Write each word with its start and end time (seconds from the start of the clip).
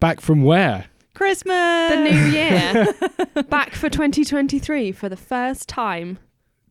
back 0.00 0.20
from 0.20 0.42
where? 0.42 0.86
Christmas. 1.14 1.90
The 1.90 2.02
new 2.02 2.18
year. 2.32 3.42
back 3.48 3.76
for 3.76 3.88
2023 3.88 4.90
for 4.90 5.08
the 5.08 5.16
first 5.16 5.68
time. 5.68 6.18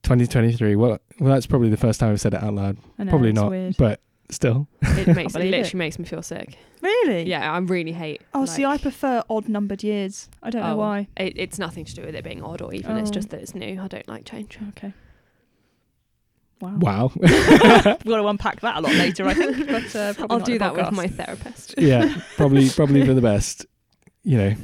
2023. 0.04 0.76
Well, 0.76 1.00
well, 1.22 1.34
that's 1.34 1.46
probably 1.46 1.70
the 1.70 1.78
first 1.78 2.02
time 2.02 2.12
I've 2.12 2.20
said 2.20 2.34
it 2.34 2.44
out 2.44 2.54
loud. 2.54 2.78
I 3.00 3.06
know, 3.06 3.10
probably 3.12 3.32
not, 3.32 3.50
Weird. 3.50 3.78
but 3.78 4.02
still. 4.30 4.68
It 4.82 5.08
makes 5.16 5.34
it 5.36 5.40
believe 5.40 5.54
it. 5.54 5.58
literally 5.58 5.78
makes 5.80 5.98
me 6.00 6.04
feel 6.04 6.22
sick. 6.22 6.58
Really? 6.82 7.24
Yeah, 7.30 7.50
I 7.50 7.58
really 7.60 7.94
hate. 7.94 8.22
Oh, 8.34 8.44
see, 8.44 8.66
I 8.66 8.78
prefer 8.78 9.24
odd 9.30 9.48
numbered 9.48 9.84
years. 9.84 10.28
I 10.44 10.50
don't 10.50 10.64
know 10.64 10.74
Oh. 10.74 10.78
why. 10.80 11.08
It, 11.16 11.32
it's 11.38 11.58
nothing 11.58 11.86
to 11.86 11.96
do 11.96 12.02
with 12.02 12.14
it 12.14 12.26
being 12.26 12.44
odd 12.44 12.62
or 12.62 12.74
even. 12.74 12.98
It's 12.98 13.10
Oh. 13.10 13.14
just 13.14 13.30
that 13.30 13.40
it's 13.40 13.56
new. 13.56 13.80
I 13.82 13.88
don't 13.88 14.08
like 14.10 14.26
change. 14.26 14.60
Okay. 14.70 14.92
Wow. 16.60 16.78
Wow. 16.78 17.12
We've 17.16 17.30
got 17.30 18.02
to 18.04 18.28
unpack 18.28 18.62
that 18.62 18.78
a 18.78 18.82
lot 18.82 18.94
later, 18.94 19.28
I 19.28 19.34
think. 19.34 19.68
But 19.68 19.96
uh, 19.96 20.14
I'll 20.30 20.40
do 20.40 20.54
in 20.54 20.58
the 20.58 20.66
that 20.66 20.76
with 20.76 20.92
my 20.92 21.08
therapist. 21.08 21.76
yeah, 21.78 22.22
probably 22.36 22.70
probably 22.70 23.06
for 23.06 23.14
the 23.14 23.22
best. 23.22 23.66
You 24.24 24.56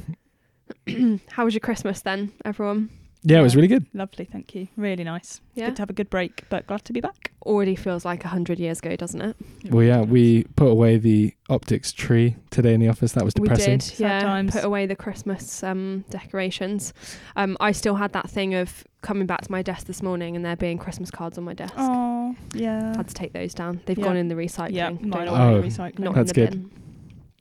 know. 0.86 1.18
How 1.30 1.44
was 1.44 1.54
your 1.54 1.60
Christmas 1.60 2.02
then, 2.02 2.32
everyone? 2.44 2.90
Yeah, 3.26 3.40
it 3.40 3.42
was 3.42 3.56
really 3.56 3.68
good. 3.68 3.86
Lovely, 3.94 4.26
thank 4.26 4.54
you. 4.54 4.68
Really 4.76 5.02
nice. 5.02 5.40
Yeah. 5.54 5.66
Good 5.66 5.76
to 5.76 5.82
have 5.82 5.88
a 5.90 5.94
good 5.94 6.10
break, 6.10 6.42
but 6.50 6.66
glad 6.66 6.84
to 6.84 6.92
be 6.92 7.00
back. 7.00 7.32
Already 7.46 7.74
feels 7.74 8.04
like 8.04 8.22
a 8.24 8.28
hundred 8.28 8.58
years 8.58 8.80
ago, 8.80 8.96
doesn't 8.96 9.20
it? 9.22 9.36
Well, 9.70 9.82
yeah, 9.82 10.02
we 10.02 10.44
put 10.56 10.66
away 10.68 10.98
the 10.98 11.32
Optix 11.48 11.94
tree 11.94 12.36
today 12.50 12.74
in 12.74 12.80
the 12.80 12.88
office. 12.88 13.12
That 13.12 13.24
was 13.24 13.32
depressing. 13.32 13.72
We 13.72 13.78
did, 13.78 13.98
yeah. 13.98 14.20
times. 14.20 14.52
Put 14.52 14.64
away 14.64 14.84
the 14.84 14.94
Christmas 14.96 15.62
um, 15.62 16.04
decorations. 16.10 16.92
Um, 17.36 17.56
I 17.60 17.72
still 17.72 17.94
had 17.94 18.12
that 18.12 18.28
thing 18.28 18.54
of 18.54 18.84
coming 19.00 19.26
back 19.26 19.40
to 19.42 19.50
my 19.50 19.62
desk 19.62 19.86
this 19.86 20.02
morning 20.02 20.36
and 20.36 20.44
there 20.44 20.56
being 20.56 20.76
Christmas 20.76 21.10
cards 21.10 21.38
on 21.38 21.44
my 21.44 21.54
desk. 21.54 21.72
Oh, 21.78 22.36
yeah. 22.54 22.94
Had 22.94 23.08
to 23.08 23.14
take 23.14 23.32
those 23.32 23.54
down. 23.54 23.80
They've 23.86 23.98
Yeah. 23.98 24.04
gone 24.04 24.16
in 24.16 24.28
the 24.28 24.34
recycling. 24.34 24.72
yeah, 24.74 24.90
mine 24.90 25.28
Oh. 25.28 25.62
recycling. 25.62 26.00
not 26.00 26.14
That's 26.14 26.30
in 26.32 26.34
the 26.44 26.50
good. 26.50 26.50
bin. 26.50 26.70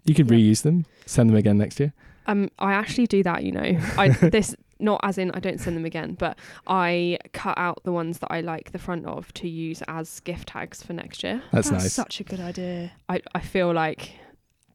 You 0.05 0.15
could 0.15 0.31
Yeah. 0.31 0.37
reuse 0.37 0.61
them, 0.61 0.85
send 1.05 1.29
them 1.29 1.35
again 1.35 1.57
next 1.57 1.79
year. 1.79 1.91
Um, 2.25 2.49
I 2.57 2.71
actually 2.71 3.07
do 3.07 3.21
that, 3.23 3.43
you 3.43 3.51
know. 3.51 3.77
I 3.97 4.07
this 4.29 4.55
not 4.79 4.99
as 5.03 5.17
in 5.17 5.31
I 5.31 5.39
don't 5.39 5.59
send 5.59 5.75
them 5.75 5.85
again, 5.85 6.13
but 6.13 6.37
I 6.67 7.17
cut 7.33 7.57
out 7.57 7.83
the 7.83 7.91
ones 7.91 8.19
that 8.19 8.31
I 8.31 8.41
like 8.41 8.71
the 8.71 8.79
front 8.79 9.05
of 9.05 9.33
to 9.35 9.49
use 9.49 9.81
as 9.87 10.19
gift 10.21 10.49
tags 10.49 10.83
for 10.83 10.93
next 10.93 11.23
year. 11.23 11.41
That's, 11.51 11.71
nice. 11.71 11.93
such 11.93 12.19
a 12.19 12.23
good 12.23 12.39
idea. 12.39 12.91
I, 13.09 13.21
I 13.33 13.39
feel 13.39 13.71
like 13.73 14.13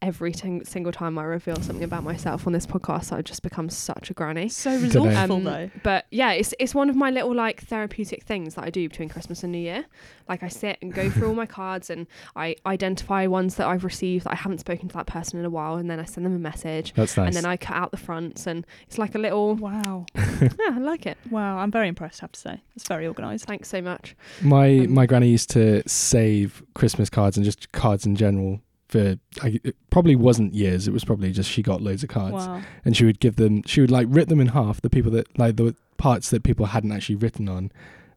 every 0.03 0.33
ting- 0.33 0.65
single 0.65 0.93
time 0.93 1.19
I 1.19 1.25
reveal 1.25 1.57
something 1.57 1.85
about 1.85 2.05
myself 2.05 2.47
on 2.47 2.53
this 2.53 2.67
podcast, 2.67 3.13
I've 3.13 3.25
just 3.25 3.43
become 3.43 3.69
such 3.69 4.11
a 4.11 4.15
granny. 4.15 4.49
So 4.49 4.71
Dunno. 4.71 4.85
resourceful, 4.87 5.37
Um, 5.37 5.45
though. 5.45 5.71
But 5.83 6.07
yeah, 6.11 6.33
it's 6.33 6.55
it's 6.59 6.75
one 6.75 6.89
of 6.91 6.97
my 6.97 7.11
little 7.11 7.35
like 7.35 7.63
therapeutic 7.63 8.23
things 8.25 8.55
that 8.55 8.65
I 8.65 8.71
do 8.71 8.89
between 8.89 9.09
Christmas 9.09 9.43
and 9.43 9.53
New 9.53 9.59
Year. 9.59 9.87
Like 10.29 10.43
I 10.43 10.49
sit 10.49 10.79
and 10.83 10.93
go 10.93 11.09
through 11.11 11.29
all 11.29 11.35
my 11.35 11.47
cards 11.61 11.91
and 11.91 12.07
I 12.37 12.57
identify 12.67 13.27
ones 13.27 13.55
that 13.57 13.67
I've 13.67 13.85
received 13.85 14.25
that 14.27 14.33
I 14.33 14.37
haven't 14.37 14.59
spoken 14.59 14.89
to 14.89 14.95
that 14.95 15.07
person 15.07 15.39
in 15.39 15.45
a 15.45 15.51
while, 15.51 15.77
and 15.77 15.91
then 15.91 15.99
I 16.01 16.05
send 16.05 16.25
them 16.27 16.35
a 16.35 16.39
message, 16.39 16.93
That's 16.95 17.17
nice. 17.17 17.27
and 17.29 17.35
then 17.37 17.45
I 17.47 17.57
cut 17.57 17.77
out 17.77 17.91
the 17.91 17.97
fronts, 17.97 18.47
and 18.47 18.67
it's 18.87 18.99
like 18.99 19.15
a 19.15 19.19
little. 19.19 19.55
Wow. 19.57 20.07
Yeah, 20.41 20.75
I 20.77 20.79
like 20.79 21.05
it. 21.07 21.19
Wow. 21.31 21.59
I'm 21.59 21.71
very 21.73 21.89
impressed, 21.89 22.23
I 22.23 22.25
have 22.25 22.33
to 22.33 22.39
say. 22.41 22.63
It's 22.77 22.87
very 22.87 23.07
organised. 23.09 23.45
Thanks 23.47 23.69
so 23.69 23.83
much. 23.83 24.15
my 24.41 24.79
um, 24.81 24.93
my 24.95 25.05
granny 25.07 25.29
used 25.29 25.51
to 25.51 25.83
save 25.89 26.63
Christmas 26.75 27.11
cards 27.11 27.37
and 27.37 27.45
just 27.45 27.73
cards 27.73 28.07
in 28.07 28.15
general 28.15 28.61
for. 28.89 29.19
I, 29.43 29.61
it 29.65 29.77
probably 29.91 30.17
wasn't 30.17 30.55
years. 30.55 30.89
It 30.89 30.93
was 30.93 31.05
probably 31.05 31.33
just 31.33 31.51
she 31.51 31.63
got 31.63 31.81
loads 31.83 32.03
of 32.03 32.09
cards 32.09 32.47
Wow. 32.47 32.63
and 32.85 32.97
she 32.97 33.05
would 33.05 33.21
give 33.21 33.37
them. 33.37 33.63
She 33.65 33.81
would 33.81 33.91
like 33.91 34.07
rip 34.11 34.29
them 34.29 34.41
in 34.41 34.49
half. 34.49 34.81
The 34.81 34.91
people 34.91 35.11
that 35.13 35.39
like 35.39 35.57
the 35.57 35.75
parts 35.97 36.31
that 36.31 36.43
people 36.43 36.67
hadn't 36.67 36.93
actually 36.93 37.17
written 37.17 37.49
on, 37.49 37.71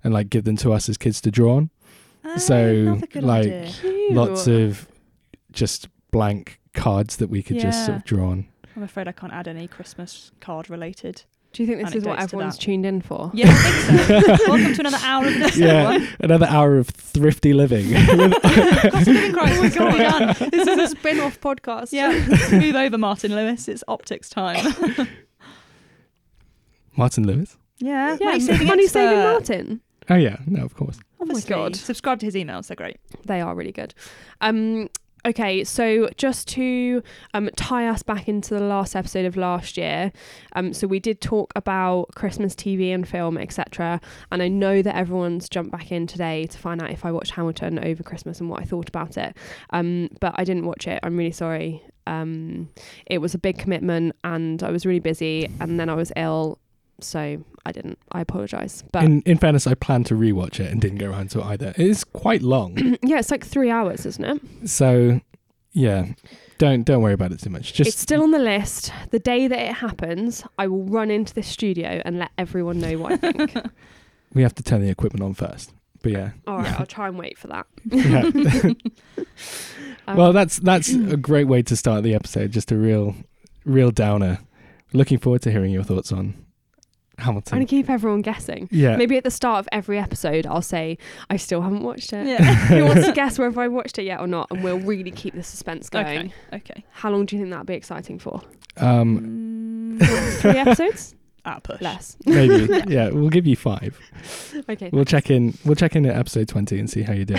and 0.04 0.14
like 0.14 0.30
give 0.30 0.44
them 0.44 0.58
to 0.58 0.72
us 0.74 0.88
as 0.90 0.98
kids 0.98 1.22
to 1.22 1.32
draw 1.32 1.56
on. 1.58 1.70
Oh, 2.24 2.38
so, 2.38 3.00
like. 3.16 3.70
Lots 4.12 4.46
of 4.48 4.88
just 5.52 5.88
blank 6.12 6.60
cards 6.74 7.16
that 7.18 7.30
we 7.30 7.42
could 7.42 7.60
just 7.60 7.86
sort 7.86 7.98
of 8.00 8.04
draw 8.04 8.30
on. 8.32 8.48
I'm 8.76 8.84
afraid 8.84 9.08
I 9.08 9.12
can't 9.14 9.32
add 9.34 9.48
any 9.48 9.68
Christmas 9.68 10.32
card 10.42 10.70
related. 10.70 11.24
Do 11.54 11.64
you 11.64 11.68
think 11.68 11.84
this 11.86 11.96
is 11.96 12.06
what 12.06 12.18
everyone's 12.20 12.58
tuned 12.58 12.86
in 12.86 13.02
for? 13.02 13.30
Yeah, 13.34 13.48
I 13.50 13.54
think 13.54 14.38
so. 14.38 14.38
Welcome 14.48 14.74
to 14.74 14.80
another 14.80 15.00
hour 15.04 15.26
of 15.28 15.34
this, 15.34 15.58
Yeah, 15.58 15.68
everyone. 15.92 16.08
another 16.22 16.46
hour 16.46 16.78
of 16.78 16.88
thrifty 16.88 17.52
living. 17.54 17.92
Cost 17.94 18.10
of 18.10 19.08
living 19.08 19.34
crisis 19.34 19.58
Oh 19.58 19.62
my 19.62 19.66
is 19.66 19.76
going 19.76 19.92
to 19.92 19.98
be 19.98 20.04
God. 20.04 20.38
done. 20.38 20.50
this 20.50 20.68
is 20.68 20.78
a 20.80 20.88
spin-off 20.96 21.42
podcast. 21.42 21.92
Yeah, 21.92 22.12
move 22.58 22.76
over, 22.76 22.98
Martin 22.98 23.36
Lewis. 23.36 23.68
It's 23.68 23.84
Optix 23.90 24.30
time. 24.30 25.08
Martin 26.96 27.28
Lewis. 27.28 27.58
Yeah, 27.80 28.18
Yeah, 28.22 28.28
money 28.28 28.40
saving 28.40 28.68
money 28.68 28.88
saving. 28.88 29.18
Martin. 29.20 29.82
Oh 30.10 30.16
yeah, 30.16 30.38
no, 30.46 30.64
of 30.64 30.76
course. 30.76 31.00
Oh 31.20 31.26
my 31.26 31.40
God. 31.42 31.76
Subscribe 31.76 32.20
to 32.20 32.26
his 32.28 32.36
emails; 32.36 32.68
they're 32.68 32.76
great. 32.76 32.98
They 33.26 33.42
are 33.42 33.54
really 33.56 33.72
good. 33.74 33.94
Um, 34.40 34.90
okay, 35.26 35.64
so 35.64 36.10
just 36.18 36.48
to 36.50 37.04
um, 37.34 37.50
tie 37.56 37.88
us 37.88 38.04
back 38.04 38.28
into 38.28 38.54
the 38.54 38.62
last 38.62 38.96
episode 38.96 39.26
of 39.26 39.38
last 39.38 39.78
year, 39.78 40.12
um, 40.54 40.74
so 40.74 40.88
we 40.88 41.00
did 41.00 41.22
talk 41.22 41.52
about 41.56 42.08
Christmas 42.16 42.56
TV 42.56 42.94
and 42.94 43.08
film, 43.08 43.38
etc. 43.38 44.00
And 44.32 44.42
I 44.42 44.48
know 44.48 44.82
that 44.82 44.96
everyone's 44.96 45.50
jumped 45.50 45.72
back 45.72 45.92
in 45.92 46.08
today 46.08 46.46
to 46.48 46.58
find 46.58 46.82
out 46.82 46.92
if 46.92 47.06
I 47.06 47.12
watched 47.12 47.32
Hamilton 47.32 47.80
over 47.84 48.04
Christmas 48.04 48.40
and 48.40 48.50
what 48.50 48.62
I 48.62 48.64
thought 48.64 48.90
about 48.90 49.18
it. 49.18 49.36
Um, 49.72 50.10
but 50.20 50.34
I 50.38 50.44
didn't 50.44 50.66
watch 50.66 50.88
it. 50.88 51.00
I'm 51.04 51.18
really 51.18 51.32
sorry. 51.32 51.84
Um, 52.08 52.70
it 53.06 53.20
was 53.20 53.34
a 53.34 53.38
big 53.38 53.58
commitment, 53.58 54.16
and 54.24 54.64
I 54.64 54.72
was 54.72 54.86
really 54.86 55.00
busy, 55.00 55.50
and 55.60 55.80
then 55.80 55.90
I 55.90 55.94
was 55.94 56.12
ill. 56.16 56.60
So 57.04 57.44
I 57.66 57.72
didn't. 57.72 58.00
I 58.12 58.22
apologise. 58.22 58.84
But 58.92 59.04
in 59.04 59.22
in 59.24 59.38
fairness, 59.38 59.68
I 59.68 59.74
planned 59.76 60.06
to 60.08 60.16
rewatch 60.16 60.60
it 60.60 60.72
and 60.72 60.82
didn't 60.82 60.98
get 61.00 61.10
around 61.10 61.32
to 61.32 61.40
it 61.40 61.46
either. 61.46 61.70
It 61.70 61.80
is 61.80 62.04
quite 62.04 62.42
long, 62.42 62.78
yeah, 63.04 63.20
it's 63.20 63.32
like 63.32 63.46
three 63.46 63.70
hours, 63.70 64.06
isn't 64.06 64.26
it? 64.26 64.70
so 64.70 65.22
yeah, 65.74 66.08
don't 66.58 66.84
don't 66.84 67.02
worry 67.02 67.14
about 67.14 67.32
it 67.32 67.40
too 67.40 67.50
much. 67.50 67.74
Just 67.74 67.90
it's 67.90 68.00
still 68.00 68.24
on 68.24 68.32
the 68.32 68.40
list. 68.40 68.92
The 69.12 69.20
day 69.20 69.48
that 69.48 69.60
it 69.60 69.74
happens, 69.74 70.44
I 70.58 70.68
will 70.68 70.84
run 70.86 71.10
into 71.10 71.34
the 71.34 71.44
studio 71.44 72.02
and 72.04 72.20
let 72.20 72.32
everyone 72.38 72.80
know 72.80 72.98
what 72.98 73.14
I 73.14 73.18
think. 73.18 73.56
we 74.34 74.42
have 74.42 74.54
to 74.56 74.64
turn 74.64 74.82
the 74.82 74.90
equipment 74.90 75.24
on 75.24 75.34
first. 75.34 75.74
But 76.04 76.12
yeah, 76.14 76.32
All 76.48 76.58
right, 76.58 76.80
I'll 76.80 76.86
try 76.98 77.08
and 77.08 77.18
wait 77.18 77.38
for 77.38 77.48
that. 77.48 77.68
yeah. 77.86 78.24
Um, 80.08 80.18
well, 80.18 80.34
that's 80.34 80.58
that's 80.60 80.90
a 80.90 81.16
great 81.16 81.48
way 81.48 81.62
to 81.64 81.76
start 81.76 82.04
the 82.04 82.16
episode. 82.16 82.52
Just 82.52 82.72
a 82.72 82.76
real 82.76 83.16
real 83.66 83.92
downer. 83.92 84.40
Looking 84.94 85.20
forward 85.20 85.42
to 85.44 85.52
hearing 85.52 85.72
your 85.72 85.84
thoughts 85.84 86.12
on 86.12 86.34
trying 87.22 87.42
going 87.60 87.66
to 87.68 87.70
keep 87.70 87.90
everyone 87.90 88.22
guessing. 88.22 88.68
Yeah, 88.72 88.96
Maybe 88.98 89.18
at 89.18 89.24
the 89.24 89.32
start 89.32 89.60
of 89.60 89.70
every 89.72 89.98
episode, 90.00 90.46
I'll 90.48 90.62
say 90.62 90.98
I 91.30 91.38
still 91.38 91.62
haven't 91.62 91.84
watched 91.84 92.14
it. 92.14 92.28
Yeah. 92.28 92.44
Who 92.68 92.86
wants 92.86 93.06
to 93.06 93.12
guess 93.16 93.38
whether 93.40 93.60
I 93.62 93.68
watched 93.68 93.98
it 94.00 94.04
yet 94.04 94.20
or 94.20 94.28
not? 94.28 94.48
And 94.52 94.64
we'll 94.64 94.80
really 94.80 95.12
keep 95.12 95.34
the 95.36 95.44
suspense 95.44 95.90
going. 95.90 96.34
okay. 96.54 96.58
Okay. 96.58 96.84
How 96.92 97.10
long 97.12 97.26
do 97.26 97.36
you 97.36 97.42
think 97.42 97.52
that'd 97.52 97.68
be 97.68 97.74
exciting 97.76 98.20
for? 98.20 98.42
um, 98.78 99.98
Mm, 100.00 100.34
Three 100.40 100.52
episodes? 100.58 101.16
ah, 101.46 101.60
push. 101.62 101.82
Less. 101.82 102.16
maybe. 102.26 102.82
yeah, 102.88 103.10
we'll 103.10 103.30
give 103.30 103.46
you 103.46 103.56
five. 103.56 104.00
Okay. 104.70 104.90
We'll 104.94 105.06
check 105.06 105.30
in. 105.30 105.58
We'll 105.66 105.76
check 105.76 105.96
in 105.96 106.06
at 106.06 106.16
episode 106.16 106.48
twenty 106.48 106.80
and 106.80 106.90
see 106.90 107.02
how 107.04 107.14
you 107.14 107.26
do. 107.26 107.36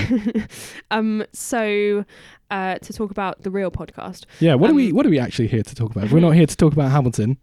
um. 0.91 1.25
So, 1.33 2.05
uh, 2.51 2.77
to 2.79 2.93
talk 2.93 3.11
about 3.11 3.43
the 3.43 3.51
real 3.51 3.71
podcast, 3.71 4.25
Yeah, 4.41 4.55
what 4.55 4.71
are 4.71 4.75
we 4.75 4.91
Um, 4.91 4.97
what 4.97 5.07
are 5.07 5.11
we 5.11 5.19
actually 5.19 5.49
here 5.49 5.63
to 5.63 5.75
talk 5.75 5.91
about? 5.97 6.11
We're 6.11 6.21
not 6.21 6.33
here 6.33 6.47
to 6.47 6.57
talk 6.57 6.73
about 6.75 6.91
Hamilton. 6.91 7.39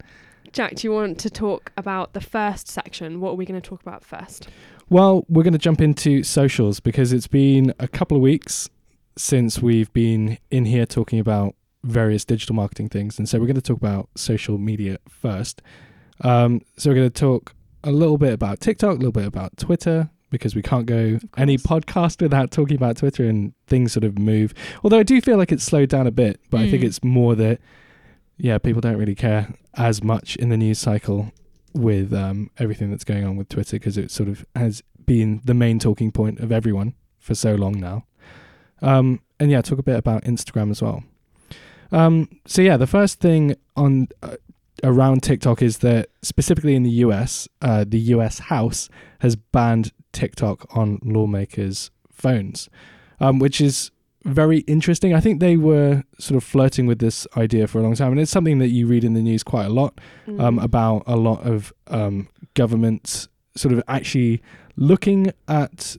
Jack, 0.52 0.74
do 0.74 0.86
you 0.86 0.92
want 0.92 1.18
to 1.20 1.30
talk 1.30 1.70
about 1.76 2.12
the 2.12 2.20
first 2.20 2.66
section? 2.68 3.20
What 3.20 3.30
are 3.30 3.34
we 3.34 3.44
going 3.46 3.60
to 3.60 3.66
talk 3.66 3.80
about 3.82 4.04
first? 4.04 4.48
Well, 4.88 5.24
we're 5.28 5.44
going 5.44 5.52
to 5.52 5.58
jump 5.58 5.80
into 5.80 6.24
socials 6.24 6.80
because 6.80 7.12
it's 7.12 7.28
been 7.28 7.72
a 7.78 7.86
couple 7.86 8.16
of 8.16 8.22
weeks 8.22 8.68
since 9.16 9.60
we've 9.62 9.92
been 9.92 10.38
in 10.50 10.64
here 10.64 10.86
talking 10.86 11.20
about 11.20 11.54
various 11.84 12.24
digital 12.24 12.54
marketing 12.54 12.88
things, 12.88 13.18
and 13.18 13.28
so 13.28 13.38
we're 13.38 13.46
going 13.46 13.54
to 13.54 13.62
talk 13.62 13.76
about 13.76 14.08
social 14.16 14.58
media 14.58 14.98
first. 15.08 15.62
Um, 16.22 16.62
so 16.76 16.90
we're 16.90 16.96
going 16.96 17.10
to 17.10 17.20
talk 17.20 17.54
a 17.84 17.92
little 17.92 18.18
bit 18.18 18.32
about 18.32 18.60
TikTok, 18.60 18.90
a 18.90 18.94
little 18.94 19.12
bit 19.12 19.26
about 19.26 19.56
Twitter, 19.56 20.10
because 20.30 20.54
we 20.56 20.62
can't 20.62 20.86
go 20.86 21.18
any 21.36 21.58
podcast 21.58 22.20
without 22.20 22.50
talking 22.50 22.76
about 22.76 22.96
Twitter 22.96 23.24
and 23.28 23.52
things 23.68 23.92
sort 23.92 24.04
of 24.04 24.18
move. 24.18 24.52
Although 24.82 24.98
I 24.98 25.02
do 25.04 25.20
feel 25.20 25.38
like 25.38 25.52
it's 25.52 25.64
slowed 25.64 25.88
down 25.88 26.06
a 26.06 26.10
bit, 26.12 26.40
but 26.50 26.60
I 26.60 26.70
think 26.70 26.82
Mm. 26.82 26.86
it's 26.86 27.02
more 27.04 27.34
that, 27.36 27.60
yeah, 28.42 28.58
people 28.58 28.80
don't 28.80 28.96
really 28.96 29.14
care 29.14 29.54
as 29.74 30.02
much 30.02 30.36
in 30.36 30.48
the 30.48 30.56
news 30.56 30.78
cycle 30.78 31.32
with 31.72 32.12
um, 32.12 32.50
everything 32.58 32.90
that's 32.90 33.04
going 33.04 33.24
on 33.24 33.36
with 33.36 33.48
Twitter 33.48 33.76
because 33.76 33.96
it 33.96 34.10
sort 34.10 34.28
of 34.28 34.44
has 34.56 34.82
been 35.06 35.40
the 35.44 35.54
main 35.54 35.78
talking 35.78 36.10
point 36.10 36.40
of 36.40 36.50
everyone 36.50 36.94
for 37.18 37.34
so 37.34 37.54
long 37.54 37.78
now. 37.78 38.04
Um, 38.82 39.20
and 39.38 39.50
yeah, 39.50 39.60
talk 39.60 39.78
a 39.78 39.82
bit 39.82 39.96
about 39.96 40.24
Instagram 40.24 40.70
as 40.70 40.82
well. 40.82 41.04
Um, 41.92 42.28
so 42.46 42.62
yeah, 42.62 42.76
the 42.76 42.86
first 42.86 43.20
thing 43.20 43.56
on 43.76 44.08
uh, 44.22 44.36
around 44.82 45.22
TikTok 45.22 45.62
is 45.62 45.78
that 45.78 46.08
specifically 46.22 46.74
in 46.74 46.82
the 46.82 46.90
US, 46.90 47.48
uh, 47.60 47.84
the 47.86 47.98
US 48.14 48.38
House 48.38 48.88
has 49.20 49.36
banned 49.36 49.92
TikTok 50.12 50.66
on 50.76 50.98
lawmakers' 51.02 51.90
phones, 52.10 52.68
um, 53.20 53.38
which 53.38 53.60
is 53.60 53.90
very 54.24 54.58
interesting. 54.60 55.14
I 55.14 55.20
think 55.20 55.40
they 55.40 55.56
were 55.56 56.04
sort 56.18 56.36
of 56.36 56.44
flirting 56.44 56.86
with 56.86 56.98
this 56.98 57.26
idea 57.36 57.66
for 57.66 57.78
a 57.78 57.82
long 57.82 57.94
time, 57.94 58.12
and 58.12 58.20
it's 58.20 58.30
something 58.30 58.58
that 58.58 58.68
you 58.68 58.86
read 58.86 59.04
in 59.04 59.14
the 59.14 59.22
news 59.22 59.42
quite 59.42 59.64
a 59.66 59.70
lot 59.70 59.98
um, 60.28 60.58
Mm. 60.58 60.62
about 60.62 61.02
a 61.06 61.16
lot 61.16 61.46
of 61.46 61.72
um, 61.88 62.28
governments 62.54 63.28
sort 63.56 63.72
of 63.74 63.82
actually 63.88 64.40
looking 64.76 65.32
at 65.48 65.96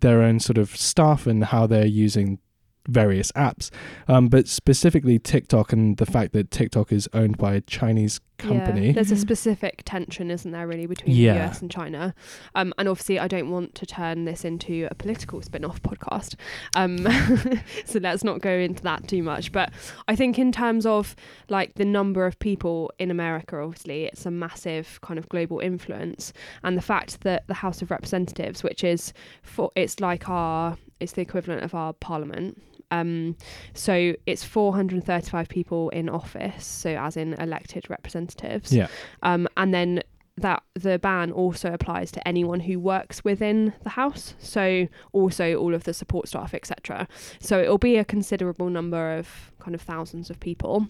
their 0.00 0.22
own 0.22 0.38
sort 0.40 0.58
of 0.58 0.76
stuff 0.76 1.26
and 1.26 1.44
how 1.44 1.66
they're 1.66 1.86
using 1.86 2.38
various 2.88 3.32
apps, 3.32 3.70
um, 4.08 4.28
but 4.28 4.48
specifically 4.48 5.18
TikTok 5.18 5.72
and 5.72 5.96
the 5.96 6.06
fact 6.06 6.32
that 6.32 6.50
TikTok 6.50 6.92
is 6.92 7.08
owned 7.12 7.36
by 7.38 7.54
a 7.54 7.60
Chinese 7.60 8.20
company. 8.38 8.88
Yeah, 8.88 8.92
there's 8.92 9.10
a 9.10 9.16
specific 9.16 9.82
tension, 9.86 10.30
isn't 10.30 10.50
there, 10.50 10.66
really, 10.66 10.86
between 10.86 11.16
Yeah. 11.16 11.32
the 11.34 11.44
US 11.46 11.62
and 11.62 11.70
China? 11.70 12.14
Um, 12.54 12.74
and 12.76 12.86
obviously, 12.88 13.18
I 13.18 13.28
don't 13.28 13.50
want 13.50 13.74
to 13.76 13.86
turn 13.86 14.24
this 14.26 14.44
into 14.44 14.86
a 14.90 14.94
political 14.94 15.40
spin 15.40 15.64
off 15.64 15.82
podcast. 15.82 16.34
Um, 16.74 16.98
so 17.86 17.98
let's 17.98 18.22
not 18.24 18.40
go 18.42 18.50
into 18.50 18.82
that 18.82 19.08
too 19.08 19.22
much. 19.22 19.52
But 19.52 19.72
I 20.06 20.16
think, 20.16 20.38
in 20.38 20.52
terms 20.52 20.84
of 20.84 21.16
like 21.48 21.74
the 21.74 21.84
number 21.86 22.26
of 22.26 22.38
people 22.38 22.92
in 22.98 23.10
America, 23.10 23.58
obviously, 23.58 24.04
it's 24.04 24.26
a 24.26 24.30
massive 24.30 25.00
kind 25.00 25.18
of 25.18 25.28
global 25.30 25.60
influence. 25.60 26.32
And 26.62 26.76
the 26.76 26.82
fact 26.82 27.22
that 27.22 27.46
the 27.46 27.54
House 27.54 27.80
of 27.80 27.90
Representatives, 27.90 28.62
which 28.62 28.84
is 28.84 29.14
for, 29.42 29.70
it's 29.76 29.98
like 30.00 30.28
our, 30.28 30.76
it's 31.00 31.12
the 31.12 31.22
equivalent 31.22 31.62
of 31.64 31.74
our 31.74 31.94
parliament. 31.94 32.60
Um, 32.90 33.36
so 33.74 34.14
it's 34.26 34.44
435 34.44 35.48
people 35.48 35.88
in 35.90 36.08
office, 36.08 36.64
so 36.64 36.90
as 36.90 37.16
in 37.16 37.34
elected 37.34 37.88
representatives. 37.90 38.72
Yeah. 38.72 38.88
Um, 39.22 39.48
and 39.56 39.74
then 39.74 40.02
that 40.38 40.62
the 40.74 40.98
ban 40.98 41.32
also 41.32 41.72
applies 41.72 42.12
to 42.12 42.28
anyone 42.28 42.60
who 42.60 42.78
works 42.78 43.24
within 43.24 43.72
the 43.82 43.90
house. 43.90 44.34
So 44.38 44.86
also 45.12 45.54
all 45.54 45.74
of 45.74 45.84
the 45.84 45.94
support 45.94 46.28
staff, 46.28 46.52
etc. 46.52 47.08
So 47.40 47.60
it'll 47.60 47.78
be 47.78 47.96
a 47.96 48.04
considerable 48.04 48.68
number 48.68 49.16
of 49.16 49.52
kind 49.58 49.74
of 49.74 49.80
thousands 49.80 50.28
of 50.28 50.38
people. 50.38 50.88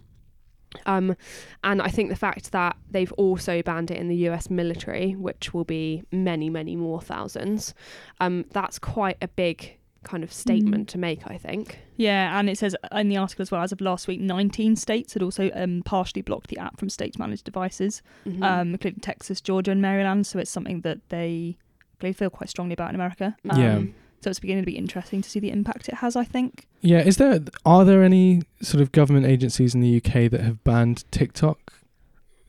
Um, 0.84 1.16
and 1.62 1.80
I 1.80 1.88
think 1.88 2.10
the 2.10 2.16
fact 2.16 2.50
that 2.52 2.76
they've 2.90 3.12
also 3.12 3.62
banned 3.62 3.90
it 3.92 3.98
in 3.98 4.08
the 4.08 4.16
US 4.28 4.50
military, 4.50 5.12
which 5.12 5.54
will 5.54 5.64
be 5.64 6.02
many, 6.10 6.50
many 6.50 6.74
more 6.74 7.00
thousands, 7.00 7.72
um, 8.20 8.44
that's 8.50 8.78
quite 8.80 9.16
a 9.22 9.28
big 9.28 9.78
kind 10.06 10.22
of 10.24 10.32
statement 10.32 10.88
to 10.90 10.98
make, 10.98 11.20
I 11.30 11.36
think. 11.36 11.78
Yeah, 11.96 12.38
and 12.38 12.48
it 12.48 12.56
says 12.58 12.74
in 12.92 13.08
the 13.08 13.16
article 13.18 13.42
as 13.42 13.50
well, 13.50 13.62
as 13.62 13.72
of 13.72 13.80
last 13.80 14.08
week, 14.08 14.20
19 14.20 14.76
states 14.76 15.12
had 15.12 15.22
also 15.22 15.50
um, 15.54 15.82
partially 15.84 16.22
blocked 16.22 16.48
the 16.48 16.58
app 16.58 16.78
from 16.78 16.88
states 16.88 17.18
managed 17.18 17.44
devices, 17.44 18.02
Mhm. 18.26 18.42
um, 18.42 18.70
including 18.72 19.00
Texas, 19.00 19.40
Georgia, 19.40 19.72
and 19.72 19.82
Maryland. 19.82 20.26
So 20.26 20.38
it's 20.38 20.50
something 20.50 20.80
that 20.82 20.98
they 21.10 21.56
they 22.00 22.12
feel 22.12 22.28
quite 22.30 22.50
strongly 22.50 22.74
about 22.74 22.90
in 22.90 22.94
America. 22.94 23.36
Yeah. 23.44 23.76
Um, 23.76 23.94
So 24.22 24.30
it's 24.30 24.40
beginning 24.40 24.62
to 24.64 24.66
be 24.66 24.76
interesting 24.78 25.20
to 25.22 25.28
see 25.30 25.40
the 25.40 25.50
impact 25.50 25.88
it 25.88 25.96
has, 25.96 26.16
I 26.16 26.24
think. 26.24 26.66
Yeah, 26.80 27.00
is 27.00 27.16
there 27.18 27.40
are 27.64 27.84
there 27.84 28.02
any 28.02 28.42
sort 28.62 28.80
of 28.82 28.90
government 28.92 29.26
agencies 29.26 29.74
in 29.74 29.80
the 29.82 29.96
UK 30.00 30.28
that 30.30 30.40
have 30.40 30.62
banned 30.64 31.04
TikTok? 31.10 31.58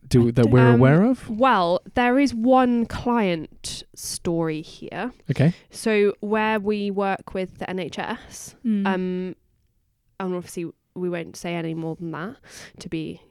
Do 0.08 0.22
I 0.24 0.26
that 0.32 0.34
don't- 0.44 0.52
we're 0.52 0.68
Um, 0.70 0.76
aware 0.76 1.04
of? 1.04 1.30
Well, 1.30 1.82
there 1.96 2.18
is 2.20 2.34
one 2.34 2.86
client 2.86 3.84
story 3.96 4.62
here. 4.62 5.12
Okay. 5.32 5.54
So 5.70 6.14
where 6.20 6.60
we 6.60 6.92
work 6.92 7.34
with 7.34 7.58
the 7.60 7.70
NHS, 7.70 8.56
Mm. 8.66 8.88
um, 8.88 9.36
and 10.20 10.34
obviously 10.36 10.66
we 10.96 11.10
won't 11.10 11.36
say 11.36 11.56
any 11.56 11.74
more 11.74 11.96
than 11.96 12.12
that 12.12 12.38
to 12.80 12.90
be 12.90 13.22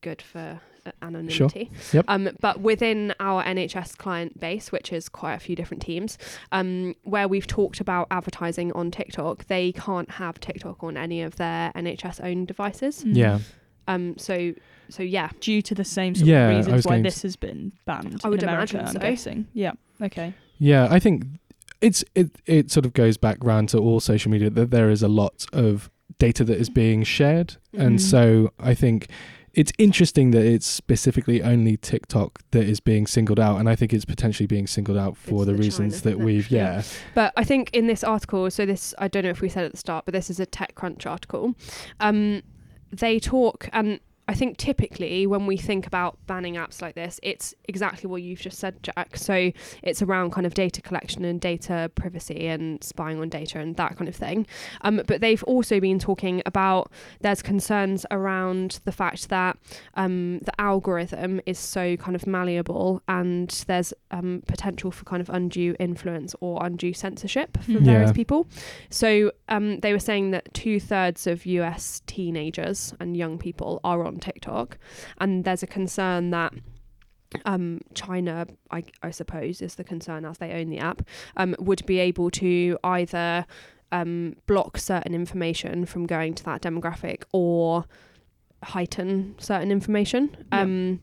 good 0.00 0.20
for 0.22 0.60
uh, 0.86 0.90
anonymity. 1.00 1.70
Yep. 1.94 2.04
Um, 2.08 2.28
but 2.40 2.60
within 2.60 3.14
our 3.18 3.42
NHS 3.42 3.96
client 3.96 4.38
base, 4.38 4.70
which 4.70 4.92
is 4.92 5.08
quite 5.08 5.32
a 5.32 5.38
few 5.38 5.56
different 5.56 5.82
teams, 5.82 6.18
um, 6.52 6.94
where 7.04 7.26
we've 7.26 7.46
talked 7.46 7.80
about 7.80 8.06
advertising 8.10 8.70
on 8.72 8.90
TikTok, 8.90 9.46
they 9.46 9.72
can't 9.72 10.10
have 10.12 10.38
TikTok 10.40 10.84
on 10.84 10.98
any 10.98 11.22
of 11.22 11.36
their 11.36 11.72
NHS 11.74 12.20
owned 12.20 12.48
devices. 12.48 13.02
Mm. 13.02 13.16
Yeah. 13.16 13.38
Um, 13.88 14.14
so 14.18 14.52
so 14.88 15.02
yeah, 15.02 15.30
Due 15.40 15.62
to 15.62 15.74
the 15.74 15.84
same 15.84 16.14
sort 16.14 16.26
Yeah, 16.28 16.48
of 16.50 16.56
reasons 16.66 16.84
why 16.86 17.00
this 17.02 17.22
has 17.22 17.36
been 17.36 17.72
banned 17.84 18.20
I 18.24 18.28
would 18.28 18.42
in 18.42 18.48
America, 18.48 18.78
imagine 18.78 18.96
I'm 19.02 19.10
guessing. 19.10 19.46
Yeah. 19.52 19.72
Okay. 20.02 20.34
Yeah, 20.58 20.88
I 20.90 20.98
think 20.98 21.24
it's 21.80 22.04
it 22.14 22.30
it 22.46 22.70
sort 22.70 22.86
of 22.86 22.92
goes 22.92 23.16
back 23.16 23.38
round 23.42 23.68
to 23.70 23.78
all 23.78 24.00
social 24.00 24.30
media 24.30 24.50
that 24.50 24.70
there 24.70 24.90
is 24.90 25.02
a 25.02 25.08
lot 25.08 25.46
of 25.52 25.90
data 26.18 26.44
that 26.44 26.58
is 26.58 26.70
being 26.70 27.02
shared, 27.02 27.56
and 27.72 27.98
Mhm. 27.98 28.00
so 28.00 28.52
I 28.58 28.74
think 28.74 29.08
it's 29.52 29.72
interesting 29.78 30.32
that 30.32 30.44
it's 30.44 30.66
specifically 30.66 31.40
only 31.42 31.76
TikTok 31.76 32.40
that 32.50 32.64
is 32.64 32.80
being 32.80 33.06
singled 33.06 33.38
out, 33.38 33.58
and 33.60 33.68
I 33.68 33.76
think 33.76 33.92
it's 33.92 34.04
potentially 34.04 34.46
being 34.46 34.66
singled 34.66 34.98
out 34.98 35.16
for 35.16 35.36
It's 35.42 35.46
the 35.46 35.52
the 35.52 35.58
reasons 35.58 35.94
China, 35.94 36.02
that 36.02 36.10
isn't 36.10 36.20
it? 36.20 36.24
we've 36.24 36.50
Yeah. 36.50 36.74
yeah 36.76 36.82
But 37.14 37.32
I 37.36 37.44
think 37.44 37.70
in 37.72 37.86
this 37.86 38.02
article, 38.04 38.50
so 38.50 38.64
this 38.66 38.94
I 38.98 39.08
don't 39.08 39.22
know 39.24 39.30
if 39.30 39.40
we 39.40 39.48
said 39.48 39.64
at 39.64 39.70
the 39.72 39.76
start, 39.78 40.04
but 40.06 40.12
this 40.14 40.28
is 40.30 40.40
a 40.40 40.46
TechCrunch 40.46 41.06
article. 41.06 41.54
Um, 42.00 42.42
they 42.92 43.18
talk, 43.20 43.68
and 43.72 44.00
I 44.26 44.34
think 44.34 44.56
typically 44.56 45.26
when 45.26 45.46
we 45.46 45.56
think 45.56 45.86
about 45.86 46.18
banning 46.26 46.54
apps 46.54 46.80
like 46.80 46.94
this, 46.94 47.20
it's 47.22 47.54
exactly 47.68 48.08
what 48.08 48.22
you've 48.22 48.40
just 48.40 48.58
said, 48.58 48.82
Jack. 48.82 49.16
So 49.16 49.52
it's 49.82 50.00
around 50.00 50.32
kind 50.32 50.46
of 50.46 50.54
data 50.54 50.80
collection 50.80 51.24
and 51.24 51.40
data 51.40 51.90
privacy 51.94 52.46
and 52.46 52.82
spying 52.82 53.20
on 53.20 53.28
data 53.28 53.58
and 53.58 53.76
that 53.76 53.96
kind 53.96 54.08
of 54.08 54.16
thing. 54.16 54.46
Um, 54.80 55.02
but 55.06 55.20
they've 55.20 55.42
also 55.44 55.78
been 55.78 55.98
talking 55.98 56.42
about 56.46 56.90
there's 57.20 57.42
concerns 57.42 58.06
around 58.10 58.80
the 58.84 58.92
fact 58.92 59.28
that 59.28 59.58
um, 59.94 60.38
the 60.40 60.58
algorithm 60.60 61.40
is 61.44 61.58
so 61.58 61.96
kind 61.98 62.16
of 62.16 62.26
malleable 62.26 63.02
and 63.08 63.50
there's 63.66 63.92
um, 64.10 64.42
potential 64.46 64.90
for 64.90 65.04
kind 65.04 65.20
of 65.20 65.28
undue 65.28 65.76
influence 65.78 66.34
or 66.40 66.64
undue 66.64 66.94
censorship 66.94 67.56
for 67.62 67.72
Mhm. 67.72 67.80
various 67.84 68.12
people. 68.12 68.46
So 68.90 69.32
um, 69.48 69.80
they 69.80 69.92
were 69.92 69.98
saying 69.98 70.30
that 70.30 70.52
two 70.54 70.80
thirds 70.80 71.26
of 71.26 71.44
US 71.46 72.00
teenagers 72.06 72.94
and 73.00 73.16
young 73.16 73.38
people 73.38 73.80
are 73.84 74.04
on 74.04 74.13
TikTok, 74.20 74.78
and 75.18 75.44
there's 75.44 75.62
a 75.62 75.66
concern 75.66 76.30
that. 76.30 76.52
Um, 77.46 77.80
China, 77.94 78.46
I, 78.70 78.84
I 79.02 79.10
suppose, 79.10 79.60
is 79.60 79.74
the 79.74 79.82
concern 79.82 80.24
as 80.24 80.38
they 80.38 80.52
own 80.52 80.70
the 80.70 80.78
app, 80.78 81.02
um, 81.36 81.56
would 81.58 81.84
be 81.84 81.98
able 81.98 82.30
to 82.30 82.78
either 82.84 83.44
um, 83.90 84.36
block 84.46 84.78
certain 84.78 85.14
information 85.14 85.84
from 85.84 86.06
going 86.06 86.34
to 86.34 86.44
that 86.44 86.62
demographic 86.62 87.24
or 87.32 87.86
heighten 88.62 89.34
certain 89.38 89.72
information. 89.72 90.36
Yeah. 90.52 90.60
Um, 90.60 91.00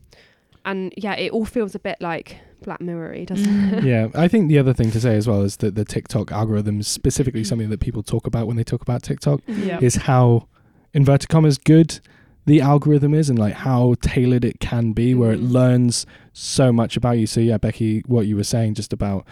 and 0.64 0.94
yeah, 0.96 1.14
it 1.16 1.32
all 1.32 1.44
feels 1.44 1.74
a 1.74 1.78
bit 1.78 1.98
like 2.00 2.38
Black 2.62 2.80
Mirror 2.80 3.26
doesn't 3.26 3.74
it? 3.74 3.84
yeah. 3.84 4.08
I 4.14 4.26
think 4.26 4.48
the 4.48 4.58
other 4.58 4.72
thing 4.72 4.90
to 4.92 5.00
say 5.02 5.16
as 5.16 5.28
well 5.28 5.42
is 5.42 5.58
that 5.58 5.74
the 5.74 5.84
TikTok 5.84 6.32
algorithm 6.32 6.80
is 6.80 6.88
specifically 6.88 7.44
something 7.44 7.68
that 7.68 7.80
people 7.80 8.02
talk 8.02 8.26
about 8.26 8.46
when 8.46 8.56
they 8.56 8.64
talk 8.64 8.80
about 8.80 9.02
TikTok 9.02 9.40
Yeah. 9.46 9.80
is 9.82 9.96
how 9.96 10.48
inverted 10.94 11.28
commas 11.28 11.58
good 11.58 12.00
the 12.44 12.60
algorithm 12.60 13.14
is 13.14 13.30
and 13.30 13.38
like 13.38 13.54
how 13.54 13.94
tailored 14.00 14.44
it 14.44 14.58
can 14.60 14.92
be 14.92 15.14
where 15.14 15.32
it 15.32 15.40
Mhm. 15.40 15.52
learns 15.52 16.06
so 16.32 16.72
much 16.72 16.96
about 16.96 17.12
you 17.18 17.26
so 17.26 17.40
yeah 17.40 17.56
becky 17.58 18.00
what 18.06 18.26
you 18.26 18.34
were 18.36 18.44
saying 18.44 18.74
just 18.74 18.92
about 18.92 19.24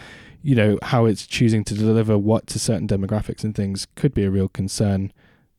you 0.43 0.55
know 0.55 0.79
how 0.83 1.07
it's 1.07 1.27
choosing 1.27 1.65
to 1.65 1.75
deliver 1.75 2.17
what 2.17 2.47
to 2.47 2.59
certain 2.59 2.87
demographics 2.87 3.43
and 3.45 3.55
things 3.55 3.87
could 3.97 4.15
be 4.15 4.23
a 4.25 4.31
real 4.31 4.49
concern 4.49 5.13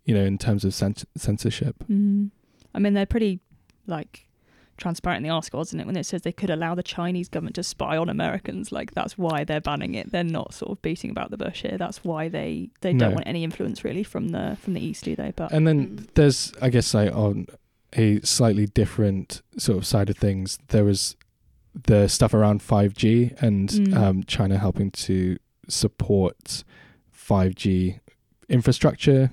you 0.06 0.14
know 0.16 0.24
in 0.24 0.38
terms 0.38 0.64
of 0.66 0.72
cens- 0.72 1.06
censorship 1.16 1.76
Mm. 1.90 2.32
I 2.74 2.80
mean, 2.80 2.94
they're 2.94 3.06
pretty 3.06 3.42
like 3.86 4.28
transparent 4.82 5.18
in 5.18 5.24
the 5.24 5.34
article, 5.34 5.62
isn't 5.62 5.80
it? 5.80 5.86
When 5.86 5.96
it 5.96 6.06
says 6.06 6.24
they 6.24 6.32
could 6.32 6.50
allow 6.50 6.76
the 6.76 6.84
Chinese 6.84 7.30
government 7.30 7.56
to 7.56 7.64
spy 7.64 7.96
on 7.98 8.10
Americans, 8.10 8.72
like 8.72 8.92
that's 8.94 9.18
why 9.18 9.44
they're 9.46 9.62
banning 9.62 9.96
it. 9.96 10.12
They're 10.12 10.24
not 10.40 10.54
sort 10.54 10.72
of 10.72 10.82
beating 10.82 11.10
about 11.12 11.32
the 11.32 11.38
bush 11.38 11.62
here. 11.62 11.78
That's 11.78 12.04
why 12.04 12.28
they 12.28 12.70
they 12.82 12.92
don't 12.94 13.10
No. 13.12 13.16
want 13.16 13.28
any 13.28 13.44
influence 13.44 13.84
really 13.86 14.04
from 14.04 14.30
the 14.30 14.58
from 14.62 14.74
the 14.74 14.82
east, 14.84 15.06
do 15.06 15.16
they? 15.16 15.32
But 15.36 15.52
and 15.54 15.66
then 15.68 15.80
Mm. 15.88 16.08
there's 16.16 16.52
i 16.62 16.70
guess 16.70 16.94
like 16.94 17.14
on 17.16 17.48
a 17.94 18.20
slightly 18.22 18.66
different 18.68 19.42
sort 19.58 19.78
of 19.78 19.86
side 19.86 20.10
of 20.10 20.18
things 20.18 20.58
there 20.70 20.86
was 20.86 21.16
the 21.90 22.08
stuff 22.08 22.34
around 22.34 22.62
5g 22.62 23.34
and 23.42 23.70
Mm. 23.70 23.96
um, 23.98 24.24
china 24.24 24.58
helping 24.58 24.92
to 24.92 25.38
support 25.68 26.64
5g 27.14 28.00
infrastructure 28.50 29.30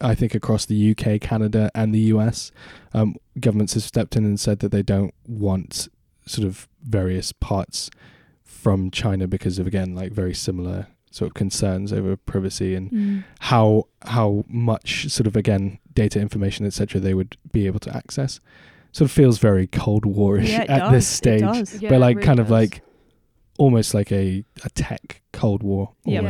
i 0.00 0.14
think 0.14 0.34
across 0.34 0.64
the 0.66 0.90
uk 0.92 1.20
canada 1.20 1.70
and 1.74 1.94
the 1.94 2.00
us 2.00 2.52
um, 2.94 3.16
governments 3.40 3.74
have 3.74 3.82
stepped 3.82 4.14
in 4.16 4.24
and 4.24 4.38
said 4.38 4.60
that 4.60 4.70
they 4.70 4.82
don't 4.82 5.12
want 5.26 5.88
sort 6.26 6.46
of 6.46 6.68
various 6.82 7.32
parts 7.32 7.90
from 8.44 8.90
China 8.90 9.26
because 9.26 9.58
of 9.58 9.66
again 9.66 9.94
like 9.94 10.10
very 10.12 10.32
similar 10.32 10.86
sort 11.10 11.28
of 11.30 11.34
concerns 11.34 11.92
over 11.92 12.16
privacy 12.16 12.74
and 12.74 12.90
Mm. 12.90 13.24
how 13.40 13.84
how 14.06 14.44
much 14.48 15.08
sort 15.10 15.26
of 15.26 15.36
again 15.36 15.78
data 15.94 16.18
information 16.20 16.64
etc 16.66 17.00
they 17.00 17.14
would 17.14 17.36
be 17.52 17.66
able 17.66 17.78
to 17.80 17.94
access 17.94 18.40
sort 18.92 19.06
of 19.10 19.12
feels 19.12 19.38
very 19.38 19.66
cold 19.66 20.04
warish 20.04 20.48
Yeah, 20.48 20.62
at 20.68 20.78
does. 20.78 20.92
this 20.92 21.10
It 21.12 21.16
stage 21.16 21.40
does. 21.40 21.82
Yeah, 21.82 21.88
but 21.90 21.96
it 21.96 21.98
like 22.00 22.16
really 22.16 22.26
kind 22.26 22.40
of 22.40 22.50
like 22.50 22.80
almost 23.58 23.92
like 23.94 24.10
a, 24.12 24.44
a 24.64 24.70
tech 24.70 25.20
cold 25.32 25.62
war 25.62 25.92
Yeah. 26.04 26.20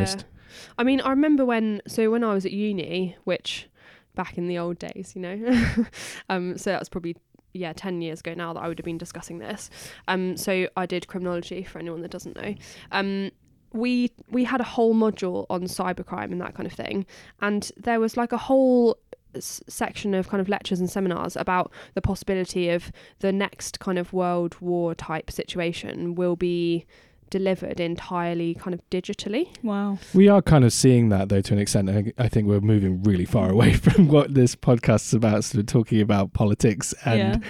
I 0.79 0.85
mean, 0.85 1.01
I 1.01 1.11
remember 1.11 1.45
when 1.45 1.83
so 1.87 2.11
when 2.11 2.25
I 2.25 2.35
was 2.35 2.45
at 2.45 2.53
uni, 2.53 3.17
which 3.25 3.69
back 4.15 4.39
in 4.39 4.47
the 4.47 4.59
old 4.59 4.79
days, 4.79 5.13
you 5.15 5.23
know, 5.23 5.87
um, 6.29 6.57
so 6.59 6.71
that's 6.71 6.89
probably 6.89 7.17
yeah 7.53 7.73
ten 7.73 8.01
years 8.03 8.21
ago 8.21 8.35
now 8.35 8.53
that 8.53 8.61
I 8.61 8.69
would 8.69 8.79
have 8.79 8.85
been 8.85 8.99
discussing 8.99 9.39
this. 9.39 9.71
Um, 10.09 10.37
so 10.37 10.69
I 10.77 10.87
did 10.87 11.07
criminology 11.09 11.65
for 11.65 11.79
anyone 11.79 12.03
that 12.03 12.11
doesn't 12.11 12.37
know. 12.37 12.55
Um, 12.93 13.31
we 13.73 14.13
we 14.31 14.45
had 14.45 14.61
a 14.61 14.65
whole 14.65 14.95
module 14.95 15.47
on 15.51 15.63
cybercrime 15.63 16.33
and 16.33 16.41
that 16.41 16.55
kind 16.55 16.67
of 16.67 16.73
thing, 16.73 17.07
and 17.41 17.71
there 17.77 18.01
was 18.01 18.17
like 18.17 18.33
a 18.33 18.39
whole 18.39 18.97
s- 19.35 19.63
section 19.69 20.15
of 20.15 20.29
kind 20.29 20.41
of 20.41 20.49
lectures 20.49 20.81
and 20.81 20.89
seminars 20.89 21.37
about 21.37 21.73
the 21.95 22.01
possibility 22.01 22.69
of 22.71 22.93
the 23.19 23.33
next 23.33 23.81
kind 23.81 23.99
of 23.99 24.13
world 24.13 24.57
war 24.61 24.95
type 24.95 25.31
situation 25.31 26.15
will 26.15 26.37
be 26.37 26.87
delivered 27.35 27.81
entirely 27.81 28.55
kind 28.55 28.75
of 28.75 28.81
digitally. 28.91 29.49
Wow. 29.65 29.99
we 30.15 30.29
are 30.29 30.41
kind 30.41 30.65
of 30.65 30.73
seeing 30.73 31.09
that 31.09 31.31
though 31.31 31.41
to 31.41 31.53
an 31.53 31.59
extent 31.59 31.91
I 31.91 32.13
I 32.17 32.29
think 32.29 32.47
we're 32.47 32.61
moving 32.61 33.03
really 33.03 33.25
far 33.25 33.51
away 33.51 33.73
from 33.87 34.07
what 34.07 34.35
this 34.35 34.55
podcast 34.55 35.07
is 35.09 35.15
about 35.15 35.43
sort 35.43 35.59
of 35.61 35.67
talking 35.67 36.01
about 36.01 36.33
politics 36.33 36.95
and 37.05 37.19
yeah. 37.19 37.49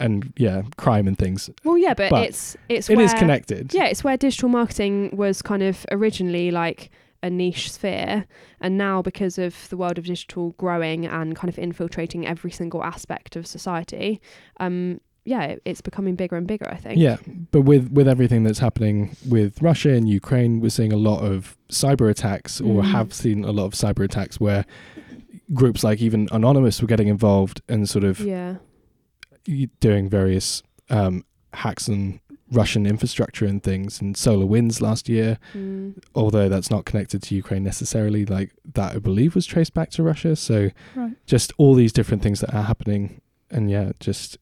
and 0.00 0.32
yeah 0.36 0.62
crime 0.76 1.06
and 1.06 1.16
things 1.16 1.48
Well, 1.62 1.78
yeah, 1.78 1.94
but, 1.94 2.10
But 2.10 2.26
it's 2.28 2.56
it's 2.68 2.90
It 2.90 2.96
where, 2.96 3.04
is 3.04 3.14
connected 3.14 3.72
Yeah, 3.72 3.84
it's 3.84 4.02
where 4.02 4.16
digital 4.16 4.48
marketing 4.48 5.10
was 5.12 5.42
kind 5.42 5.62
of 5.62 5.86
originally 5.92 6.50
like 6.50 6.90
a 7.22 7.30
niche 7.30 7.70
sphere, 7.70 8.26
and 8.62 8.78
now 8.78 9.02
because 9.02 9.36
of 9.38 9.68
the 9.68 9.76
world 9.76 9.98
of 9.98 10.04
digital 10.06 10.52
growing 10.52 11.04
and 11.06 11.36
kind 11.36 11.50
of 11.50 11.58
infiltrating 11.58 12.26
every 12.26 12.50
single 12.50 12.82
aspect 12.82 13.36
of 13.36 13.46
society, 13.46 14.22
um, 14.58 15.00
yeah, 15.24 15.42
it- 15.44 15.62
it's 15.64 15.80
becoming 15.80 16.14
bigger 16.16 16.36
and 16.36 16.46
bigger. 16.46 16.68
I 16.70 16.76
think. 16.76 16.98
Yeah, 16.98 17.16
but 17.50 17.62
with 17.62 17.90
with 17.92 18.08
everything 18.08 18.42
that's 18.44 18.58
happening 18.60 19.16
with 19.28 19.60
Russia 19.62 19.90
and 19.90 20.08
Ukraine, 20.08 20.60
we're 20.60 20.70
seeing 20.70 20.92
a 20.92 20.96
lot 20.96 21.20
of 21.22 21.56
cyber 21.70 22.10
attacks, 22.10 22.60
or 22.60 22.82
Mm. 22.82 22.92
have 22.92 23.12
seen 23.12 23.44
a 23.44 23.52
lot 23.52 23.66
of 23.66 23.72
cyber 23.74 24.04
attacks 24.04 24.40
where 24.40 24.64
groups 25.52 25.82
like 25.82 26.00
even 26.00 26.28
Anonymous 26.32 26.80
were 26.80 26.86
getting 26.88 27.08
involved 27.08 27.60
and 27.68 27.88
sort 27.88 28.04
of 28.04 28.20
Yeah. 28.20 28.56
doing 29.80 30.08
various 30.08 30.62
um, 30.90 31.24
hacks 31.52 31.88
on 31.88 32.18
Russian 32.52 32.84
infrastructure 32.84 33.46
and 33.46 33.62
things. 33.62 34.00
And 34.00 34.16
SolarWinds 34.16 34.80
last 34.80 35.08
year, 35.08 35.38
Mm. 35.54 35.94
although 36.16 36.48
that's 36.48 36.68
not 36.70 36.84
connected 36.84 37.22
to 37.22 37.34
Ukraine 37.36 37.62
necessarily, 37.62 38.24
like 38.26 38.52
that 38.74 38.96
I 38.96 38.98
believe 38.98 39.36
was 39.36 39.46
traced 39.46 39.72
back 39.72 39.90
to 39.90 40.02
Russia. 40.02 40.34
So 40.34 40.70
Right. 40.96 41.12
just 41.26 41.52
all 41.58 41.74
these 41.74 41.92
different 41.92 42.22
things 42.24 42.40
that 42.40 42.52
are 42.52 42.64
happening, 42.64 43.20
and 43.52 43.70
yeah, 43.70 43.92
just 44.00 44.36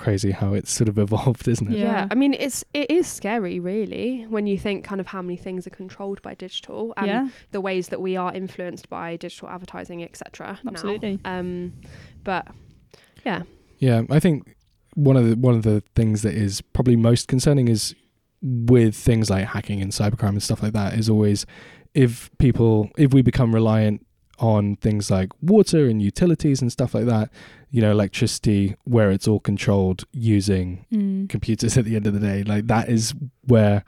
crazy 0.00 0.32
how 0.32 0.54
it's 0.54 0.72
sort 0.72 0.88
of 0.88 0.98
evolved, 0.98 1.46
isn't 1.54 1.72
it? 1.72 1.78
Yeah. 1.78 1.84
Yeah. 1.84 2.08
I 2.10 2.14
mean, 2.14 2.34
it's 2.34 2.64
it 2.74 2.90
is 2.90 3.06
scary, 3.06 3.60
really, 3.60 4.26
when 4.28 4.46
you 4.46 4.58
think 4.58 4.84
kind 4.84 5.00
of 5.00 5.06
how 5.06 5.22
many 5.22 5.36
things 5.36 5.66
are 5.66 5.70
controlled 5.70 6.20
by 6.22 6.34
digital 6.34 6.92
and 6.96 7.06
yeah. 7.06 7.28
the 7.52 7.60
ways 7.60 7.88
that 7.88 8.00
we 8.00 8.16
are 8.16 8.32
influenced 8.34 8.88
by 8.88 9.16
digital 9.16 9.48
advertising, 9.48 10.02
etc. 10.02 10.58
now. 10.64 10.72
Absolutely. 10.72 11.20
Um, 11.24 11.72
but 12.24 12.48
yeah, 13.24 13.42
Yeah, 13.78 14.02
I 14.10 14.18
think 14.18 14.56
one 14.94 15.16
of 15.16 15.28
the 15.28 15.36
one 15.36 15.54
of 15.54 15.62
the 15.62 15.82
things 15.94 16.22
that 16.22 16.34
is 16.34 16.60
probably 16.60 16.96
most 16.96 17.28
concerning 17.28 17.68
is 17.68 17.94
with 18.42 18.94
things 18.94 19.30
like 19.30 19.46
hacking 19.46 19.82
and 19.82 19.92
cybercrime 19.92 20.30
and 20.30 20.42
stuff 20.42 20.62
like 20.62 20.72
that 20.72 20.94
is 20.94 21.10
always 21.10 21.44
if 21.94 22.30
people 22.38 22.90
if 22.96 23.12
we 23.12 23.22
become 23.22 23.54
reliant 23.54 24.06
on 24.40 24.76
things 24.76 25.10
like 25.10 25.30
water 25.42 25.86
and 25.86 26.00
utilities 26.02 26.60
and 26.62 26.72
stuff 26.72 26.94
like 26.94 27.06
that, 27.06 27.30
you 27.70 27.80
know, 27.82 27.90
electricity 27.90 28.74
where 28.84 29.10
it's 29.10 29.28
all 29.28 29.40
controlled 29.40 30.04
using 30.12 30.86
Mm. 30.92 31.28
computers 31.28 31.76
at 31.78 31.84
the 31.84 31.94
end 31.96 32.06
of 32.06 32.14
the 32.14 32.20
day, 32.20 32.42
like 32.42 32.66
that 32.66 32.88
is 32.88 33.14
where 33.46 33.84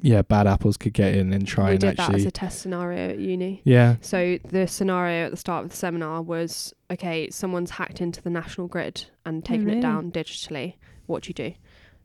yeah, 0.00 0.22
bad 0.22 0.46
apples 0.46 0.76
could 0.76 0.92
get 0.92 1.16
in 1.16 1.32
and 1.32 1.44
try 1.44 1.64
we 1.64 1.70
and 1.72 1.80
did 1.80 1.96
that 1.96 2.14
as 2.14 2.24
a 2.24 2.30
test 2.30 2.60
scenario 2.60 3.08
at 3.10 3.18
uni. 3.18 3.60
yeah, 3.64 3.96
So 4.00 4.38
the 4.48 4.68
scenario 4.68 5.24
at 5.24 5.32
the 5.32 5.36
start 5.36 5.64
of 5.64 5.70
the 5.72 5.76
seminar 5.76 6.22
was 6.22 6.72
okay, 6.88 7.30
someone's 7.30 7.70
hacked 7.70 8.00
into 8.00 8.22
the 8.22 8.30
national 8.30 8.68
grid 8.68 9.06
and 9.26 9.44
taken 9.44 9.66
really? 9.66 9.78
it 9.78 9.82
down 9.82 10.12
digitally. 10.12 10.74
What 11.06 11.24
do 11.24 11.28
you 11.30 11.34
do? 11.34 11.52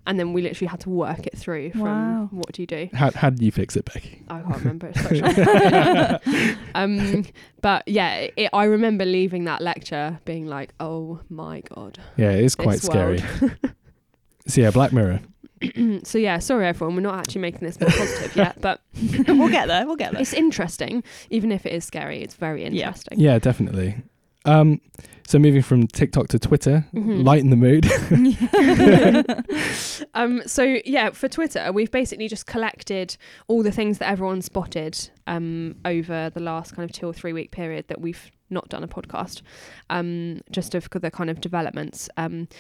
And 0.06 0.20
then 0.20 0.34
we 0.34 0.42
literally 0.42 0.68
had 0.68 0.82
to 0.82 0.90
work 0.90 1.26
it 1.28 1.38
through 1.38 1.72
from 1.72 1.82
Wow. 1.82 2.28
what 2.32 2.52
do 2.52 2.62
you 2.62 2.68
do? 2.68 2.90
how 2.94 3.12
how 3.12 3.30
did 3.30 3.42
you 3.42 3.52
fix 3.52 3.76
it, 3.78 3.86
Becky? 3.86 4.22
I 4.30 4.42
can't 4.42 4.58
remember. 4.58 4.88
It's 4.94 5.02
so 5.02 5.16
short. 5.16 6.58
um, 6.76 7.26
but 7.62 7.88
yeah, 7.88 8.28
it, 8.36 8.50
I 8.54 8.66
remember 8.66 9.06
leaving 9.06 9.46
that 9.46 9.62
lecture 9.62 10.20
being 10.26 10.48
like, 10.48 10.74
"Oh 10.80 11.22
my 11.30 11.62
god!" 11.74 12.00
Yeah, 12.18 12.32
it 12.32 12.44
is 12.44 12.56
quite 12.56 12.80
scary. 12.82 13.22
world. 13.42 13.58
so 14.48 14.62
yeah, 14.62 14.72
Black 14.72 14.92
Mirror. 14.92 15.22
so 16.04 16.18
yeah, 16.18 16.40
sorry 16.40 16.68
everyone, 16.68 16.96
we're 16.96 17.02
not 17.02 17.16
actually 17.20 17.40
making 17.42 17.62
this 17.62 17.80
more 17.80 17.90
positive 17.90 18.36
yet, 18.36 18.58
but 18.62 18.82
we'll 19.28 19.48
get 19.48 19.68
there. 19.70 19.86
We'll 19.88 19.96
get 19.96 20.12
there. 20.12 20.22
it's 20.22 20.34
interesting, 20.34 21.02
even 21.30 21.52
if 21.54 21.66
it 21.66 21.72
is 21.72 21.86
scary. 21.86 22.22
It's 22.22 22.34
very 22.36 22.62
Yeah. 22.64 22.68
interesting. 22.88 23.20
Yeah, 23.20 23.40
definitely. 23.40 24.04
Um, 24.46 24.82
so 25.26 25.40
moving 25.40 25.62
from 25.62 25.88
TikTok 25.88 26.28
to 26.30 26.40
Twitter, 26.40 26.86
Mhm. 26.94 27.24
lighten 27.24 27.50
the 27.50 27.56
mood. 27.56 27.86
um, 30.14 30.42
so 30.46 30.80
yeah, 30.86 31.12
for 31.12 31.28
Twitter, 31.30 31.72
we've 31.72 31.92
basically 31.92 32.28
just 32.28 32.46
collected 32.46 33.16
all 33.48 33.64
the 33.64 33.72
things 33.72 33.98
that 34.00 34.10
everyone 34.10 34.42
spotted 34.42 35.10
um, 35.28 35.76
over 35.86 36.30
the 36.34 36.42
last 36.42 36.76
kind 36.76 36.90
of 36.90 36.94
two 36.94 37.08
or 37.08 37.14
three 37.14 37.32
week 37.34 37.52
period 37.52 37.88
that 37.88 38.02
we've 38.02 38.30
not 38.50 38.68
done 38.70 38.84
a 38.84 38.88
podcast, 38.88 39.42
um, 39.90 40.42
just 40.52 40.76
of 40.76 40.88
the 40.92 41.10
kind 41.10 41.30
of 41.30 41.40
developments. 41.42 42.10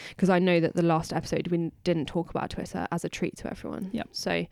Because 0.09 0.29
I 0.29 0.39
know 0.39 0.59
that 0.59 0.73
the 0.75 0.81
last 0.81 1.11
episode 1.13 1.49
we 1.49 1.71
didn't 1.83 2.05
talk 2.07 2.29
about 2.29 2.49
Twitter 2.49 2.87
as 2.91 3.03
a 3.03 3.09
treat 3.09 3.35
to 3.37 3.49
everyone. 3.51 3.89
Yep. 3.91 4.07
So 4.13 4.45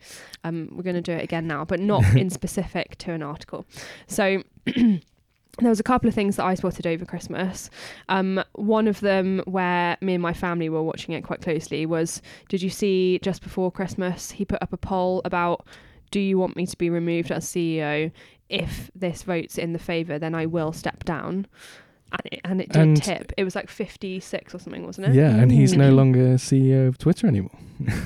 um, 0.44 0.68
we're 0.72 0.82
going 0.84 0.96
to 0.96 1.00
do 1.02 1.12
it 1.12 1.24
again 1.24 1.46
now, 1.46 1.64
but 1.64 1.80
not 1.80 2.04
in 2.16 2.30
specific 2.30 2.96
to 2.98 3.12
an 3.12 3.22
article. 3.22 3.64
So. 4.06 4.42
There 5.58 5.68
was 5.68 5.80
a 5.80 5.82
couple 5.84 6.08
of 6.08 6.14
things 6.14 6.36
that 6.36 6.44
I 6.46 6.54
spotted 6.54 6.86
over 6.86 7.04
Christmas. 7.04 7.68
Um, 8.08 8.42
one 8.54 8.88
of 8.88 9.00
them, 9.00 9.42
where 9.46 9.98
me 10.00 10.14
and 10.14 10.22
my 10.22 10.32
family 10.32 10.68
were 10.70 10.82
watching 10.82 11.14
it 11.14 11.22
quite 11.22 11.42
closely, 11.42 11.84
was 11.84 12.22
did 12.48 12.62
you 12.62 12.70
see 12.70 13.18
just 13.22 13.42
before 13.42 13.70
Christmas 13.70 14.30
he 14.30 14.44
put 14.46 14.62
up 14.62 14.72
a 14.72 14.78
poll 14.78 15.20
about 15.26 15.66
do 16.10 16.20
you 16.20 16.38
want 16.38 16.56
me 16.56 16.66
to 16.66 16.76
be 16.76 16.88
removed 16.90 17.30
as 17.30 17.44
CEO? 17.46 18.10
If 18.48 18.90
this 18.94 19.22
votes 19.22 19.56
in 19.58 19.72
the 19.72 19.78
favour, 19.78 20.18
then 20.18 20.34
I 20.34 20.46
will 20.46 20.72
step 20.72 21.04
down. 21.04 21.46
And 22.12 22.20
it, 22.32 22.40
and 22.44 22.60
it 22.60 22.68
did 22.70 22.82
And- 22.82 23.02
tip. 23.02 23.32
It 23.38 23.44
was 23.44 23.54
like 23.54 23.70
56 23.70 24.54
or 24.54 24.58
something, 24.58 24.84
wasn't 24.84 25.08
it? 25.08 25.14
yeah, 25.14 25.34
and 25.34 25.50
he's 25.50 25.74
no 25.74 25.90
longer 25.90 26.34
CEO 26.36 26.86
of 26.88 26.98
Twitter 26.98 27.26
anymore. 27.26 27.58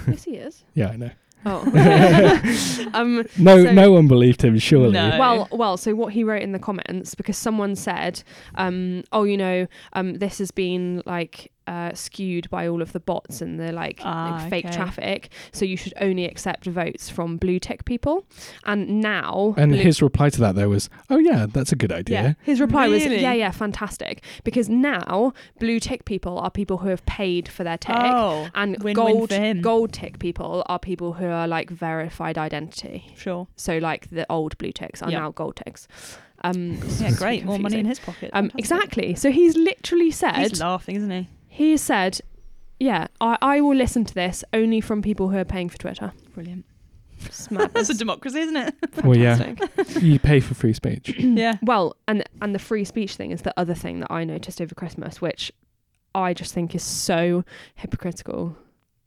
Yes, 0.07 0.25
he 0.25 0.37
is. 0.37 0.65
Yeah, 0.75 0.91
I 0.91 0.97
know. 0.97 1.11
Oh. 1.49 1.61
um, 2.95 3.25
No, 3.39 3.63
So- 3.65 3.73
no 3.73 3.93
one 3.93 4.09
believed 4.09 4.43
him. 4.43 4.59
Surely. 4.59 4.91
No. 4.93 5.17
well, 5.19 5.49
well. 5.53 5.77
So 5.77 5.95
what 5.95 6.13
he 6.13 6.25
wrote 6.25 6.43
in 6.43 6.53
the 6.53 6.59
comments 6.59 7.15
because 7.15 7.37
someone 7.37 7.77
said, 7.77 8.23
um, 8.57 9.05
"Oh, 9.13 9.23
you 9.25 9.37
know, 9.37 9.67
um, 9.93 10.15
this 10.15 10.39
has 10.39 10.51
been 10.51 11.03
like 11.07 11.53
uh, 11.67 11.93
skewed 11.95 12.49
by 12.51 12.69
all 12.69 12.81
of 12.83 12.93
the 12.93 13.01
bots 13.01 13.41
and 13.41 13.59
the 13.61 13.73
like, 13.73 14.01
Ah, 14.05 14.39
like, 14.41 14.51
fake 14.51 14.67
okay. 14.67 14.75
traffic. 14.77 15.31
So 15.53 15.65
you 15.65 15.77
should 15.77 15.95
only 16.01 16.25
accept 16.25 16.65
votes 16.67 17.09
from 17.11 17.37
blue 17.37 17.59
tick 17.59 17.85
people." 17.85 18.25
And 18.65 19.01
now, 19.01 19.55
And 19.57 19.73
blue- 19.73 19.81
his 19.83 20.01
reply 20.03 20.31
to 20.31 20.41
that 20.41 20.55
though 20.55 20.69
was, 20.69 20.89
"Oh 21.11 21.19
yeah, 21.19 21.47
that's 21.49 21.73
a 21.73 21.77
good 21.77 21.91
yeah, 21.91 21.97
idea." 21.97 22.37
his 22.43 22.61
reply 22.61 22.89
was, 22.89 23.05
"Yeah, 23.05 23.33
yeah, 23.33 23.51
fantastic." 23.51 24.23
Because 24.45 24.69
now 24.69 25.33
blue 25.59 25.81
tick 25.81 26.05
people 26.05 26.39
are 26.39 26.51
people 26.51 26.79
who 26.79 26.89
have 26.89 27.05
paid 27.07 27.49
for 27.49 27.65
their 27.65 27.79
tick. 27.79 27.97
Oh, 27.99 28.49
And 28.55 28.79
gold 28.95 29.33
gold 29.63 29.93
tick 29.93 30.19
people 30.19 30.63
are 30.67 30.79
people 30.79 31.15
who 31.15 31.27
are 31.27 31.47
like 31.49 31.71
verified 31.71 32.39
identity. 32.39 33.13
sure. 33.17 33.49
So 33.57 33.79
like 33.79 34.09
the 34.11 34.27
old 34.31 34.57
blue 34.59 34.73
ticks 34.73 35.03
are 35.03 35.11
Yeah. 35.11 35.21
now 35.21 35.31
gold 35.31 35.57
ticks. 35.57 35.89
Um, 36.45 36.79
Yeah, 37.01 37.13
great. 37.13 37.45
More 37.45 37.59
money 37.59 37.79
in 37.81 37.87
his 37.87 37.99
pocket. 37.99 38.31
Um, 38.33 38.51
exactly. 38.57 39.15
So 39.15 39.31
he's 39.31 39.57
literally 39.57 40.11
said 40.11 40.37
He's 40.37 40.61
laughing, 40.61 40.97
isn't 40.97 41.11
he? 41.11 41.29
He 41.57 41.79
said, 41.79 42.21
"Yeah, 42.79 43.07
I, 43.19 43.39
I 43.41 43.61
will 43.63 43.75
listen 43.75 44.05
to 44.05 44.13
this 44.15 44.45
only 44.53 44.83
from 44.83 45.01
people 45.01 45.31
who 45.31 45.39
are 45.39 45.45
paying 45.45 45.71
for 45.71 45.79
Twitter." 45.79 46.13
Brilliant. 46.35 46.67
It's. 47.25 47.47
That's 47.47 47.89
a 47.89 47.95
democracy, 47.95 48.41
isn't 48.41 48.57
it? 48.57 48.75
Well, 49.05 49.17
yeah, 49.17 49.55
you 50.01 50.19
pay 50.19 50.41
for 50.41 50.53
free 50.53 50.75
speech. 50.75 51.15
yeah. 51.19 51.55
Well, 51.63 51.97
and 52.07 52.25
and 52.43 52.55
the 52.55 52.59
free 52.59 52.85
speech 52.85 53.17
thing 53.17 53.31
is 53.31 53.41
the 53.41 53.59
other 53.59 53.73
thing 53.75 54.01
that 54.01 54.11
I 54.13 54.25
noticed 54.25 54.61
over 54.61 54.75
Christmas, 54.75 55.23
which 55.23 55.51
I 56.15 56.35
just 56.35 56.53
think 56.53 56.75
is 56.75 56.83
so 56.83 57.43
hypocritical. 57.75 58.55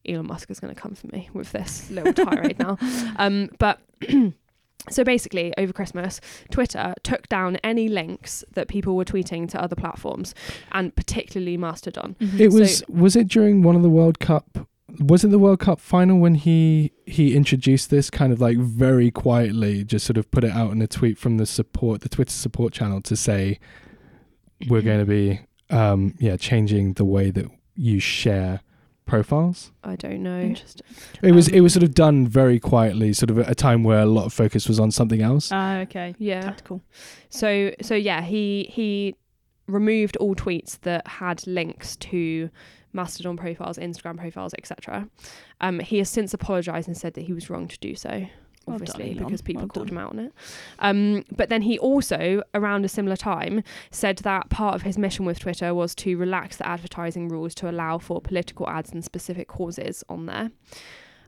Elon 0.07 0.25
Musk 0.25 0.49
is 0.49 0.59
going 0.59 0.73
to 0.73 0.81
come 0.81 0.95
for 0.95 1.07
me 1.07 1.29
with 1.33 1.51
this 1.51 1.91
little 1.91 2.13
tirade 2.13 2.57
now. 2.65 2.79
Um, 3.17 3.49
but 3.59 3.79
so 4.89 5.03
basically, 5.03 5.53
over 5.57 5.71
Christmas, 5.73 6.19
Twitter 6.51 6.93
took 7.03 7.27
down 7.29 7.57
any 7.63 7.87
links 7.87 8.43
that 8.53 8.67
people 8.67 8.95
were 8.95 9.05
tweeting 9.05 9.49
to 9.51 9.61
other 9.61 9.75
platforms, 9.75 10.33
and 10.71 10.95
particularly 10.95 11.57
Mastodon. 11.57 12.15
Mhm. 12.19 12.39
It 12.39 12.51
So- 12.51 12.59
was 12.59 12.83
was 12.89 13.15
it 13.15 13.27
during 13.27 13.61
one 13.63 13.75
of 13.75 13.81
the 13.81 13.89
World 13.89 14.19
Cup 14.19 14.67
was 14.99 15.23
it 15.23 15.27
the 15.29 15.37
World 15.37 15.59
Cup 15.59 15.79
final 15.79 16.17
when 16.17 16.33
he 16.33 16.91
he 17.05 17.35
introduced 17.35 17.91
this 17.91 18.09
kind 18.09 18.33
of 18.33 18.41
like 18.41 18.57
very 18.57 19.11
quietly, 19.11 19.83
just 19.83 20.03
sort 20.05 20.17
of 20.17 20.29
put 20.31 20.43
it 20.43 20.51
out 20.51 20.71
in 20.71 20.81
a 20.81 20.87
tweet 20.87 21.17
from 21.17 21.37
the 21.37 21.45
support 21.45 22.01
the 22.01 22.09
Twitter 22.09 22.31
support 22.31 22.73
channel 22.73 22.99
to 23.01 23.15
say 23.15 23.59
we're 24.67 24.81
going 24.81 24.99
to 24.99 25.05
be 25.05 25.39
um 25.69 26.15
yeah 26.19 26.35
changing 26.35 26.93
the 26.93 27.05
way 27.05 27.29
that 27.29 27.45
you 27.75 27.99
share 27.99 28.61
profiles. 29.09 29.71
I 29.83 29.95
don't 29.95 30.23
know. 30.23 30.39
Interesting. 30.39 30.85
It 31.21 31.33
was 31.33 31.49
Um, 31.49 31.55
it 31.55 31.61
was 31.61 31.73
sort 31.73 31.83
of 31.83 31.93
done 31.93 32.27
very 32.27 32.59
quietly, 32.59 33.11
sort 33.13 33.29
of 33.29 33.39
at 33.39 33.49
a 33.49 33.55
time 33.55 33.83
where 33.83 33.99
a 33.99 34.05
lot 34.05 34.25
of 34.25 34.33
focus 34.33 34.67
was 34.67 34.79
on 34.79 34.91
something 34.91 35.21
else. 35.21 35.49
Ah, 35.51 35.79
okay. 35.79 36.15
Yeah. 36.19 36.41
Tactical. 36.41 36.81
So 37.29 37.71
so 37.81 37.95
yeah, 37.95 38.21
he 38.21 38.69
he 38.71 39.15
removed 39.67 40.15
all 40.17 40.35
tweets 40.35 40.79
that 40.81 41.05
had 41.07 41.45
links 41.45 41.95
to 41.97 42.49
Mastodon 42.93 43.37
profiles, 43.37 43.77
Instagram 43.77 44.17
profiles, 44.17 44.53
etc. 44.57 45.07
Um, 45.61 45.79
he 45.79 45.97
has 45.99 46.09
since 46.09 46.33
apologised 46.33 46.87
and 46.87 46.97
said 46.97 47.13
that 47.15 47.21
he 47.21 47.33
was 47.33 47.49
wrong 47.49 47.67
to 47.67 47.77
do 47.79 47.95
so. 47.95 48.25
Well 48.69 48.75
Obviously, 48.75 49.11
Elon. 49.11 49.25
because 49.25 49.41
people 49.41 49.61
Well 49.63 49.69
called 49.69 49.89
him 49.89 49.97
out 49.97 50.11
on 50.11 50.19
it. 50.19 50.33
Um, 50.79 51.25
but 51.35 51.49
then 51.49 51.61
he 51.63 51.77
also, 51.79 52.41
around 52.53 52.85
a 52.85 52.89
similar 52.89 53.15
time, 53.15 53.63
said 53.91 54.17
that 54.19 54.49
part 54.49 54.75
of 54.75 54.81
his 54.83 54.97
mission 54.97 55.25
with 55.25 55.39
Twitter 55.39 55.73
was 55.73 55.93
to 55.95 56.15
relax 56.17 56.57
the 56.57 56.67
advertising 56.67 57.27
rules 57.29 57.53
to 57.55 57.69
allow 57.69 57.97
for 57.97 58.21
political 58.21 58.67
ads 58.69 58.91
and 58.91 59.03
specific 59.03 59.47
causes 59.47 60.03
on 60.09 60.25
there. 60.25 60.51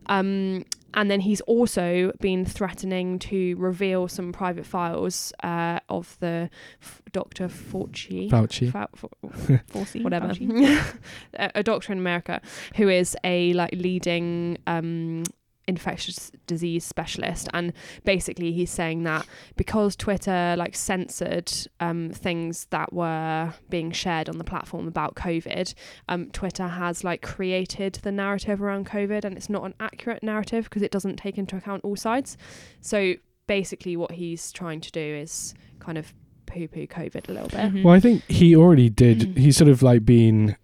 Um, 0.07 0.65
and 0.95 1.09
then 1.09 1.21
he's 1.21 1.41
also 1.41 2.11
been 2.19 2.43
threatening 2.43 3.17
to 3.19 3.55
reveal 3.57 4.07
some 4.07 4.33
private 4.33 4.65
files 4.65 5.31
uh, 5.43 5.79
of 5.89 6.17
the 6.19 6.49
f- 6.81 7.01
Dr. 7.13 7.47
Fauci. 7.47 8.29
Fauci. 8.29 8.71
Fa- 8.71 8.89
Fa- 8.95 9.07
Fauci, 9.71 10.03
whatever, 10.03 10.29
Fauci. 10.29 10.83
a, 11.35 11.51
a 11.55 11.63
doctor 11.63 11.93
in 11.93 11.99
America 11.99 12.41
who 12.75 12.89
is 12.89 13.15
a 13.23 13.53
like 13.53 13.71
leading 13.73 14.57
um, 14.67 15.23
infectious 15.67 16.31
disease 16.47 16.83
specialist, 16.83 17.47
and 17.53 17.71
basically 18.03 18.51
he's 18.51 18.71
saying 18.71 19.03
that 19.03 19.25
because 19.55 19.95
Twitter 19.95 20.55
like 20.57 20.75
censored 20.75 21.51
um, 21.79 22.09
things 22.13 22.65
that 22.71 22.91
were 22.91 23.53
being 23.69 23.91
shared 23.91 24.27
on 24.27 24.37
the 24.37 24.43
platform 24.43 24.87
about 24.87 25.15
COVID, 25.15 25.73
um, 26.09 26.29
Twitter 26.31 26.67
has 26.67 27.03
like 27.03 27.21
created 27.21 27.93
the 28.03 28.11
narrative 28.11 28.61
around 28.61 28.85
COVID, 28.87 29.23
and 29.23 29.37
it's 29.37 29.49
not 29.49 29.63
an 29.63 29.73
accurate 29.79 30.23
narrative 30.23 30.65
because 30.65 30.81
it 30.81 30.91
doesn't 30.91 31.17
take 31.17 31.37
into 31.37 31.55
account 31.55 31.83
all 31.83 31.95
sides. 31.95 32.37
So 32.81 33.13
basically, 33.47 33.95
what 33.97 34.11
he's 34.11 34.51
trying 34.51 34.81
to 34.81 34.91
do 34.91 34.99
is 34.99 35.53
kind 35.79 35.97
of 35.97 36.13
poo-poo 36.45 36.85
COVID 36.87 37.29
a 37.29 37.31
little 37.31 37.47
bit. 37.49 37.59
Mhm. 37.59 37.83
Well, 37.83 37.93
I 37.93 37.99
think 37.99 38.23
he 38.29 38.55
already 38.55 38.89
did. 38.89 39.19
Mm. 39.19 39.37
He's 39.37 39.55
sort 39.57 39.69
of 39.69 39.81
like 39.81 40.05
been 40.05 40.57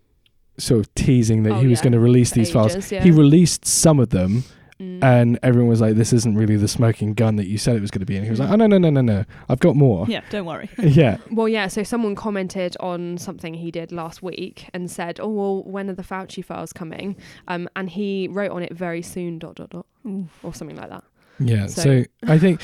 sort 0.58 0.80
of 0.82 0.94
teasing 0.96 1.44
that 1.44 1.54
Oh, 1.54 1.60
he 1.60 1.68
was 1.68 1.80
yeah. 1.80 1.84
going 1.84 1.94
to 1.94 2.00
release 2.00 2.32
these 2.32 2.52
files. 2.52 2.92
Yeah. 2.92 3.04
He 3.04 3.12
released 3.12 3.64
some 3.66 4.00
of 4.00 4.10
them, 4.10 4.44
Mm. 4.80 5.04
and 5.04 5.40
everyone 5.42 5.70
was 5.70 5.82
like, 5.82 5.96
"This 5.96 6.14
isn't 6.14 6.36
really 6.36 6.56
the 6.56 6.68
smoking 6.68 7.16
gun 7.16 7.36
that 7.38 7.48
you 7.48 7.58
said 7.58 7.76
it 7.76 7.82
was 7.82 7.90
going 7.90 8.02
to 8.02 8.06
be." 8.06 8.16
And 8.16 8.24
he 8.24 8.30
was 8.30 8.40
like, 8.40 8.50
"Oh 8.52 8.56
no, 8.56 8.68
no, 8.68 8.78
no, 8.78 8.92
no, 8.92 9.02
no! 9.02 9.26
I've 9.50 9.60
got 9.60 9.76
more." 9.76 10.06
Yeah, 10.08 10.22
don't 10.30 10.46
worry. 10.46 10.70
yeah. 10.78 11.18
Well, 11.32 11.50
yeah. 11.50 11.68
So 11.68 11.82
someone 11.82 12.14
commented 12.14 12.78
on 12.80 13.18
something 13.18 13.56
he 13.56 13.72
did 13.72 13.92
last 13.92 14.22
week 14.22 14.70
and 14.76 14.90
said, 14.92 15.20
"Oh, 15.20 15.30
well, 15.30 15.64
when 15.64 15.90
are 15.90 15.94
the 15.96 16.04
Fauci 16.04 16.46
files 16.46 16.74
coming?" 16.74 17.16
Um, 17.48 17.68
and 17.76 17.90
he 17.90 18.28
wrote 18.28 18.52
on 18.52 18.62
it 18.62 18.72
very 18.74 19.02
soon. 19.02 19.40
Dot 19.40 19.56
dot 19.56 19.72
dot, 19.72 19.86
or 20.44 20.54
something 20.54 20.78
like 20.78 20.90
that. 20.90 21.04
Yeah. 21.40 21.66
So, 21.68 21.82
So- 21.82 22.04
I 22.28 22.38
think 22.38 22.62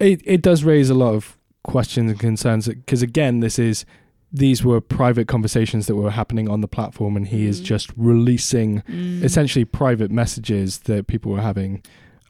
it 0.00 0.22
it 0.24 0.40
does 0.40 0.64
raise 0.64 0.88
a 0.88 0.94
lot 0.94 1.14
of 1.14 1.36
questions 1.64 2.10
and 2.10 2.18
concerns 2.18 2.66
because 2.66 3.02
again, 3.02 3.40
this 3.40 3.58
is 3.58 3.84
these 4.32 4.64
were 4.64 4.80
private 4.80 5.28
conversations 5.28 5.86
that 5.86 5.94
were 5.96 6.10
happening 6.10 6.48
on 6.48 6.60
the 6.62 6.68
platform, 6.68 7.16
and 7.16 7.28
he 7.28 7.46
is 7.46 7.60
Mm. 7.60 7.64
just 7.64 7.92
releasing 7.96 8.80
Mm. 8.82 9.22
essentially 9.22 9.64
private 9.64 10.10
messages 10.10 10.78
that 10.80 11.06
people 11.06 11.32
were 11.32 11.42
having, 11.42 11.82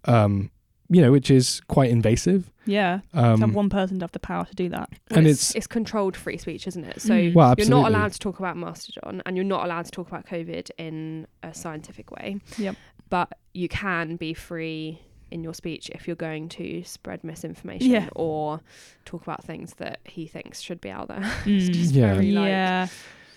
um, 0.06 0.50
you 0.88 1.00
know, 1.00 1.12
which 1.12 1.30
is 1.30 1.60
quite 1.68 1.90
invasive. 1.90 2.50
Yeah. 2.66 3.00
Um, 3.14 3.40
to 3.40 3.46
have 3.46 3.54
one 3.54 3.68
person 3.70 3.98
to 4.00 4.04
have 4.04 4.12
the 4.12 4.18
power 4.20 4.44
to 4.44 4.54
do 4.54 4.68
that. 4.68 4.88
Well, 5.10 5.18
And 5.18 5.26
it's, 5.26 5.50
it's- 5.50 5.56
it's 5.56 5.66
controlled 5.66 6.16
free 6.16 6.36
speech, 6.38 6.66
isn't 6.66 6.84
it? 6.84 7.00
So 7.00 7.14
Mm. 7.14 7.34
well, 7.34 7.54
you're 7.56 7.68
not 7.68 7.88
allowed 7.88 8.12
to 8.12 8.18
talk 8.18 8.38
about 8.40 8.56
Mastodon, 8.56 9.22
and 9.26 9.36
you're 9.36 9.44
not 9.44 9.64
allowed 9.64 9.84
to 9.86 9.90
talk 9.90 10.08
about 10.08 10.26
COVID 10.26 10.70
in 10.78 11.26
a 11.42 11.54
scientific 11.54 12.10
way. 12.10 12.38
Yep. 12.58 12.76
But 13.10 13.32
you 13.54 13.68
can 13.68 14.16
be 14.16 14.32
free 14.34 15.00
in 15.32 15.42
your 15.42 15.54
speech 15.54 15.88
if 15.90 16.06
you're 16.06 16.16
going 16.16 16.48
to 16.50 16.82
spread 16.84 17.24
misinformation 17.24 17.90
Yeah. 17.90 18.08
or 18.14 18.60
talk 19.04 19.22
about 19.22 19.42
things 19.44 19.74
that 19.74 20.00
he 20.04 20.26
thinks 20.26 20.60
should 20.60 20.80
be 20.80 20.90
out 20.90 21.08
there. 21.08 21.20
Mm. 21.44 21.72
just 21.72 21.92
Yeah. 21.94 22.14
very 22.14 22.32
like 22.32 22.48
yeah. 22.48 22.86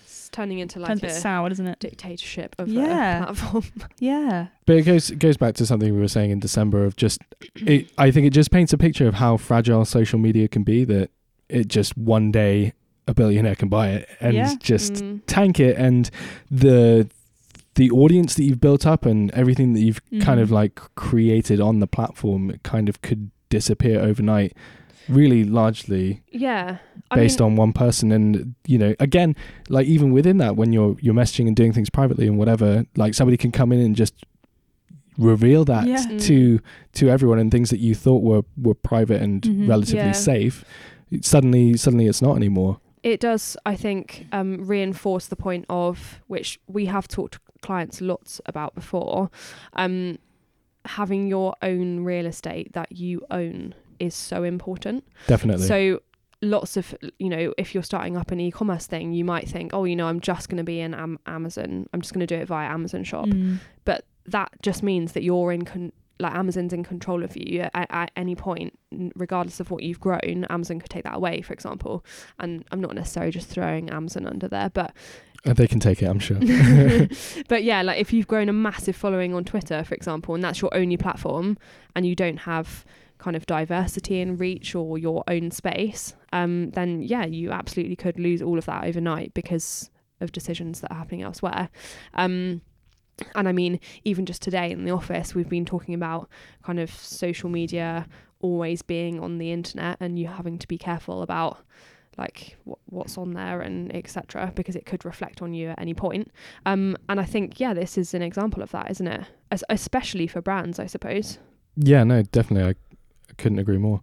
it's 0.04 0.28
turning 0.30 0.58
into 0.58 0.78
like 0.78 0.88
Turns 0.88 1.02
a 1.02 1.06
a 1.06 1.08
bit 1.08 1.16
sour, 1.16 1.48
doesn't 1.48 1.66
it? 1.66 1.78
dictatorship 1.80 2.54
of 2.58 2.68
Yeah. 2.68 3.22
a 3.22 3.26
platform. 3.34 3.64
Yeah. 3.98 4.46
But 4.66 4.76
it 4.76 4.82
goes 4.82 5.10
it 5.10 5.18
goes 5.18 5.36
back 5.36 5.54
to 5.56 5.66
something 5.66 5.94
we 5.94 6.00
were 6.00 6.08
saying 6.08 6.30
in 6.30 6.40
December 6.40 6.84
of 6.84 6.96
just 6.96 7.20
it, 7.56 7.90
I 7.98 8.10
think 8.10 8.26
it 8.26 8.30
just 8.30 8.50
paints 8.50 8.72
a 8.72 8.78
picture 8.78 9.08
of 9.08 9.14
how 9.14 9.36
fragile 9.36 9.84
social 9.84 10.18
media 10.18 10.48
can 10.48 10.62
be 10.62 10.84
that 10.84 11.10
it 11.48 11.68
just 11.68 11.96
one 11.96 12.30
day 12.32 12.72
a 13.08 13.14
billionaire 13.14 13.54
can 13.54 13.68
buy 13.68 13.88
it 13.90 14.08
and 14.20 14.34
Yeah. 14.34 14.54
just 14.60 14.94
Mm. 14.94 15.20
tank 15.26 15.60
it 15.60 15.76
and 15.76 16.10
the 16.50 17.08
the 17.76 17.90
audience 17.90 18.34
that 18.34 18.44
you've 18.44 18.60
built 18.60 18.86
up 18.86 19.06
and 19.06 19.30
everything 19.32 19.72
that 19.74 19.80
you've 19.80 20.00
kind 20.20 20.40
of 20.40 20.48
Mhm. 20.48 20.52
like 20.52 20.74
created 20.94 21.60
on 21.60 21.78
the 21.80 21.86
platform 21.86 22.50
it 22.50 22.62
kind 22.62 22.88
of 22.88 23.00
could 23.02 23.30
disappear 23.48 24.00
overnight 24.00 24.52
really 25.08 25.44
largely 25.44 26.22
Yeah. 26.32 26.78
I 27.12 27.14
based 27.14 27.38
mean, 27.38 27.50
on 27.52 27.56
one 27.56 27.72
person 27.72 28.10
and 28.10 28.54
you 28.66 28.76
know 28.78 28.94
again 28.98 29.36
like 29.68 29.86
even 29.86 30.10
within 30.12 30.38
that 30.38 30.56
when 30.56 30.72
you're 30.72 30.96
you're 31.00 31.14
messaging 31.14 31.46
and 31.46 31.54
doing 31.54 31.72
things 31.72 31.88
privately 31.90 32.26
and 32.26 32.36
whatever 32.38 32.84
like 32.96 33.14
somebody 33.14 33.36
can 33.36 33.52
come 33.52 33.70
in 33.72 33.78
and 33.80 33.94
just 33.94 34.14
reveal 35.18 35.64
that 35.64 35.86
Yeah. 35.86 36.04
Mm. 36.04 36.20
to 36.22 36.60
to 36.94 37.08
everyone 37.08 37.38
and 37.38 37.50
things 37.50 37.70
that 37.70 37.78
you 37.80 37.94
thought 37.94 38.22
were 38.22 38.42
were 38.60 38.74
private 38.74 39.22
and 39.22 39.42
Mhm. 39.42 39.68
relatively 39.68 40.00
Yeah. 40.06 40.12
safe 40.12 40.64
suddenly 41.20 41.76
suddenly 41.76 42.06
it's 42.06 42.20
not 42.22 42.36
anymore 42.36 42.80
it 43.02 43.20
does, 43.20 43.56
I 43.64 43.76
think, 43.76 44.26
um, 44.32 44.66
reinforce 44.66 45.28
the 45.28 45.36
point 45.36 45.64
of 45.68 46.20
which 46.26 46.58
we 46.66 46.86
have 46.86 47.06
talked 47.06 47.34
to 47.34 47.40
clients 47.62 48.00
lots 48.00 48.40
about 48.46 48.74
before. 48.74 49.30
Um, 49.74 50.18
having 50.84 51.26
your 51.26 51.54
own 51.62 52.00
real 52.04 52.26
estate 52.26 52.72
that 52.72 52.92
you 52.92 53.24
own 53.30 53.74
is 53.98 54.14
so 54.14 54.44
important. 54.44 55.04
definitely 55.26 55.66
So 55.66 56.00
lots 56.42 56.76
of 56.76 56.94
you 57.18 57.28
know 57.30 57.52
if 57.58 57.74
you're 57.74 57.82
starting 57.82 58.14
up 58.16 58.30
an 58.30 58.38
e-commerce 58.38 58.86
thing 58.86 59.10
you 59.14 59.24
might 59.24 59.48
think 59.48 59.72
oh 59.72 59.84
you 59.84 59.96
know 59.96 60.06
i'm 60.06 60.20
just 60.20 60.50
going 60.50 60.58
to 60.58 60.62
be 60.62 60.80
in 60.80 60.92
Am- 60.92 61.18
amazon 61.26 61.88
i'm 61.94 62.02
just 62.02 62.12
going 62.12 62.20
to 62.20 62.26
do 62.26 62.38
it 62.40 62.46
via 62.46 62.68
amazon 62.68 63.04
shop 63.04 63.24
Mm. 63.26 63.58
but 63.86 64.04
that 64.26 64.50
just 64.60 64.82
means 64.82 65.12
that 65.12 65.22
you're 65.22 65.50
in 65.50 65.64
con- 65.64 65.92
like 66.18 66.34
Amazon's 66.34 66.72
in 66.72 66.82
control 66.82 67.22
of 67.22 67.36
you 67.36 67.62
at, 67.74 67.86
at 67.90 68.10
any 68.16 68.34
point, 68.34 68.78
regardless 69.16 69.60
of 69.60 69.70
what 69.70 69.82
you've 69.82 70.00
grown. 70.00 70.46
Amazon 70.48 70.80
could 70.80 70.90
take 70.90 71.04
that 71.04 71.14
away, 71.16 71.42
for 71.42 71.52
example. 71.52 72.04
And 72.38 72.64
I'm 72.70 72.80
not 72.80 72.94
necessarily 72.94 73.32
just 73.32 73.48
throwing 73.48 73.90
Amazon 73.90 74.26
under 74.26 74.48
there, 74.48 74.70
but 74.70 74.92
Uh, 75.44 75.52
they 75.52 75.68
can 75.68 75.78
take 75.78 76.02
it 76.02 76.06
i'm 76.06 76.18
sure 76.18 76.38
but 77.48 77.62
yeah, 77.62 77.82
like 77.82 78.00
if 78.00 78.12
you've 78.12 78.26
grown 78.26 78.48
a 78.48 78.52
massive 78.52 78.96
following 78.96 79.34
on 79.34 79.44
Twitter, 79.44 79.84
for 79.84 79.94
example, 79.94 80.34
and 80.34 80.42
that's 80.42 80.60
your 80.60 80.74
only 80.74 80.96
platform, 80.96 81.58
and 81.94 82.06
you 82.06 82.14
don't 82.14 82.38
have 82.38 82.84
kind 83.18 83.36
of 83.36 83.46
diversity 83.46 84.20
and 84.20 84.38
reach 84.38 84.74
or 84.74 84.98
your 84.98 85.24
own 85.28 85.50
space, 85.50 86.14
um, 86.32 86.70
then 86.70 87.00
yeah, 87.02 87.24
you 87.24 87.50
absolutely 87.50 87.96
could 87.96 88.18
lose 88.18 88.42
all 88.42 88.58
of 88.58 88.66
that 88.66 88.84
overnight 88.84 89.32
because 89.34 89.90
of 90.20 90.32
decisions 90.32 90.80
that 90.80 90.90
are 90.90 90.96
happening 90.96 91.22
elsewhere. 91.22 91.68
Um, 92.14 92.62
and 93.34 93.48
I 93.48 93.52
mean, 93.52 93.80
even 94.04 94.26
just 94.26 94.42
today 94.42 94.70
in 94.70 94.84
the 94.84 94.90
office, 94.90 95.34
we've 95.34 95.48
been 95.48 95.64
talking 95.64 95.94
about 95.94 96.28
kind 96.62 96.78
of 96.78 96.90
social 96.90 97.48
media 97.48 98.06
always 98.40 98.82
being 98.82 99.20
on 99.20 99.38
the 99.38 99.52
internet 99.52 99.96
and 100.00 100.18
you 100.18 100.26
having 100.26 100.58
to 100.58 100.68
be 100.68 100.78
careful 100.78 101.22
about 101.22 101.58
like 102.18 102.56
what, 102.64 102.78
what's 102.86 103.18
on 103.18 103.34
there 103.34 103.60
and 103.60 103.94
etc 103.94 104.50
because 104.54 104.74
it 104.76 104.86
could 104.86 105.04
reflect 105.04 105.42
on 105.42 105.52
you 105.52 105.70
at 105.70 105.78
any 105.78 105.94
point. 105.94 106.30
Um 106.64 106.96
and 107.08 107.20
i 107.20 107.24
think 107.24 107.60
yeah 107.60 107.74
this 107.74 107.98
is 107.98 108.14
an 108.14 108.22
example 108.22 108.62
of 108.62 108.70
that 108.72 108.90
isn't 108.90 109.06
it? 109.06 109.24
As, 109.50 109.64
especially 109.68 110.26
for 110.26 110.40
brands 110.40 110.78
i 110.78 110.86
suppose. 110.86 111.38
Yeah 111.76 112.04
no 112.04 112.22
definitely. 112.22 112.68
I, 112.68 113.30
I 113.30 113.34
couldn't 113.36 113.58
agree 113.58 113.78
more. 113.78 114.02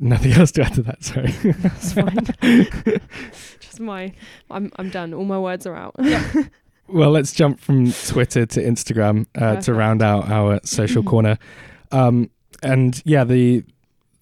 Nothing 0.00 0.32
else 0.32 0.50
to 0.52 0.62
add 0.62 0.74
to 0.74 0.82
that 0.82 1.02
sorry. 1.04 1.30
That's 1.42 1.92
fine. 1.92 2.26
Just 3.60 3.80
my 3.80 4.12
i'm 4.50 4.70
i'm 4.76 4.90
done. 4.90 5.14
All 5.14 5.24
my 5.24 5.38
words 5.38 5.66
are 5.66 5.74
out 5.74 5.94
Well, 6.86 7.10
let's 7.10 7.32
jump 7.32 7.60
from 7.60 7.92
Twitter 7.92 8.44
to 8.44 8.62
Instagram 8.62 9.26
uh, 9.34 9.56
to 9.62 9.72
round 9.72 10.02
out 10.02 10.30
our 10.30 10.60
social 10.64 11.02
corner. 11.02 11.38
Um, 11.90 12.30
and 12.62 13.00
yeah, 13.04 13.24
the 13.24 13.64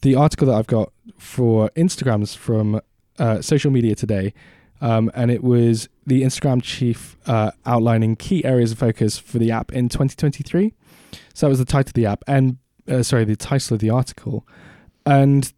the 0.03 0.15
article 0.15 0.47
that 0.47 0.55
I've 0.55 0.67
got 0.69 0.93
for 1.19 1.71
Instagram's 1.71 2.35
from 2.35 2.81
uh, 3.19 3.41
Social 3.41 3.71
Media 3.71 3.97
Today, 3.97 4.33
um, 4.81 5.11
and 5.15 5.31
it 5.31 5.43
was 5.43 5.89
the 6.07 6.23
Instagram 6.23 6.63
chief 6.63 7.17
uh, 7.27 7.51
outlining 7.67 8.15
key 8.17 8.45
areas 8.45 8.73
of 8.73 8.79
focus 8.79 9.19
for 9.19 9.39
the 9.39 9.51
app 9.51 9.73
in 9.73 9.89
2023. 9.89 10.73
So 11.35 11.47
that 11.47 11.51
was 11.51 11.59
the 11.59 11.65
title 11.65 11.91
of 11.91 11.95
the 11.95 12.07
app, 12.07 12.23
and 12.29 12.59
uh, 12.89 13.03
sorry, 13.03 13.25
the 13.25 13.37
title 13.37 13.75
of 13.75 13.81
the 13.81 13.91
article, 13.91 14.47
and 15.05 15.53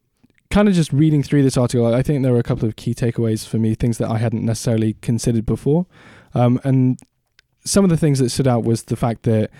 kind 0.50 0.68
of 0.68 0.74
just 0.74 0.92
reading 0.92 1.22
through 1.22 1.42
this 1.42 1.56
article, 1.56 1.92
I 1.92 2.02
think 2.02 2.22
there 2.22 2.32
were 2.32 2.38
a 2.38 2.44
couple 2.44 2.68
of 2.68 2.76
key 2.76 2.94
takeaways 2.94 3.46
for 3.46 3.58
me, 3.58 3.74
things 3.74 3.98
that 3.98 4.08
I 4.08 4.18
hadn't 4.18 4.44
necessarily 4.44 4.94
considered 5.02 5.44
before. 5.44 5.86
Um, 6.34 6.60
and 6.64 6.98
some 7.64 7.84
of 7.84 7.90
the 7.90 7.96
things 7.96 8.18
that 8.18 8.30
stood 8.30 8.46
out 8.48 8.64
was 8.64 8.84
the 8.84 8.96
fact 8.96 9.22
that 9.24 9.50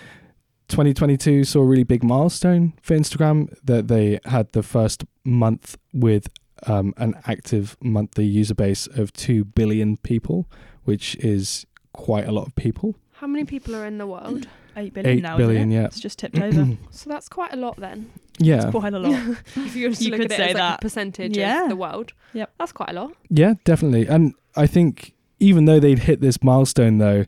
2022 0.68 1.44
saw 1.44 1.60
a 1.60 1.64
really 1.64 1.84
big 1.84 2.02
milestone 2.02 2.72
for 2.82 2.96
Instagram 2.96 3.54
that 3.64 3.88
they 3.88 4.18
had 4.24 4.50
the 4.52 4.62
first 4.62 5.04
month 5.24 5.76
with 5.92 6.28
um, 6.66 6.94
an 6.96 7.14
active 7.26 7.76
monthly 7.82 8.24
user 8.24 8.54
base 8.54 8.87
of 8.87 9.12
2 9.12 9.44
billion 9.44 9.96
people, 9.98 10.48
which 10.84 11.16
is 11.16 11.66
quite 11.92 12.26
a 12.26 12.32
lot 12.32 12.46
of 12.46 12.54
people. 12.56 12.96
How 13.12 13.26
many 13.26 13.44
people 13.44 13.76
are 13.76 13.84
in 13.87 13.98
the 13.98 14.06
world? 14.06 14.48
Eight 14.76 14.92
billion 14.92 15.18
Eight 15.18 15.22
now. 15.22 15.37
billion, 15.37 15.70
isn't 15.70 15.72
it? 15.72 15.74
yeah. 15.76 15.84
It's 15.87 16.00
just 16.00 16.18
tipped 16.18 16.38
over. 16.40 16.66
so 16.90 17.08
that's 17.08 17.28
quite 17.28 17.52
a 17.52 17.56
lot 17.56 17.76
then. 17.76 18.10
Yeah. 18.38 18.56
It's 18.62 18.70
quite 18.72 18.92
a 18.92 18.98
lot. 18.98 19.12
if 19.56 19.76
you 19.76 19.90
You 19.90 20.10
look 20.10 20.20
could 20.22 20.32
at 20.32 20.32
it 20.32 20.37
say 20.37 20.42
as 20.48 20.54
like 20.54 20.56
that. 20.56 20.78
a 20.78 20.82
percentage 20.82 21.37
Yeah. 21.37 21.64
of 21.64 21.68
the 21.68 21.76
world. 21.76 22.12
Yep. 22.32 22.50
That's 22.58 22.72
quite 22.72 22.90
a 22.90 22.92
lot. 22.94 23.12
Yeah, 23.30 23.54
definitely. 23.64 24.08
And 24.08 24.34
I 24.56 24.66
think 24.66 25.14
even 25.44 25.66
though 25.66 25.78
they'd 25.78 26.00
hit 26.00 26.22
this 26.22 26.42
milestone, 26.42 26.98
though, 26.98 27.26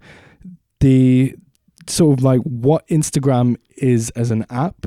the 0.81 1.37
sort 1.87 2.19
of 2.19 2.25
like 2.25 2.41
what 2.41 2.87
Instagram 2.89 3.57
is 3.77 4.11
as 4.11 4.31
an 4.31 4.47
app 4.49 4.87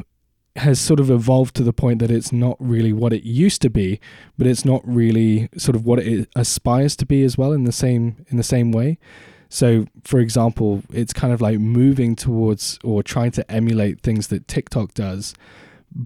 has 0.56 0.82
sort 0.82 1.00
of 1.00 1.12
evolved 1.12 1.56
to 1.56 1.64
the 1.64 1.72
point 1.72 2.00
that 2.00 2.10
it's 2.10 2.34
not 2.34 2.58
really 2.60 2.92
what 2.92 3.14
it 3.14 3.24
used 3.24 3.62
to 3.62 3.70
be, 3.70 4.00
but 4.38 4.48
it's 4.48 4.66
not 4.66 4.82
really 4.84 5.48
sort 5.56 5.76
of 5.76 5.86
what 5.86 6.00
it 6.00 6.28
aspires 6.36 6.96
to 6.98 7.06
be 7.06 7.24
as 7.24 7.38
well 7.38 7.54
in 7.54 7.66
the 7.66 7.72
same 7.72 8.26
in 8.30 8.38
the 8.38 8.44
same 8.44 8.72
way. 8.72 8.98
So, 9.48 9.86
for 10.04 10.20
example, 10.20 10.84
it's 10.92 11.14
kind 11.14 11.32
of 11.32 11.40
like 11.40 11.60
moving 11.60 12.16
towards 12.16 12.80
or 12.84 13.04
trying 13.04 13.32
to 13.32 13.52
emulate 13.52 14.02
things 14.02 14.28
that 14.28 14.48
TikTok 14.48 14.96
does, 14.96 15.34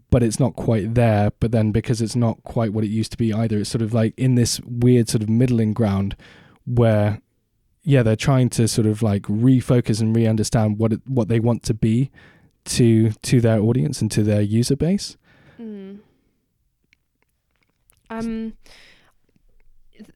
but 0.10 0.24
it's 0.24 0.40
not 0.40 0.56
quite 0.56 0.94
there. 0.94 1.32
But 1.40 1.52
then 1.52 1.72
because 1.72 2.02
it's 2.02 2.16
not 2.16 2.44
quite 2.44 2.74
what 2.74 2.84
it 2.84 2.90
used 2.90 3.12
to 3.14 3.18
be 3.18 3.34
either, 3.34 3.60
it's 3.60 3.70
sort 3.70 3.82
of 3.82 3.94
like 3.94 4.14
in 4.18 4.36
this 4.36 4.60
weird 4.62 5.08
sort 5.10 5.24
of 5.24 5.30
middling 5.30 5.74
ground 5.74 6.16
where, 6.66 7.22
yeah, 7.84 8.04
they're 8.04 8.16
trying 8.16 8.50
to 8.52 8.68
sort 8.68 8.88
of 8.88 9.02
like 9.02 9.24
refocus 9.24 10.02
and 10.02 10.16
re-understand 10.16 10.80
what 10.80 10.94
it, 10.94 11.02
what 11.06 11.28
they 11.28 11.40
want 11.40 11.64
to 11.64 11.74
be 11.74 12.12
to 12.66 13.12
to 13.12 13.42
their 13.42 13.60
audience 13.60 14.02
and 14.02 14.10
to 14.12 14.24
their 14.24 14.42
user 14.42 14.76
base. 14.76 15.18
Mm. 15.60 16.00
Um, 18.10 18.54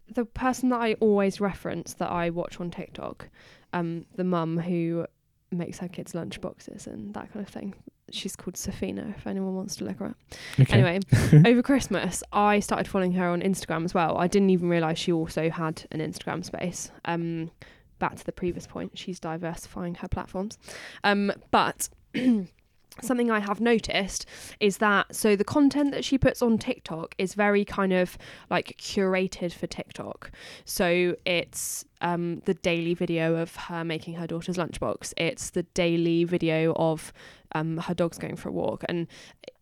the 0.10 0.26
person 0.26 0.70
that 0.70 0.82
I 0.82 0.94
always 0.96 1.42
reference 1.42 1.94
that 1.96 2.10
I 2.10 2.30
watch 2.30 2.60
on 2.60 2.72
TikTok, 2.72 3.30
um, 3.74 4.06
the 4.16 4.24
mum 4.24 4.58
who 4.58 5.06
makes 5.52 5.80
her 5.80 5.88
kids 5.88 6.16
lunch 6.16 6.42
boxes 6.42 6.88
and 6.88 7.14
that 7.14 7.32
kind 7.32 7.46
of 7.46 7.52
thing. 7.52 7.74
She's 8.12 8.36
called 8.36 8.56
Safina. 8.56 9.16
If 9.18 9.28
anyone 9.28 9.56
wants 9.56 9.76
to 9.78 9.86
look 9.86 10.00
her 10.00 10.08
up. 10.08 10.18
Okay. 10.60 10.74
Anyway, 10.74 11.00
over 11.50 11.62
Christmas, 11.62 12.24
I 12.32 12.60
started 12.60 12.88
following 12.88 13.14
her 13.14 13.28
on 13.28 13.42
Instagram 13.42 13.86
as 13.86 13.94
well. 13.94 14.18
I 14.18 14.28
didn't 14.28 14.50
even 14.50 14.70
realize 14.70 14.98
she 14.98 15.12
also 15.12 15.50
had 15.50 15.86
an 15.92 16.00
Instagram 16.00 16.44
space. 16.46 16.92
Um, 17.06 17.52
back 18.00 18.16
to 18.16 18.26
the 18.26 18.32
previous 18.32 18.68
point, 18.68 18.98
she's 18.98 19.20
diversifying 19.20 19.96
her 19.96 20.08
platforms. 20.08 20.58
Um, 21.04 21.32
but 21.52 21.90
something 23.02 23.32
I 23.32 23.40
have 23.40 23.60
noticed 23.60 24.26
is 24.60 24.78
that 24.78 25.16
so 25.16 25.36
the 25.36 25.44
content 25.44 25.92
that 25.92 26.04
she 26.04 26.18
puts 26.18 26.42
on 26.42 26.58
TikTok 26.58 27.16
is 27.18 27.34
very 27.34 27.66
kind 27.66 27.94
of 27.94 28.18
like 28.50 28.78
curated 28.80 29.54
for 29.54 29.68
TikTok. 29.68 30.32
So 30.66 31.16
it's 31.26 31.86
um, 32.02 32.42
the 32.46 32.54
daily 32.54 32.94
video 32.94 33.36
of 33.36 33.56
her 33.56 33.84
making 33.84 34.16
her 34.16 34.28
daughter's 34.28 34.58
lunchbox. 34.58 35.14
It's 35.18 35.50
the 35.50 35.64
daily 35.64 36.24
video 36.24 36.74
of 36.76 37.14
um, 37.54 37.78
her 37.78 37.94
dog's 37.94 38.18
going 38.18 38.36
for 38.36 38.50
a 38.50 38.52
walk 38.52 38.84
and 38.88 39.08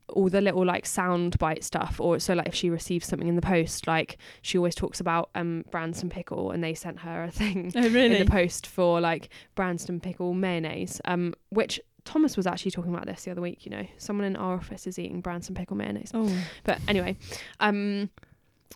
all 0.10 0.30
the 0.30 0.42
little 0.42 0.64
like 0.64 0.86
sound 0.86 1.38
bite 1.40 1.64
stuff 1.64 2.00
or 2.00 2.20
so 2.20 2.34
like 2.34 2.48
if 2.48 2.54
she 2.54 2.70
receives 2.70 3.08
something 3.08 3.28
in 3.28 3.36
the 3.36 3.42
post 3.42 3.88
like 3.88 4.18
she 4.44 4.58
always 4.58 4.76
talks 4.76 5.00
about 5.00 5.30
um 5.34 5.66
Branston 5.72 6.10
pickle 6.10 6.52
and 6.52 6.64
they 6.64 6.74
sent 6.76 7.00
her 7.00 7.24
a 7.24 7.32
thing 7.32 7.72
Oh 7.76 7.80
in 7.86 8.12
the 8.12 8.26
post 8.26 8.68
for 8.68 9.02
like 9.02 9.30
Branston 9.56 10.00
pickle 10.00 10.34
mayonnaise 10.34 11.02
um 11.06 11.34
which 11.50 11.80
Thomas 12.06 12.38
was 12.38 12.48
actually 12.48 12.72
talking 12.72 12.94
about 12.94 13.06
this 13.06 13.24
the 13.24 13.32
other 13.32 13.42
week 13.42 13.66
you 13.66 13.72
know 13.72 13.86
someone 13.98 14.26
in 14.26 14.36
our 14.36 14.56
office 14.56 14.88
is 14.88 14.98
eating 14.98 15.22
Branston 15.22 15.56
pickle 15.56 15.76
mayonnaise 15.76 16.12
oh. 16.14 16.32
but 16.64 16.80
anyway, 16.88 17.18
um, 17.60 18.10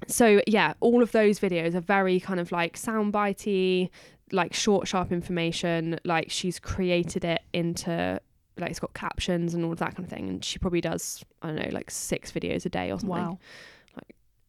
so 0.08 0.42
yeah, 0.48 0.74
all 0.80 1.02
of 1.04 1.12
those 1.12 1.40
videos 1.40 1.76
are 1.76 1.82
very 1.82 2.20
kind 2.20 2.40
of 2.40 2.52
like 2.52 2.78
soundbitey, 2.78 3.90
like 4.32 4.54
short, 4.54 4.88
sharp 4.88 5.12
information. 5.12 6.00
Like 6.04 6.32
she's 6.32 6.60
created 6.60 7.26
it 7.26 7.42
into 7.54 8.20
like 8.58 8.72
it's 8.72 8.80
got 8.80 8.94
captions 8.94 9.54
and 9.54 9.64
all 9.64 9.72
of 9.72 9.80
that 9.80 9.96
kind 9.96 10.06
of 10.06 10.10
thing. 10.10 10.30
And 10.30 10.44
she 10.46 10.60
probably 10.60 10.82
does 10.82 11.24
I 11.42 11.48
don't 11.48 11.56
know 11.58 11.70
like 11.72 11.92
six 11.92 12.32
videos 12.32 12.66
a 12.66 12.70
day 12.70 12.92
or 12.92 13.00
something. 13.00 13.10
Wow. 13.10 13.40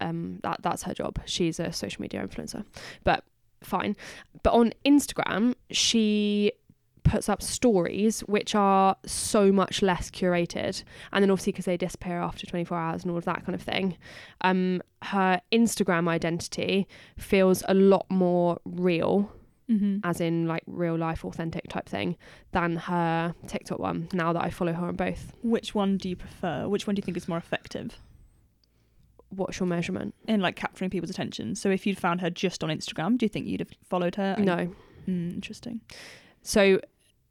Um, 0.03 0.41
that 0.43 0.63
that's 0.63 0.85
her 0.85 0.95
job. 0.95 1.19
She's 1.27 1.61
a 1.61 1.73
social 1.73 2.01
media 2.01 2.27
influencer, 2.27 2.65
but 3.05 3.23
fine. 3.63 3.97
But 4.43 4.55
on 4.55 4.73
Instagram, 4.87 5.55
she 5.71 6.53
puts 7.11 7.29
up 7.29 7.43
stories 7.43 8.21
which 8.21 8.55
are 8.55 8.97
so 9.05 9.51
much 9.51 9.83
less 9.83 10.11
curated 10.11 10.83
and 11.13 11.23
then 11.23 11.31
obviously 11.31 11.53
because 11.53 11.65
they 11.65 11.77
disappear 11.77 12.19
after 12.21 12.47
24 12.47 12.79
hours 12.79 13.03
and 13.03 13.11
all 13.11 13.19
of 13.19 13.25
that 13.25 13.45
kind 13.45 13.55
of 13.55 13.63
thing 13.63 13.97
um 14.43 14.81
her 15.03 15.41
instagram 15.51 16.09
identity 16.09 16.87
feels 17.19 17.63
a 17.69 17.75
lot 17.75 18.07
more 18.11 18.59
real 18.65 19.33
Mm-hmm. 19.71 19.99
as 20.03 20.21
in 20.21 20.49
like 20.49 20.65
real 20.67 20.97
life 20.99 21.25
authentic 21.25 21.69
type 21.69 21.89
thing 21.89 22.17
than 22.51 22.75
her 22.75 23.37
tiktok 23.47 23.79
one 23.79 24.09
now 24.13 24.33
that 24.33 24.43
i 24.43 24.51
follow 24.51 24.73
her 24.73 24.87
on 24.89 24.97
both 24.97 25.33
Which 25.45 25.77
one 25.77 25.97
do 25.97 26.09
you 26.09 26.17
prefer? 26.17 26.67
Which 26.69 26.89
one 26.89 26.97
do 26.97 26.99
you 27.01 27.05
think 27.05 27.17
is 27.17 27.29
more 27.29 27.39
effective 27.39 27.97
what's 29.29 29.61
your 29.61 29.69
measurement 29.69 30.13
in 30.27 30.41
like 30.41 30.57
capturing 30.57 30.91
people's 30.91 31.11
attention? 31.11 31.55
So 31.55 31.71
if 31.71 31.87
you'd 31.87 31.99
found 32.01 32.21
her 32.21 32.31
just 32.31 32.65
on 32.65 32.71
Instagram, 32.71 33.17
do 33.17 33.25
you 33.25 33.29
think 33.29 33.47
you'd 33.47 33.61
have 33.61 33.71
followed 33.89 34.17
her? 34.17 34.35
no 34.39 34.75
Mm, 35.09 35.33
interesting. 35.35 35.81
So 36.43 36.81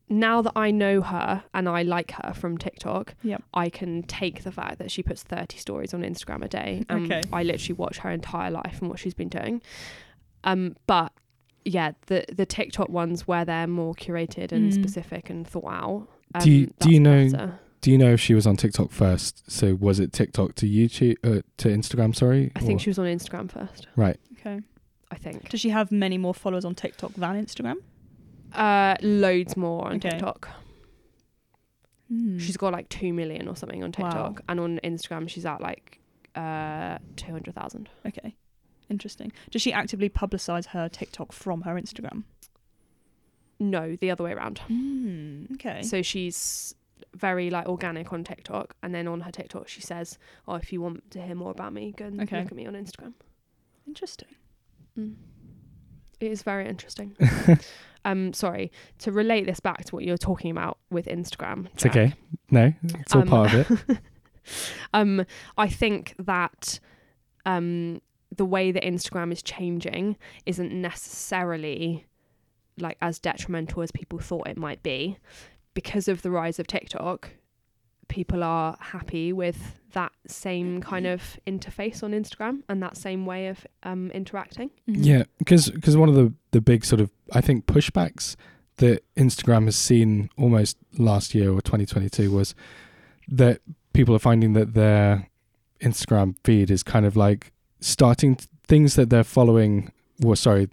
now 0.09 0.41
that 0.41 0.53
I 0.55 0.71
know 0.71 1.01
her 1.01 1.43
and 1.53 1.69
I 1.69 1.83
like 1.83 2.11
her 2.11 2.33
from 2.33 2.57
TikTok, 2.57 3.13
Yep. 3.23 3.43
I 3.53 3.69
can 3.69 4.03
take 4.03 4.43
the 4.43 4.51
fact 4.51 4.79
that 4.79 4.89
she 4.91 5.03
puts 5.03 5.21
30 5.23 5.57
stories 5.57 5.93
on 5.93 6.01
Instagram 6.01 6.43
a 6.43 6.47
day. 6.47 6.83
And 6.89 7.11
Okay. 7.11 7.21
I 7.31 7.43
literally 7.43 7.75
watch 7.77 7.99
her 7.99 8.09
entire 8.09 8.49
life 8.51 8.79
and 8.81 8.89
what 8.89 8.99
she's 8.99 9.13
been 9.13 9.29
doing. 9.29 9.61
Um, 10.43 10.75
but 10.87 11.11
yeah, 11.65 11.91
the 12.07 12.25
the 12.33 12.45
TikTok 12.45 12.89
ones 12.89 13.27
where 13.27 13.45
they're 13.45 13.67
more 13.67 13.93
curated 13.93 14.51
and 14.51 14.71
Mm. 14.71 14.73
specific 14.73 15.29
and 15.29 15.47
thought 15.47 15.71
out. 15.71 16.07
Um, 16.33 16.41
Do 16.43 16.51
you- 16.51 16.73
do 16.79 16.91
you 16.91 16.99
know- 16.99 17.29
better. 17.31 17.59
Do 17.81 17.91
you 17.91 17.97
know 17.97 18.11
if 18.11 18.19
she 18.19 18.33
was 18.33 18.45
on 18.45 18.57
TikTok 18.57 18.91
first? 18.91 19.49
So 19.49 19.75
was 19.75 19.99
it 20.01 20.11
TikTok 20.11 20.55
to 20.55 20.65
YouTube 20.67 21.15
uh, 21.23 21.41
to 21.57 21.69
Instagram? 21.69 22.13
Sorry, 22.15 22.51
I 22.55 22.59
think 22.59 22.77
Or- 22.77 22.83
she 22.83 22.89
was 22.89 22.99
on 22.99 23.05
Instagram 23.05 23.49
first. 23.49 23.87
right. 23.95 24.17
Okay. 24.33 24.59
I 25.11 25.15
think 25.15 25.49
Does 25.49 25.59
she 25.61 25.69
have 25.69 25.91
many 25.91 26.17
more 26.17 26.33
followers 26.33 26.65
on 26.65 26.75
TikTok 26.75 27.13
than 27.13 27.35
Instagram? 27.45 27.77
Uh, 28.53 28.95
loads 29.01 29.55
more 29.57 29.85
on 29.87 29.95
Okay. 29.97 30.09
TikTok. 30.11 30.49
Hmm. 32.07 32.39
She's 32.39 32.57
got 32.57 32.73
like 32.73 32.89
two 32.89 33.13
million 33.13 33.47
or 33.47 33.55
something 33.55 33.83
on 33.83 33.91
Wow. 33.97 34.09
TikTok, 34.09 34.41
and 34.49 34.59
on 34.59 34.79
Instagram 34.83 35.29
she's 35.29 35.45
at 35.45 35.61
like 35.61 35.99
uh, 36.35 36.97
two 37.15 37.31
hundred 37.31 37.55
thousand. 37.55 37.89
okay. 38.05 38.35
Interesting. 38.89 39.31
Does 39.51 39.61
she 39.61 39.71
actively 39.71 40.09
publicize 40.09 40.65
her 40.67 40.89
TikTok 40.89 41.31
from 41.31 41.61
her 41.61 41.75
Instagram? 41.75 42.23
No, 43.59 43.95
the 43.97 44.09
other 44.09 44.23
way 44.23 44.31
around. 44.31 44.61
Mm, 44.69 45.51
okay. 45.53 45.83
So 45.83 46.01
she's 46.01 46.73
very 47.15 47.49
like 47.51 47.67
organic 47.67 48.11
on 48.11 48.23
TikTok, 48.23 48.75
and 48.81 48.95
then 48.95 49.07
on 49.07 49.21
her 49.21 49.31
TikTok 49.31 49.67
she 49.67 49.81
says, 49.81 50.17
"Oh, 50.47 50.55
if 50.55 50.73
you 50.73 50.81
want 50.81 51.11
to 51.11 51.21
hear 51.21 51.35
more 51.35 51.51
about 51.51 51.73
me, 51.73 51.93
go 51.95 52.05
and 52.05 52.19
Okay. 52.21 52.39
look 52.41 52.47
at 52.47 52.55
me 52.55 52.65
on 52.65 52.73
Instagram." 52.73 53.13
Interesting. 53.85 54.29
Mm. 54.97 55.15
It 56.19 56.31
is 56.31 56.43
very 56.43 56.67
interesting. 56.67 57.15
um, 58.05 58.33
sorry 58.33 58.71
to 58.99 59.11
relate 59.11 59.45
this 59.45 59.59
back 59.59 59.85
to 59.85 59.95
what 59.95 60.03
you 60.03 60.11
were 60.11 60.17
talking 60.17 60.51
about 60.51 60.77
with 60.89 61.05
Instagram. 61.05 61.67
It's 61.73 61.85
okay. 61.85 62.13
No, 62.51 62.73
it's 62.83 63.15
all 63.15 63.21
Um, 63.21 63.27
part 63.27 63.53
of 63.53 63.81
it. 63.89 63.97
um, 64.93 65.25
I 65.57 65.67
think 65.67 66.15
that 66.19 66.79
um, 67.45 68.01
the 68.35 68.45
way 68.45 68.71
that 68.71 68.83
Instagram 68.83 69.31
is 69.31 69.41
changing 69.41 70.17
isn't 70.45 70.71
necessarily 70.71 72.05
like 72.77 72.97
as 73.01 73.19
detrimental 73.19 73.81
as 73.81 73.91
people 73.91 74.19
thought 74.19 74.47
it 74.47 74.57
might 74.57 74.81
be 74.83 75.17
because 75.73 76.07
of 76.07 76.21
the 76.21 76.31
rise 76.31 76.59
of 76.59 76.67
TikTok. 76.67 77.31
People 78.09 78.43
are 78.43 78.75
happy 78.79 79.31
with 79.31 79.79
that 79.93 80.11
same 80.27 80.81
kind 80.81 81.07
of 81.07 81.39
interface 81.47 82.03
on 82.03 82.11
Instagram 82.11 82.61
and 82.69 82.83
that 82.83 82.95
same 82.97 83.25
way 83.25 83.47
of 83.47 83.65
um, 83.83 84.11
interacting. 84.11 84.69
Mhm. 84.87 85.05
Yeah, 85.05 85.23
because 85.39 85.71
one 85.97 86.09
of 86.09 86.15
the 86.15 86.33
the 86.51 86.61
big 86.61 86.83
sort 86.85 86.99
of 87.01 87.09
I 87.33 87.41
think 87.41 87.65
pushbacks 87.65 88.35
that 88.77 89.03
Instagram 89.15 89.65
has 89.65 89.75
seen 89.75 90.29
almost 90.37 90.77
last 90.97 91.33
year 91.33 91.51
or 91.51 91.61
2022 91.61 92.31
was 92.31 92.53
that 93.27 93.61
people 93.93 94.13
are 94.15 94.19
finding 94.19 94.53
that 94.53 94.73
their 94.73 95.27
Instagram 95.81 96.35
feed 96.43 96.69
is 96.71 96.83
kind 96.83 97.05
of 97.05 97.15
like 97.15 97.51
starting 97.79 98.35
t- 98.35 98.45
things 98.67 98.95
that 98.95 99.09
they're 99.09 99.23
following. 99.23 99.91
Well, 100.19 100.35
sorry, 100.35 100.67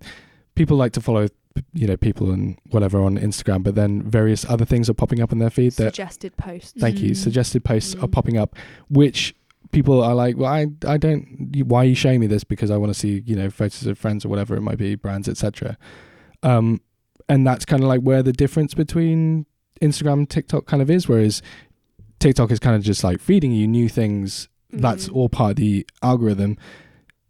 people 0.55 0.77
like 0.77 0.93
to 0.93 1.01
follow 1.01 1.29
you 1.75 1.87
know 1.87 1.97
people 1.97 2.31
and 2.31 2.59
whatever 2.71 3.01
on 3.03 3.19
Instagram, 3.19 3.63
but 3.63 3.75
then 3.75 4.03
various 4.03 4.45
other 4.49 4.65
things 4.65 4.89
are 4.91 4.95
popping 4.95 5.21
up 5.21 5.33
in 5.33 5.39
their 5.39 5.51
feed 5.51 5.73
that 5.75 5.95
Suggested 5.95 6.37
posts. 6.37 6.75
thank 6.81 6.99
you 7.01 7.11
Mm. 7.11 7.17
suggested 7.17 7.65
posts 7.65 7.95
are 7.97 8.07
Mm. 8.09 8.13
popping 8.13 8.37
up 8.37 8.55
which 8.89 9.35
people 9.73 10.03
are 10.03 10.15
like 10.15 10.37
well 10.37 10.51
i 10.53 10.67
i 10.87 10.97
don't 10.97 11.27
why 11.67 11.83
are 11.83 11.85
you 11.89 11.95
showing 11.95 12.21
me 12.21 12.27
this 12.29 12.45
because 12.45 12.71
i 12.71 12.77
want 12.77 12.93
to 12.93 12.99
see 12.99 13.23
you 13.27 13.35
know 13.35 13.51
photos 13.51 13.85
of 13.87 13.99
friends 13.99 14.25
or 14.25 14.29
whatever 14.29 14.55
it 14.57 14.61
might 14.61 14.79
be 14.79 14.95
brands 14.95 15.29
etc 15.29 15.77
um 16.45 16.81
and 17.29 17.45
that's 17.47 17.65
kind 17.65 17.83
of 17.83 17.89
like 17.89 18.01
where 18.01 18.23
the 18.23 18.33
difference 18.33 18.75
between 18.75 19.45
Instagram 19.83 20.13
and 20.15 20.31
TikTok 20.31 20.65
kind 20.67 20.81
of 20.81 20.89
is. 20.89 21.09
Whereas 21.09 21.43
TikTok 22.21 22.51
is 22.53 22.59
kind 22.61 22.77
of 22.77 22.83
just 22.83 23.03
like 23.05 23.21
feeding 23.21 23.51
you 23.53 23.67
new 23.67 23.89
things. 23.89 24.49
That's 24.73 25.09
Mm. 25.09 25.17
all 25.17 25.29
part 25.29 25.51
of 25.51 25.57
the 25.57 25.85
algorithm. 26.03 26.57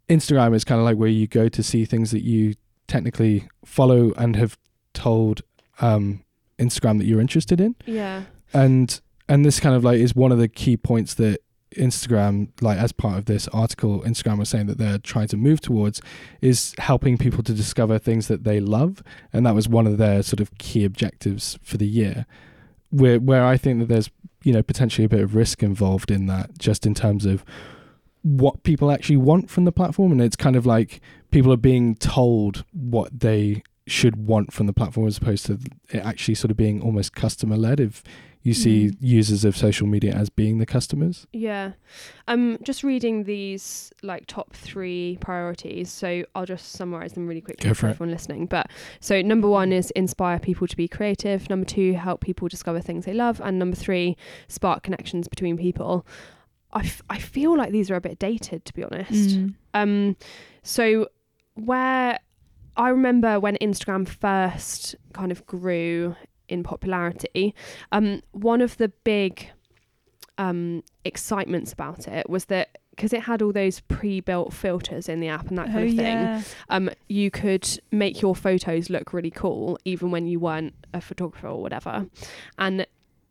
Instagram 0.07 0.53
is 0.55 0.63
kind 0.63 0.79
of 0.79 0.85
like 0.85 0.95
where 0.97 1.09
you 1.09 1.27
go 1.27 1.49
to 1.49 1.63
see 1.63 1.83
things 1.83 2.11
that 2.11 2.21
you 2.23 2.53
technically 2.87 3.47
follow 3.65 4.11
and 4.17 4.35
have 4.35 4.57
told 4.93 5.41
um, 5.79 6.23
Instagram 6.59 6.97
that 6.97 7.05
you're 7.05 7.21
interested 7.21 7.59
in 7.61 7.75
Yeah. 7.85 8.23
and 8.53 8.99
and 9.29 9.45
this 9.45 9.59
kind 9.59 9.75
of 9.75 9.83
like 9.83 9.99
is 9.99 10.15
one 10.15 10.31
of 10.31 10.37
the 10.39 10.47
key 10.47 10.77
points 10.77 11.13
that 11.15 11.41
Instagram, 11.75 12.49
like 12.61 12.77
as 12.77 12.91
part 12.93 13.17
of 13.17 13.25
this 13.25 13.47
article, 13.49 14.01
Instagram 14.01 14.39
was 14.39 14.47
saying 14.49 14.67
that 14.67 14.77
they're 14.77 14.97
trying 14.97 15.27
to 15.27 15.37
move 15.37 15.59
towards 15.59 16.01
is 16.41 16.73
helping 16.77 17.17
people 17.17 17.43
to 17.43 17.53
discover 17.53 17.99
things 17.99 18.27
that 18.29 18.45
they 18.45 18.59
love, 18.59 19.03
and 19.33 19.45
that 19.45 19.53
was 19.53 19.67
one 19.67 19.85
of 19.85 19.97
their 19.97 20.23
sort 20.23 20.39
of 20.39 20.57
key 20.57 20.85
objectives 20.85 21.59
for 21.61 21.77
the 21.77 21.85
year. 21.85 22.25
Where 22.89 23.19
where 23.19 23.45
I 23.45 23.57
think 23.57 23.79
that 23.79 23.89
there's 23.89 24.09
you 24.43 24.53
know 24.53 24.63
potentially 24.63 25.03
a 25.05 25.09
bit 25.09 25.19
of 25.19 25.35
risk 25.35 25.61
involved 25.61 26.09
in 26.09 26.25
that, 26.27 26.57
just 26.57 26.85
in 26.85 26.93
terms 26.95 27.25
of 27.25 27.43
what 28.23 28.63
people 28.63 28.89
actually 28.89 29.17
want 29.17 29.49
from 29.49 29.65
the 29.65 29.71
platform, 29.73 30.11
and 30.13 30.21
it's 30.21 30.37
kind 30.37 30.55
of 30.55 30.65
like 30.65 31.01
people 31.31 31.51
are 31.51 31.57
being 31.57 31.95
told 31.95 32.63
what 32.71 33.19
they 33.19 33.63
should 33.85 34.15
want 34.17 34.51
from 34.51 34.67
the 34.67 34.73
platform 34.73 35.07
as 35.07 35.17
opposed 35.17 35.45
to 35.45 35.57
it 35.89 35.99
actually 35.99 36.35
sort 36.35 36.51
of 36.51 36.57
being 36.57 36.81
almost 36.81 37.13
customer 37.13 37.55
led 37.55 37.79
if 37.79 38.03
you 38.43 38.53
see 38.53 38.87
Mm. 38.87 38.95
users 38.99 39.43
of 39.45 39.55
social 39.57 39.87
media 39.87 40.13
as 40.13 40.29
being 40.29 40.57
the 40.57 40.65
customers. 40.65 41.25
Yeah. 41.33 41.71
Um 42.27 42.57
just 42.63 42.83
reading 42.83 43.23
these 43.23 43.91
like 44.03 44.25
top 44.27 44.53
3 44.53 45.17
priorities. 45.21 45.89
So 45.91 46.23
I'll 46.35 46.45
just 46.45 46.71
summarize 46.73 47.13
them 47.13 47.27
really 47.27 47.41
quickly 47.41 47.67
Go 47.69 47.73
for 47.73 47.79
for 47.81 47.87
everyone 47.87 48.11
listening. 48.11 48.45
But 48.45 48.69
so 48.99 49.21
number 49.21 49.47
1 49.49 49.71
is 49.73 49.91
inspire 49.91 50.39
people 50.39 50.67
to 50.67 50.75
be 50.77 50.87
creative, 50.87 51.49
number 51.49 51.65
2 51.65 51.93
help 51.93 52.21
people 52.21 52.47
discover 52.49 52.79
things 52.81 53.05
they 53.05 53.13
love, 53.13 53.41
and 53.43 53.57
number 53.57 53.75
3 53.75 54.15
spark 54.49 54.83
connections 54.83 55.27
between 55.27 55.57
people. 55.57 56.05
I, 56.73 56.81
f- 56.81 57.01
I 57.09 57.17
feel 57.19 57.57
like 57.57 57.71
these 57.71 57.89
are 57.89 57.95
a 57.95 58.01
bit 58.01 58.19
dated 58.19 58.65
to 58.65 58.73
be 58.73 58.83
honest. 58.83 59.37
Mm. 59.37 59.53
Um, 59.73 60.15
so 60.63 61.07
where 61.57 62.19
I 62.75 62.89
remember 62.89 63.39
when 63.39 63.57
Instagram 63.57 64.07
first 64.07 64.95
kind 65.13 65.31
of 65.31 65.45
grew 65.45 66.15
in 66.47 66.63
popularity, 66.63 67.53
um, 67.91 68.21
one 68.31 68.61
of 68.61 68.77
the 68.77 68.89
big 69.03 69.49
um, 70.37 70.83
excitements 71.03 71.73
about 71.73 72.07
it 72.07 72.29
was 72.29 72.45
that 72.45 72.77
because 72.91 73.13
it 73.13 73.21
had 73.21 73.43
all 73.43 73.51
those 73.51 73.79
pre-built 73.81 74.51
filters 74.51 75.07
in 75.07 75.19
the 75.19 75.27
app 75.27 75.47
and 75.49 75.57
that 75.59 75.67
kind 75.67 75.79
oh 75.79 75.83
of 75.83 75.89
thing, 75.89 75.97
yeah. 75.97 76.41
um, 76.69 76.89
you 77.07 77.29
could 77.29 77.79
make 77.91 78.23
your 78.23 78.35
photos 78.35 78.89
look 78.89 79.13
really 79.13 79.29
cool 79.29 79.77
even 79.85 80.09
when 80.09 80.25
you 80.25 80.39
weren't 80.39 80.73
a 80.95 80.99
photographer 80.99 81.47
or 81.47 81.61
whatever. 81.61 82.07
And 82.57 82.87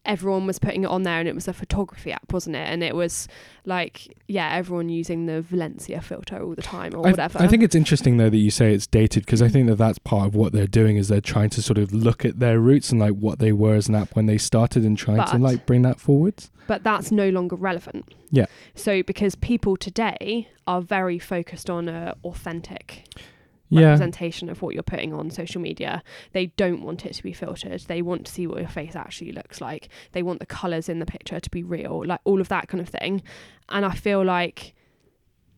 everyone 0.06 0.46
was 0.46 0.58
putting 0.58 0.84
it 0.84 0.86
on 0.86 1.02
there 1.02 1.18
and 1.18 1.28
it 1.28 1.34
was 1.34 1.48
a 1.48 1.52
photography 1.52 2.12
app, 2.12 2.32
wasn't 2.32 2.56
it? 2.56 2.66
And 2.68 2.82
it 2.82 2.94
was 2.94 3.28
like, 3.64 4.16
yeah, 4.28 4.54
everyone 4.54 4.88
using 4.88 5.26
the 5.26 5.42
Valencia 5.42 6.00
filter 6.00 6.42
all 6.42 6.54
the 6.54 6.62
time 6.62 6.94
or 6.94 7.06
I, 7.06 7.10
whatever. 7.10 7.40
I 7.40 7.48
think 7.48 7.62
it's 7.62 7.74
interesting 7.74 8.16
though 8.16 8.30
that 8.30 8.36
you 8.36 8.50
say 8.50 8.72
it's 8.72 8.86
dated 8.86 9.26
because 9.26 9.42
I 9.42 9.48
mm. 9.48 9.52
think 9.52 9.66
that 9.68 9.76
that's 9.76 9.98
part 9.98 10.26
of 10.26 10.34
what 10.34 10.52
they're 10.52 10.66
doing 10.66 10.96
is 10.96 11.08
they're 11.08 11.20
trying 11.20 11.50
to 11.50 11.62
sort 11.62 11.78
of 11.78 11.92
look 11.92 12.24
at 12.24 12.38
their 12.38 12.58
roots 12.58 12.90
and 12.90 13.00
like 13.00 13.14
what 13.14 13.38
they 13.38 13.52
were 13.52 13.74
as 13.74 13.88
an 13.88 13.94
app 13.94 14.14
when 14.14 14.26
they 14.26 14.38
started 14.38 14.84
and 14.84 14.96
trying 14.96 15.24
to 15.26 15.38
like 15.38 15.66
bring 15.66 15.82
that 15.82 16.00
forwards. 16.00 16.50
but 16.66 16.82
that's 16.82 17.10
no 17.10 17.28
longer 17.28 17.56
relevant. 17.56 18.14
Yeah. 18.30 18.46
So 18.74 19.02
because 19.02 19.34
people 19.34 19.76
today 19.76 20.48
are 20.66 20.80
very 20.80 21.18
focused 21.18 21.70
on 21.70 21.88
a 21.88 22.14
authentic 22.24 23.04
Yeah. 23.68 23.86
representation 23.88 24.48
of 24.48 24.62
what 24.62 24.74
you're 24.74 24.82
putting 24.82 25.12
on 25.12 25.30
social 25.30 25.60
media. 25.60 26.02
They 26.32 26.46
don't 26.46 26.82
want 26.82 27.04
it 27.04 27.14
to 27.14 27.22
be 27.22 27.32
filtered. 27.32 27.80
They 27.82 28.00
want 28.02 28.26
to 28.26 28.32
see 28.32 28.46
what 28.46 28.58
your 28.58 28.68
face 28.68 28.94
actually 28.94 29.32
looks 29.32 29.60
like. 29.60 29.88
They 30.12 30.22
want 30.22 30.38
the 30.40 30.46
colors 30.46 30.88
in 30.88 30.98
the 31.00 31.06
picture 31.06 31.40
to 31.40 31.50
be 31.50 31.62
real, 31.62 32.04
like 32.06 32.20
all 32.24 32.40
of 32.40 32.48
that 32.48 32.68
kind 32.68 32.80
of 32.80 32.88
thing. 32.88 33.22
And 33.68 33.84
I 33.84 33.94
feel 33.94 34.24
like 34.24 34.74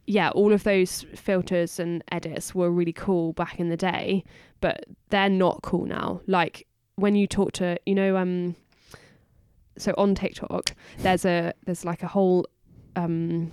yeah, 0.06 0.30
all 0.30 0.54
of 0.54 0.64
those 0.64 1.04
filters 1.14 1.78
and 1.78 2.02
edits 2.10 2.54
were 2.54 2.70
really 2.70 2.94
cool 2.94 3.34
back 3.34 3.60
in 3.60 3.68
the 3.68 3.76
day, 3.76 4.24
but 4.62 4.86
they're 5.10 5.28
not 5.28 5.60
cool 5.62 5.84
now. 5.84 6.22
Like 6.26 6.66
when 6.96 7.14
you 7.14 7.26
talk 7.26 7.52
to, 7.52 7.78
you 7.84 7.94
know, 7.94 8.16
um 8.16 8.56
so 9.76 9.94
on 9.98 10.14
TikTok, 10.14 10.74
there's 10.98 11.24
a 11.26 11.52
there's 11.66 11.84
like 11.84 12.02
a 12.02 12.06
whole 12.08 12.46
um 12.96 13.52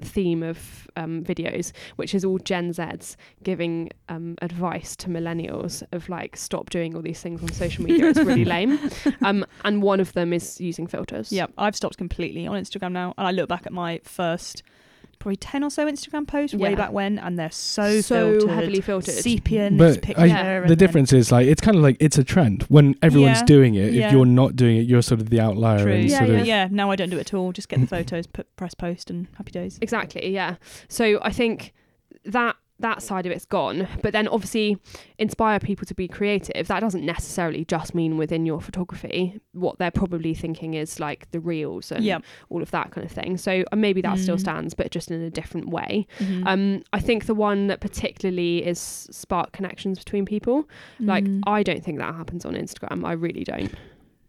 theme 0.00 0.42
of 0.42 0.88
um, 0.96 1.22
videos, 1.24 1.72
which 1.96 2.14
is 2.14 2.24
all 2.24 2.38
Gen 2.38 2.72
Zs 2.72 3.16
giving 3.42 3.90
um, 4.08 4.36
advice 4.42 4.96
to 4.96 5.08
millennials 5.08 5.82
of 5.92 6.08
like 6.08 6.36
stop 6.36 6.70
doing 6.70 6.94
all 6.94 7.02
these 7.02 7.20
things 7.20 7.42
on 7.42 7.52
social 7.52 7.84
media. 7.84 8.06
It's 8.06 8.18
really 8.18 8.44
lame. 8.44 8.78
Um, 9.22 9.44
and 9.64 9.82
one 9.82 10.00
of 10.00 10.12
them 10.12 10.32
is 10.32 10.60
using 10.60 10.86
filters. 10.86 11.32
Yep, 11.32 11.52
I've 11.58 11.76
stopped 11.76 11.98
completely 11.98 12.46
on 12.46 12.56
Instagram 12.56 12.92
now, 12.92 13.14
and 13.18 13.26
I 13.26 13.30
look 13.30 13.48
back 13.48 13.66
at 13.66 13.72
my 13.72 14.00
first 14.04 14.62
probably 15.18 15.36
ten 15.36 15.62
or 15.64 15.70
so 15.70 15.86
Instagram 15.86 16.26
posts 16.26 16.54
way 16.54 16.74
back 16.74 16.92
when, 16.92 17.18
and 17.18 17.38
they're 17.38 17.50
so, 17.50 18.00
so 18.00 18.32
filtered, 18.38 18.50
heavily 18.50 18.80
filtered. 18.80 19.14
sepia 19.14 19.66
in 19.66 19.76
But 19.76 19.98
uh, 19.98 20.00
picture. 20.00 20.20
I- 20.22 20.60
the 20.60 20.68
then- 20.68 20.78
difference 20.78 21.12
is 21.12 21.30
like 21.32 21.46
it's 21.46 21.60
kind 21.60 21.76
of 21.76 21.82
like 21.82 21.96
it's 22.00 22.18
a 22.18 22.24
trend 22.24 22.62
when 22.64 22.94
everyone's 23.02 23.38
Yeah. 23.40 23.44
doing 23.44 23.74
it. 23.74 23.92
Yeah. 23.92 24.06
If 24.06 24.12
you're 24.12 24.26
not 24.26 24.56
doing 24.56 24.76
it, 24.76 24.86
you're 24.86 25.02
sort 25.02 25.20
of 25.20 25.30
the 25.30 25.40
outlier. 25.40 25.82
True. 25.82 25.92
And 25.92 26.08
Yeah, 26.10 26.18
sort 26.18 26.30
yeah. 26.30 26.36
of, 26.38 26.46
yeah, 26.46 26.68
now 26.70 26.90
I 26.90 26.96
don't 26.96 27.10
do 27.10 27.16
it 27.18 27.20
at 27.20 27.34
all. 27.34 27.52
Just 27.52 27.68
get 27.68 27.80
the 27.80 27.86
photos, 27.96 28.26
put 28.26 28.54
press 28.56 28.74
post, 28.74 29.10
and 29.10 29.26
happy 29.36 29.50
days. 29.52 29.78
Exactly, 29.82 30.28
yeah. 30.32 30.56
So 30.88 31.18
I 31.22 31.30
think 31.32 31.72
that 32.24 32.56
that 32.80 33.02
side 33.02 33.26
of 33.26 33.32
it's 33.32 33.44
gone. 33.44 33.88
But 34.02 34.12
then 34.12 34.28
obviously 34.28 34.78
inspire 35.18 35.58
people 35.58 35.84
to 35.86 35.94
be 35.94 36.06
creative. 36.06 36.68
That 36.68 36.80
doesn't 36.80 37.04
necessarily 37.04 37.64
just 37.64 37.94
mean 37.94 38.16
within 38.16 38.46
your 38.46 38.60
photography. 38.60 39.40
What 39.52 39.78
they're 39.78 39.90
probably 39.90 40.32
thinking 40.34 40.74
is 40.74 41.00
like 41.00 41.28
the 41.32 41.40
reels 41.40 41.90
and 41.90 42.04
Yep. 42.04 42.22
all 42.50 42.62
of 42.62 42.70
that 42.70 42.92
kind 42.92 43.04
of 43.04 43.10
thing. 43.10 43.36
So 43.36 43.64
uh, 43.72 43.76
maybe 43.76 44.00
that 44.02 44.18
still 44.18 44.36
Mm. 44.36 44.40
stands, 44.40 44.74
but 44.74 44.90
just 44.92 45.10
in 45.10 45.20
a 45.20 45.30
different 45.30 45.68
way. 45.70 46.06
Mhm. 46.18 46.42
Um, 46.46 46.82
I 46.92 47.00
think 47.00 47.26
the 47.26 47.34
one 47.34 47.66
that 47.66 47.80
particularly 47.80 48.64
is 48.64 48.78
spark 49.10 49.52
connections 49.52 49.98
between 49.98 50.24
people. 50.24 50.68
Like 51.00 51.24
Mm. 51.24 51.40
I 51.46 51.62
don't 51.64 51.82
think 51.84 51.98
that 51.98 52.14
happens 52.14 52.44
on 52.44 52.54
Instagram. 52.54 53.04
I 53.04 53.12
really 53.12 53.42
don't. 53.44 53.72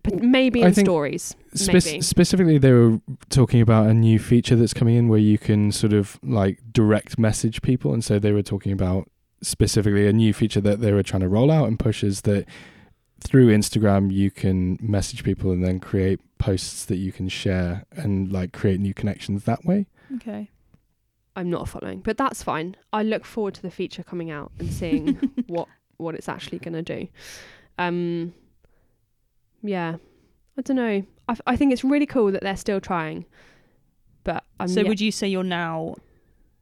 But 0.04 0.22
maybe 0.24 0.62
in 0.62 0.74
stories. 0.74 1.36
Spec- 1.54 1.86
maybe. 1.86 2.02
specifically, 2.02 2.58
they 2.58 2.72
were 2.72 3.02
talking 3.30 3.62
about 3.62 3.88
a 3.88 3.94
new 3.94 4.18
feature 4.18 4.56
that's 4.56 4.74
coming 4.74 4.96
in 4.96 5.08
where 5.08 5.20
you 5.20 5.38
can 5.38 5.72
sort 5.72 5.94
of 5.94 6.20
like 6.24 6.60
direct 6.72 7.20
message 7.20 7.62
people, 7.62 7.94
and 7.94 8.04
so 8.04 8.20
they 8.20 8.32
were 8.32 8.44
talking 8.44 8.72
about 8.72 9.10
specifically 9.42 10.08
a 10.08 10.14
new 10.14 10.34
feature 10.34 10.62
that 10.62 10.82
they 10.82 10.92
were 10.92 11.04
trying 11.04 11.22
to 11.22 11.30
roll 11.30 11.50
out 11.52 11.68
and 11.68 11.80
push 11.80 12.04
is 12.04 12.22
that 12.22 12.46
through 13.22 13.48
Instagram 13.48 14.12
you 14.12 14.32
can 14.32 14.78
message 14.82 15.24
people 15.24 15.52
and 15.52 15.64
then 15.64 15.80
create 15.80 16.20
posts 16.38 16.86
that 16.86 16.98
you 16.98 17.12
can 17.12 17.30
share 17.30 17.86
and 17.92 18.32
like 18.32 18.54
create 18.54 18.80
new 18.80 18.94
connections 18.94 19.44
that 19.44 19.66
way. 19.66 19.88
okay. 20.16 20.50
I'm 21.36 21.50
not 21.50 21.70
following, 21.70 22.02
but 22.02 22.18
that's 22.18 22.44
fine. 22.44 22.76
I 22.92 23.04
look 23.04 23.24
forward 23.24 23.54
to 23.56 23.62
the 23.62 23.72
feature 23.72 24.04
coming 24.04 24.30
out 24.30 24.52
and 24.60 24.74
seeing 24.74 25.16
what 25.48 25.70
what 25.96 26.16
it's 26.16 26.28
actually 26.28 26.60
going 26.60 26.74
to 26.74 26.82
do. 26.82 27.08
Um, 27.78 28.34
yeah, 29.62 29.96
I 30.58 30.62
don't 30.62 30.76
know. 30.78 31.04
I 31.46 31.56
think 31.56 31.72
it's 31.74 31.84
really 31.84 32.08
cool 32.08 32.32
that 32.32 32.42
they're 32.42 32.58
still 32.58 32.82
trying, 32.82 33.26
but 34.24 34.44
I'm 34.60 34.68
so 34.68 34.80
yet- 34.82 34.90
would 34.90 35.00
you 35.00 35.12
say 35.12 35.28
you're 35.28 35.44
now 35.44 35.96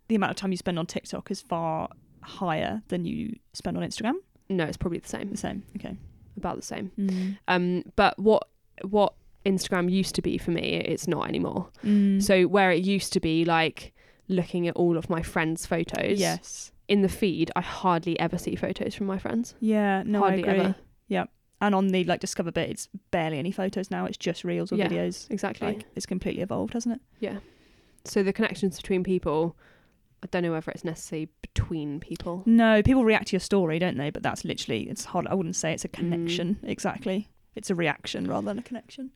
the 0.09 0.15
amount 0.15 0.31
of 0.31 0.35
time 0.35 0.51
you 0.51 0.57
spend 0.57 0.77
on 0.77 0.85
TikTok 0.85 1.31
is 1.31 1.41
far 1.41 1.89
higher 2.21 2.81
than 2.89 3.05
you 3.05 3.37
spend 3.53 3.77
on 3.77 3.83
Instagram? 3.83 4.15
no, 4.49 4.63
it's 4.65 4.77
probably 4.77 4.99
the 4.99 5.07
same, 5.07 5.29
The 5.31 5.37
same. 5.37 5.63
Okay. 5.77 5.97
about 6.37 6.55
the 6.57 6.61
same. 6.61 6.91
Mm. 6.97 7.37
Um, 7.47 7.83
but 7.95 8.17
what 8.19 8.47
what 8.83 9.13
Instagram 9.45 9.89
used 9.91 10.15
to 10.15 10.21
be 10.21 10.37
for 10.37 10.51
me, 10.51 10.75
it's 10.85 11.07
not 11.07 11.27
anymore. 11.29 11.69
Mm. 11.83 12.21
So 12.21 12.43
where 12.43 12.71
it 12.71 12.83
used 12.83 13.11
to 13.13 13.19
be 13.19 13.43
like 13.45 13.93
looking 14.27 14.67
at 14.67 14.75
all 14.75 14.97
of 14.97 15.09
my 15.09 15.21
friends' 15.21 15.65
photos, 15.65 16.19
yes. 16.19 16.71
in 16.89 17.01
the 17.01 17.09
feed, 17.09 17.51
I 17.55 17.61
hardly 17.61 18.19
ever 18.19 18.37
see 18.37 18.55
photos 18.55 18.93
from 18.95 19.07
my 19.07 19.17
friends. 19.17 19.55
Yeah. 19.59 20.03
No, 20.05 20.19
hardly 20.19 20.45
I 20.45 20.51
agree. 20.51 20.59
ever. 20.65 20.75
And 21.59 21.73
on 21.73 21.87
the 21.87 22.03
like 22.03 22.19
discover 22.19 22.51
bit, 22.51 22.69
it's 22.69 22.87
barely 23.11 23.39
any 23.39 23.51
photos 23.51 23.89
now. 23.89 24.05
It's 24.05 24.17
just 24.17 24.43
reels 24.43 24.71
or 24.71 24.75
Yeah. 24.75 24.87
videos. 24.89 25.29
Exactly. 25.31 25.67
Like 25.67 25.85
it's 25.95 26.05
completely 26.05 26.43
evolved, 26.43 26.73
hasn't 26.73 26.95
it? 26.95 27.01
Yeah. 27.19 27.39
So 28.05 28.21
the 28.23 28.31
connections 28.31 28.77
between 28.77 29.03
people, 29.03 29.55
I 30.23 30.27
don't 30.27 30.43
know 30.43 30.51
whether 30.51 30.71
it's 30.71 30.83
necessarily 30.85 31.29
between 31.41 31.99
people. 31.99 32.43
No, 32.45 32.81
people 32.83 33.03
react 33.05 33.27
to 33.29 33.33
your 33.33 33.39
story, 33.39 33.79
don't 33.79 33.97
they? 33.97 34.11
But 34.11 34.21
that's 34.23 34.45
literally 34.45 34.83
it's 34.83 35.05
hard. 35.05 35.25
I 35.27 35.33
wouldn't 35.33 35.55
say 35.55 35.73
it's 35.73 35.83
a 35.85 35.89
Mm. 35.89 35.93
connection 35.93 36.57
exactly. 36.63 37.27
It's 37.55 37.69
a 37.71 37.75
reaction 37.75 38.27
rather 38.27 38.45
than 38.45 38.59
a 38.59 38.63
connection. 38.63 39.09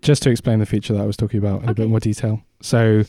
Just 0.00 0.22
to 0.22 0.30
explain 0.30 0.60
the 0.60 0.66
feature 0.66 0.94
that 0.94 1.02
I 1.02 1.06
was 1.06 1.16
talking 1.18 1.38
about 1.38 1.64
in 1.64 1.68
a 1.68 1.74
bit 1.74 1.88
more 1.88 2.00
detail. 2.00 2.40
So, 2.62 3.02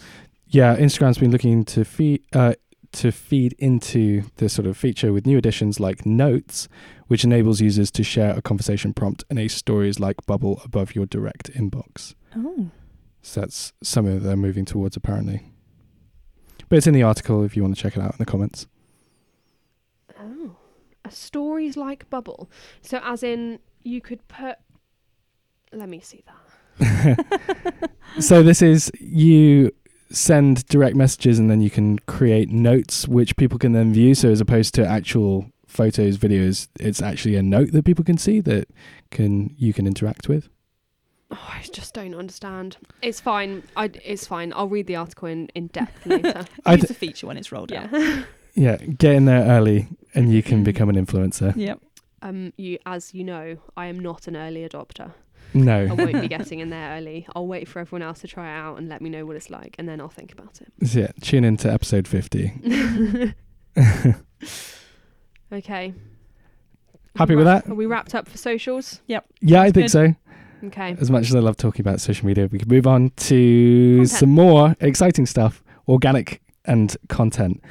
yeah, 0.48 0.76
Instagram's 0.76 1.18
been 1.20 1.32
looking 1.32 1.64
to 1.66 1.86
feed 1.86 2.24
uh, 2.34 2.56
to 2.92 3.12
feed 3.12 3.54
into 3.60 4.24
this 4.38 4.54
sort 4.54 4.68
of 4.68 4.78
feature 4.78 5.14
with 5.14 5.26
new 5.26 5.38
additions 5.38 5.80
like 5.80 6.06
Notes, 6.06 6.68
which 7.08 7.24
enables 7.24 7.62
users 7.62 7.92
to 7.92 8.04
share 8.04 8.38
a 8.38 8.42
conversation 8.42 8.94
prompt 8.94 9.24
in 9.30 9.38
a 9.38 9.48
stories 9.48 10.00
like 10.00 10.26
bubble 10.26 10.62
above 10.64 10.96
your 10.96 11.06
direct 11.06 11.52
inbox. 11.54 12.16
Oh. 12.36 12.70
So 13.22 13.42
that's 13.42 13.74
something 13.84 14.16
that 14.16 14.24
they're 14.24 14.36
moving 14.36 14.66
towards 14.66 14.96
apparently. 14.96 15.52
But 16.68 16.78
it's 16.78 16.88
in 16.88 16.94
the 16.94 17.04
article 17.04 17.44
if 17.44 17.56
you 17.56 17.64
want 17.64 17.76
to 17.76 17.82
check 17.82 17.98
it 17.98 18.02
out 18.02 18.12
in 18.12 18.18
the 18.20 18.26
comments. 18.26 18.68
Oh, 20.20 20.56
a 21.04 21.12
stories 21.12 21.76
like 21.76 22.10
bubble. 22.10 22.50
So 22.82 23.00
as 23.04 23.24
in 23.24 23.60
you 23.84 24.02
could 24.02 24.28
put. 24.28 24.58
Let 25.72 25.90
me 25.90 26.00
see 26.00 26.24
that. 26.26 27.90
so 28.20 28.42
this 28.42 28.62
is 28.62 28.92
you 29.00 29.72
send 30.12 30.66
direct 30.68 30.96
messages 30.96 31.38
and 31.40 31.50
then 31.52 31.62
you 31.62 31.70
can 31.70 32.00
create 32.00 32.50
notes 32.50 33.08
which 33.08 33.36
people 33.38 33.58
can 33.60 33.74
then 33.74 33.94
view. 33.94 34.16
So 34.16 34.30
as 34.30 34.42
opposed 34.42 34.74
to 34.76 34.86
actual 34.88 35.52
photos, 35.68 36.18
videos, 36.18 36.68
it's 36.80 37.02
actually 37.02 37.36
a 37.36 37.44
note 37.44 37.72
that 37.74 37.86
people 37.86 38.04
can 38.04 38.18
see 38.18 38.40
that 38.42 38.68
can 39.12 39.54
you 39.58 39.74
can 39.74 39.86
interact 39.88 40.28
with. 40.28 40.50
Oh, 41.32 41.38
I 41.54 41.62
just 41.72 41.94
don't 41.94 42.16
understand. 42.16 42.78
It's 43.04 43.20
fine. 43.20 43.62
I, 43.78 43.92
it's 44.04 44.26
fine. 44.26 44.52
I'll 44.56 44.68
read 44.68 44.88
the 44.88 44.96
article 44.96 45.28
in, 45.28 45.48
in 45.54 45.68
depth 45.68 46.06
later. 46.08 46.46
I 46.66 46.74
It's 46.74 46.88
d- 46.88 46.92
a 46.92 46.96
feature 46.96 47.28
when 47.28 47.38
it's 47.38 47.52
rolled 47.52 47.72
out. 47.72 47.92
yeah. 47.92 48.24
Yeah, 48.56 48.78
get 48.78 49.14
in 49.14 49.26
there 49.26 49.46
early 49.46 49.88
and 50.16 50.34
you 50.34 50.42
can 50.42 50.64
become 50.70 50.90
an 50.90 50.96
influencer. 50.96 51.56
Yep. 51.56 51.80
um. 52.24 52.52
You, 52.58 52.80
as 52.86 53.14
you 53.14 53.24
know, 53.24 53.58
I 53.78 53.86
am 53.86 54.00
not 54.00 54.28
an 54.28 54.36
early 54.36 54.68
adopter. 54.68 55.14
I 55.90 55.94
won't 55.94 56.22
be 56.22 56.28
getting 56.30 56.60
in 56.60 56.70
there 56.70 56.98
early. 56.98 57.28
I'll 57.36 57.48
wait 57.48 57.68
for 57.68 57.80
everyone 57.80 58.04
else 58.08 58.20
to 58.20 58.28
try 58.28 58.48
it 58.48 58.58
out 58.58 58.78
and 58.78 58.88
let 58.90 59.02
me 59.02 59.10
know 59.10 59.26
what 59.26 59.36
it's 59.36 59.50
like, 59.50 59.76
and 59.78 59.88
then 59.88 60.00
I'll 60.00 60.10
think 60.10 60.32
about 60.32 60.56
So 60.56 61.00
yeah, 61.00 61.12
tune 61.22 61.44
in 61.44 61.58
to 61.58 61.72
episode 61.72 62.08
50. 62.08 62.54
okay. 65.54 65.94
Happy 67.16 67.34
Are 67.34 67.38
with 67.38 67.46
that? 67.46 67.68
Are 67.68 67.74
we 67.74 67.86
wrapped 67.86 68.16
up 68.16 68.28
for 68.30 68.38
socials? 68.38 69.02
Yep. 69.08 69.26
Yeah, 69.42 69.62
I 69.62 69.72
think 69.72 69.86
good. 69.86 69.92
so. 69.92 70.16
Okay. 70.66 70.96
As 71.00 71.10
much 71.10 71.30
as 71.30 71.36
I 71.36 71.40
love 71.40 71.58
talking 71.58 71.82
about 71.82 72.02
social 72.02 72.28
media, 72.28 72.48
we 72.52 72.60
can 72.60 72.68
move 72.68 72.86
on 72.86 73.12
to 73.12 73.96
Content. 73.98 74.10
some 74.10 74.30
more 74.30 74.76
exciting 74.80 75.26
stuff, 75.26 75.64
organic 75.88 76.42
and 76.66 76.96
content. 77.08 77.62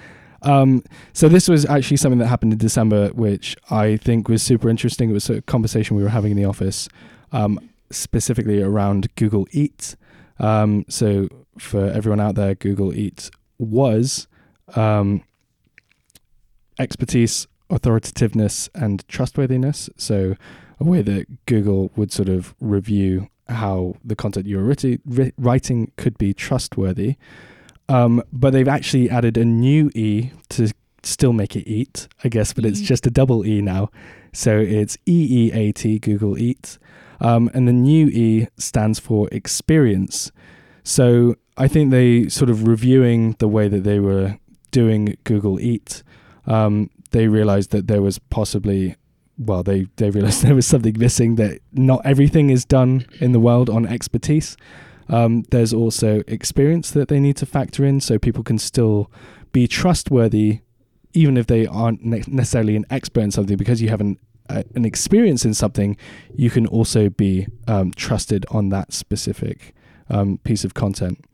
Um, 0.43 0.85
so 1.13 1.29
this 1.29 1.49
was 1.49 1.67
actually 1.67 1.97
something 1.99 2.19
that 2.19 2.27
happened 2.29 2.53
in 2.53 2.59
December, 2.59 3.09
which 3.09 3.57
I 3.71 3.97
think 3.97 4.29
was 4.29 4.43
super 4.43 4.69
interesting. 4.69 5.11
It 5.11 5.15
was 5.15 5.29
a 5.29 5.43
conversation 5.43 5.97
we 5.97 6.03
were 6.03 6.09
having 6.09 6.31
in 6.31 6.37
the 6.37 6.45
office, 6.45 6.89
um, 7.33 7.59
specifically 7.91 8.63
around 8.63 9.15
Google 9.15 9.47
Eat. 9.53 9.97
Um, 10.39 10.85
so 10.89 11.29
for 11.59 11.87
everyone 11.87 12.21
out 12.21 12.35
there, 12.35 12.55
Google 12.55 12.95
Eat 12.95 13.31
was 13.59 14.29
um, 14.77 15.23
expertise, 16.79 17.47
authoritativeness, 17.71 18.69
and 18.75 19.07
trustworthiness. 19.09 19.91
So 19.97 20.37
a 20.81 20.85
way 20.85 21.03
that 21.03 21.47
Google 21.47 21.91
would 21.97 22.13
sort 22.13 22.29
of 22.29 22.55
review 22.61 23.29
how 23.49 23.95
the 24.05 24.15
content 24.15 24.47
you're 24.47 24.75
writing 25.39 25.93
could 25.97 26.19
be 26.19 26.35
trustworthy. 26.35 27.17
Um, 27.89 28.23
but 28.33 28.53
they've 28.53 28.69
actually 28.69 29.09
added 29.09 29.37
a 29.39 29.45
new 29.45 29.91
E 29.95 30.31
to 30.51 30.71
still 31.03 31.33
make 31.33 31.57
it 31.57 31.67
eat, 31.67 32.07
I 32.23 32.29
guess, 32.29 32.53
but 32.53 32.67
it's 32.67 32.81
just 32.81 33.07
a 33.07 33.11
double 33.11 33.47
E 33.47 33.63
now. 33.63 33.91
So 34.33 34.59
it's 34.59 34.99
E 35.07 35.49
E 35.49 35.53
A 35.53 35.73
T, 35.73 35.99
Google 35.99 36.37
Eat. 36.39 36.79
Um, 37.21 37.51
and 37.53 37.67
the 37.67 37.73
new 37.73 38.07
E 38.09 38.49
stands 38.57 38.99
for 38.99 39.29
experience. 39.33 40.31
So 40.85 41.37
I 41.57 41.69
think 41.69 41.91
they 41.91 42.29
sort 42.29 42.51
of 42.51 42.67
reviewing 42.67 43.35
the 43.39 43.49
way 43.49 43.69
that 43.69 43.85
they 43.85 43.99
were 43.99 44.39
doing 44.71 45.17
Google 45.25 45.59
Eat, 45.59 46.03
um, 46.47 46.91
they 47.11 47.27
realized 47.27 47.71
that 47.71 47.89
there 47.89 48.03
was 48.03 48.19
possibly 48.19 48.97
well, 49.39 49.63
they, 49.63 49.87
they 49.97 50.11
realized 50.11 50.43
there 50.45 50.55
was 50.55 50.67
something 50.67 50.99
missing 50.99 51.37
that 51.37 51.61
not 51.73 52.05
everything 52.05 52.51
is 52.51 52.65
done 52.65 53.07
in 53.21 53.33
the 53.33 53.41
world 53.41 53.71
on 53.71 53.87
expertise. 53.87 54.57
Um, 55.09 55.45
there's 55.51 55.73
also 55.73 56.23
experience 56.27 56.91
that 56.91 57.09
they 57.09 57.21
need 57.21 57.37
to 57.39 57.47
factor 57.47 57.85
in 57.85 58.01
so 58.01 58.19
people 58.19 58.43
can 58.43 58.59
still 58.59 59.11
be 59.53 59.67
trustworthy, 59.67 60.61
even 61.15 61.37
if 61.37 61.47
they 61.47 61.67
aren't 61.67 62.05
necessarily 62.05 62.77
an 62.77 62.85
expert 62.91 63.21
in 63.21 63.31
something, 63.31 63.57
because 63.57 63.81
you 63.81 63.89
have 63.89 64.03
an, 64.49 64.65
an 64.75 64.85
experience 64.85 65.45
in 65.45 65.55
something, 65.55 65.97
you 66.35 66.51
can 66.51 66.67
also 66.67 67.09
be 67.09 67.47
um, 67.67 67.91
trusted 67.93 68.47
on 68.51 68.69
that 68.71 68.93
specific 68.93 69.75
um, 70.11 70.39
piece 70.45 70.65
of 70.65 70.75
content. 70.75 71.25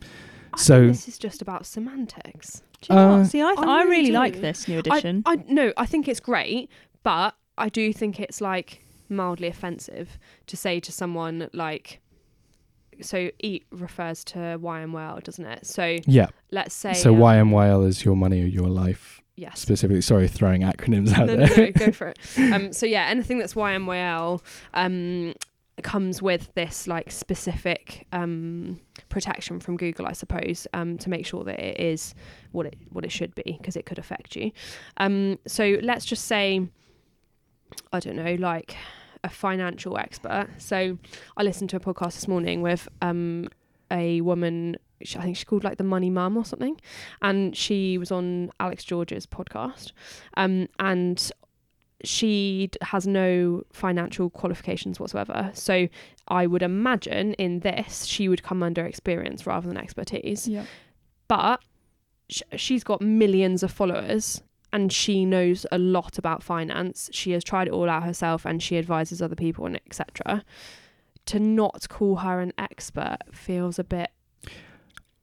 I 0.53 0.57
So- 0.59 0.81
think 0.83 0.93
this 0.93 1.09
is 1.09 1.19
just 1.19 1.43
about 1.43 1.67
semantics. 1.67 2.63
Do 2.81 2.93
you 2.93 2.97
know 2.97 3.09
Uh, 3.15 3.19
what? 3.19 3.27
See, 3.29 3.43
I, 3.43 3.55
th- 3.55 3.67
I 3.67 3.79
I 3.79 3.83
really 3.83 3.91
really 3.91 4.11
like 4.13 4.35
do. 4.35 4.41
this 4.41 4.69
new 4.69 4.79
edition. 4.79 5.23
I 5.27 5.37
no, 5.49 5.73
I 5.77 5.87
think 5.87 6.07
it's 6.09 6.21
great, 6.21 6.71
but 7.03 7.35
I 7.57 7.69
do 7.69 7.93
think 7.93 8.21
it's 8.21 8.41
like 8.41 8.85
mildly 9.09 9.49
offensive 9.49 10.19
to 10.47 10.57
say 10.57 10.81
to 10.81 10.93
someone 10.93 11.49
like 11.53 12.01
so 13.01 13.31
eat 13.41 13.65
refers 13.73 14.23
to 14.25 14.39
YMYL, 14.63 15.23
doesn't 15.25 15.45
it? 15.47 15.67
So 15.67 15.99
Yeah. 16.07 16.29
let's 16.53 16.75
say 16.75 16.93
so 16.95 17.13
um, 17.15 17.21
YMYL 17.21 17.87
is 17.87 18.05
your 18.05 18.15
money 18.17 18.41
or 18.43 18.47
your 18.47 18.69
life 18.69 19.21
yes. 19.37 19.61
specifically. 19.61 20.01
Sorry, 20.01 20.29
throwing 20.29 20.63
acronyms 20.63 21.13
out 21.13 21.27
no, 21.27 21.37
no, 21.37 21.47
there. 21.47 21.67
no, 21.67 21.73
go 21.73 21.93
for 21.93 22.09
it. 22.09 22.19
Um, 22.55 22.73
so 22.73 22.87
yeah, 22.87 23.07
anything 23.07 23.39
that's 23.39 23.55
YMYL 23.55 24.41
um, 24.75 25.35
comes 25.83 26.23
with 26.23 26.53
this 26.55 26.87
like 26.87 27.11
specific 27.11 28.07
um, 28.13 28.81
protection 29.09 29.61
from 29.61 29.77
Google, 29.77 30.07
I 30.07 30.13
suppose, 30.13 30.67
um, 30.73 30.99
to 30.99 31.11
make 31.11 31.27
sure 31.27 31.45
that 31.45 31.59
it 31.59 31.81
is 31.81 32.15
what 32.53 32.67
it 32.67 32.77
what 32.91 33.05
it 33.05 33.11
should 33.11 33.35
be 33.35 33.57
because 33.59 33.77
it 33.77 33.87
could 33.87 33.99
affect 33.99 34.37
you. 34.37 34.53
Um, 34.99 35.39
so 35.47 35.79
let's 35.83 36.05
just 36.05 36.27
say, 36.27 36.69
I 37.93 38.01
don't 38.01 38.17
know, 38.17 38.35
like 38.35 38.77
a 39.25 39.29
financial 39.29 39.99
expert. 39.99 40.49
So 40.59 40.99
I 41.37 41.43
listened 41.43 41.71
to 41.71 41.77
a 41.77 41.81
podcast 41.81 42.15
this 42.15 42.29
morning 42.29 42.63
with 42.63 42.89
um, 43.03 43.49
a 43.91 44.21
woman. 44.21 44.77
Sh- 45.05 45.17
I 45.17 45.23
think 45.23 45.37
she's 45.37 45.45
called 45.45 45.65
like 45.65 45.79
the 45.79 45.85
Money 45.85 46.11
Mum 46.11 46.37
or 46.37 46.45
something, 46.45 46.81
and 47.23 47.57
she 47.57 47.99
was 47.99 48.11
on 48.11 48.51
Alex 48.61 48.85
George's 48.85 49.27
podcast. 49.27 49.93
Um, 50.37 50.69
and 50.79 51.31
she 52.03 52.71
has 52.83 53.07
no 53.07 53.63
financial 53.73 54.31
qualifications 54.31 55.01
whatsoever. 55.01 55.51
So 55.55 55.89
I 56.29 56.47
would 56.47 56.63
imagine 56.63 57.35
in 57.35 57.61
this 57.61 58.05
she 58.05 58.29
would 58.29 58.43
come 58.43 58.63
under 58.63 58.85
experience 58.85 59.47
rather 59.47 59.69
than 59.69 59.77
expertise. 59.77 60.47
yeah. 60.47 60.65
But 61.29 61.61
sh- 62.29 62.43
she's 62.57 62.85
got 62.85 63.01
millions 63.01 63.63
of 63.63 63.71
followers 63.71 64.43
and 64.73 64.93
she 64.93 65.25
knows 65.25 65.65
a 65.73 65.79
lot 65.79 66.19
about 66.19 66.43
finance. 66.43 67.09
She 67.13 67.31
has 67.31 67.45
tried 67.45 67.69
it 67.69 67.73
all 67.73 67.89
out 67.89 68.03
herself 68.03 68.45
and 68.45 68.63
she 68.63 68.77
advises 68.77 69.23
other 69.23 69.37
people 69.37 69.65
and 69.67 69.81
etc. 69.87 70.45
To 71.27 71.39
not 71.39 71.89
call 71.89 72.17
her 72.17 72.41
an 72.41 72.53
expert 72.59 73.19
feels 73.33 73.79
a 73.79 73.85
bit 73.85 74.11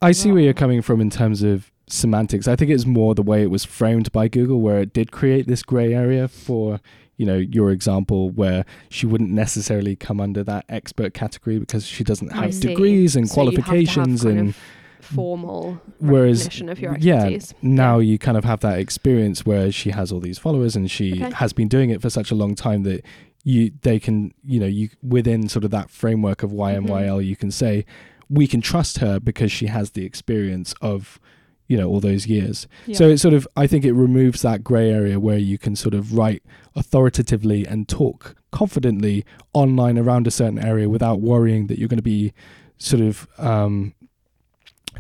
I 0.02 0.12
see 0.14 0.32
where 0.32 0.42
you're 0.42 0.54
coming 0.54 0.82
from 0.82 1.00
in 1.00 1.10
terms 1.10 1.44
of 1.44 1.72
semantics. 1.88 2.48
I 2.48 2.56
think 2.56 2.72
it's 2.72 2.86
more 2.86 3.14
the 3.14 3.22
way 3.22 3.44
it 3.44 3.52
was 3.52 3.66
framed 3.66 4.12
by 4.12 4.28
Google, 4.28 4.62
where 4.62 4.80
it 4.80 4.94
did 4.94 5.12
create 5.12 5.48
this 5.48 5.62
grey 5.62 5.94
area 5.94 6.28
for, 6.28 6.80
you 7.18 7.26
know, 7.26 7.38
your 7.38 7.70
example, 7.72 8.30
where 8.32 8.66
she 8.90 9.06
wouldn't 9.06 9.30
necessarily 9.32 9.96
come 9.96 10.20
under 10.20 10.44
that 10.44 10.66
expert 10.70 11.14
category 11.14 11.60
because 11.60 11.86
she 11.86 12.04
doesn't 12.04 12.30
have 12.32 12.60
degrees 12.60 13.16
and 13.16 13.30
So 13.30 13.42
you 13.44 13.46
have 13.48 13.56
have 13.58 13.66
qualifications 13.66 14.24
and 14.26 14.56
formal 15.02 15.82
whereas 16.00 16.42
recognition 16.44 16.70
of 16.70 16.80
your 16.80 16.96
yeah, 17.00 17.38
now 17.62 17.98
you 17.98 18.18
kind 18.20 18.38
of 18.38 18.46
have 18.46 18.60
that 18.62 18.78
experience 18.80 19.46
where 19.46 19.72
she 19.72 19.90
has 19.90 20.12
all 20.12 20.20
these 20.20 20.38
followers 20.38 20.76
and 20.76 20.90
she 20.92 21.14
Okay. 21.24 21.32
has 21.36 21.54
been 21.54 21.68
doing 21.68 21.90
it 21.90 22.02
for 22.02 22.10
such 22.10 22.30
a 22.32 22.36
long 22.36 22.54
time 22.56 22.84
that 22.84 23.04
you 23.44 23.72
they 23.82 24.00
can 24.00 24.32
you 24.46 24.60
know 24.60 24.68
you 24.68 24.90
within 25.02 25.50
sort 25.50 25.66
of 25.66 25.72
that 25.72 25.90
framework 25.90 26.44
of 26.44 26.52
YMYL 26.52 26.86
Mm-hmm. 26.86 27.22
you 27.22 27.36
can 27.36 27.50
say 27.50 27.84
we 28.32 28.48
can 28.48 28.62
trust 28.62 29.00
her 29.00 29.20
because 29.20 29.52
she 29.52 29.68
has 29.68 29.92
the 29.92 30.06
experience 30.06 30.74
of 30.82 31.20
you 31.68 31.78
know 31.78 31.88
all 31.88 32.00
those 32.00 32.28
years 32.28 32.68
Yeah. 32.88 32.98
so 32.98 33.08
it 33.10 33.18
sort 33.20 33.34
of 33.34 33.48
i 33.56 33.66
think 33.68 33.86
it 33.86 33.94
removes 33.94 34.42
that 34.42 34.64
gray 34.64 34.90
area 34.92 35.20
where 35.20 35.38
you 35.38 35.58
can 35.58 35.76
sort 35.76 35.94
of 35.94 36.14
write 36.18 36.42
authoritatively 36.76 37.66
and 37.66 37.88
talk 37.88 38.36
confidently 38.52 39.24
online 39.54 39.98
around 39.98 40.28
a 40.28 40.32
certain 40.32 40.60
area 40.60 40.90
without 40.90 41.22
worrying 41.22 41.68
that 41.68 41.78
you're 41.80 41.88
going 41.88 41.98
to 41.98 42.12
be 42.18 42.34
sort 42.78 43.02
of 43.02 43.28
um 43.38 43.94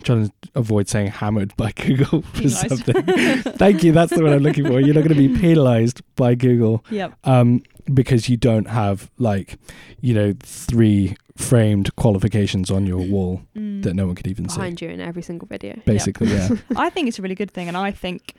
trying 0.03 0.27
to 0.27 0.33
avoid 0.55 0.87
saying 0.87 1.07
hammered 1.07 1.55
by 1.57 1.71
google 1.75 2.21
for 2.21 2.41
Penalised. 2.41 2.69
something 2.69 3.03
thank 3.57 3.83
you 3.83 3.91
that's 3.91 4.13
the 4.15 4.23
one 4.23 4.31
i'm 4.33 4.39
looking 4.43 4.65
for 4.65 4.79
you're 4.79 4.93
not 4.93 5.03
going 5.05 5.15
to 5.19 5.27
be 5.27 5.37
penalized 5.37 6.01
by 6.15 6.33
google 6.35 6.83
Yep. 6.89 7.13
um 7.25 7.61
because 7.93 8.29
you 8.29 8.37
don't 8.37 8.67
have 8.69 9.11
like 9.17 9.57
you 9.99 10.13
know 10.13 10.33
three 10.41 11.15
framed 11.37 11.95
qualifications 11.95 12.69
on 12.71 12.85
your 12.85 12.99
wall 12.99 13.41
Mm. 13.55 13.83
that 13.83 13.93
no 13.95 14.05
one 14.07 14.15
could 14.15 14.27
even 14.27 14.47
see 14.49 14.57
behind 14.57 14.81
you 14.81 14.89
in 14.89 14.99
every 15.01 15.21
single 15.23 15.47
video. 15.47 15.79
basically 15.85 16.27
yeah 16.27 16.49
I 16.75 16.89
think 16.89 17.07
it's 17.07 17.19
a 17.19 17.21
really 17.21 17.35
good 17.35 17.51
thing, 17.51 17.67
and 17.67 17.77
I 17.77 17.91
think 17.91 18.33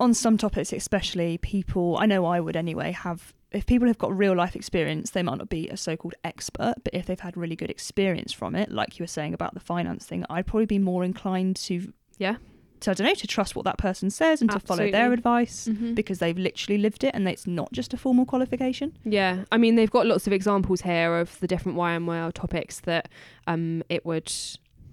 on 0.00 0.12
some 0.14 0.36
topics, 0.36 0.72
especially 0.72 1.38
people, 1.38 1.96
I 2.00 2.06
know 2.06 2.24
I 2.26 2.40
would 2.40 2.56
anyway, 2.56 2.90
have 2.92 3.32
if 3.52 3.64
people 3.66 3.86
have 3.86 3.98
got 3.98 4.16
real 4.16 4.34
life 4.34 4.56
experience, 4.56 5.10
they 5.10 5.22
might 5.22 5.38
not 5.38 5.48
be 5.48 5.68
a 5.68 5.76
so 5.76 5.96
called 5.96 6.14
expert, 6.24 6.74
but 6.82 6.92
if 6.92 7.06
they've 7.06 7.20
had 7.20 7.36
really 7.36 7.54
good 7.54 7.70
experience 7.70 8.32
from 8.32 8.56
it, 8.56 8.72
like 8.72 8.98
you 8.98 9.04
were 9.04 9.06
saying 9.08 9.32
about 9.32 9.54
the 9.54 9.60
finance 9.60 10.04
thing, 10.04 10.24
I'd 10.28 10.46
probably 10.46 10.66
be 10.66 10.80
more 10.80 11.04
inclined 11.04 11.54
to, 11.68 11.92
Yeah. 12.18 12.36
To 12.84 12.90
I 12.92 12.94
don't 12.94 13.06
know, 13.06 13.14
to 13.14 13.26
trust 13.26 13.54
what 13.56 13.64
that 13.66 13.78
person 13.78 14.08
says 14.10 14.40
and 14.40 14.50
to 14.52 14.60
follow 14.60 14.84
their 14.90 15.12
Absolutely. 15.12 15.14
advice 15.14 15.68
Mhm. 15.70 15.94
because 15.94 16.18
they've 16.20 16.38
literally 16.38 16.78
lived 16.78 17.04
it 17.04 17.12
and 17.14 17.28
it's 17.28 17.46
not 17.46 17.70
just 17.72 17.92
a 17.92 17.96
formal 17.96 18.24
qualification. 18.24 18.92
Yeah, 19.04 19.44
I 19.52 19.58
mean 19.58 19.74
they've 19.76 19.90
got 19.90 20.06
lots 20.06 20.26
of 20.26 20.32
examples 20.32 20.80
here 20.82 21.16
of 21.18 21.38
the 21.40 21.46
different 21.46 21.76
YMYL 21.78 22.32
topics 22.32 22.80
that 22.80 23.08
um 23.46 23.82
it 23.88 24.04
would 24.06 24.32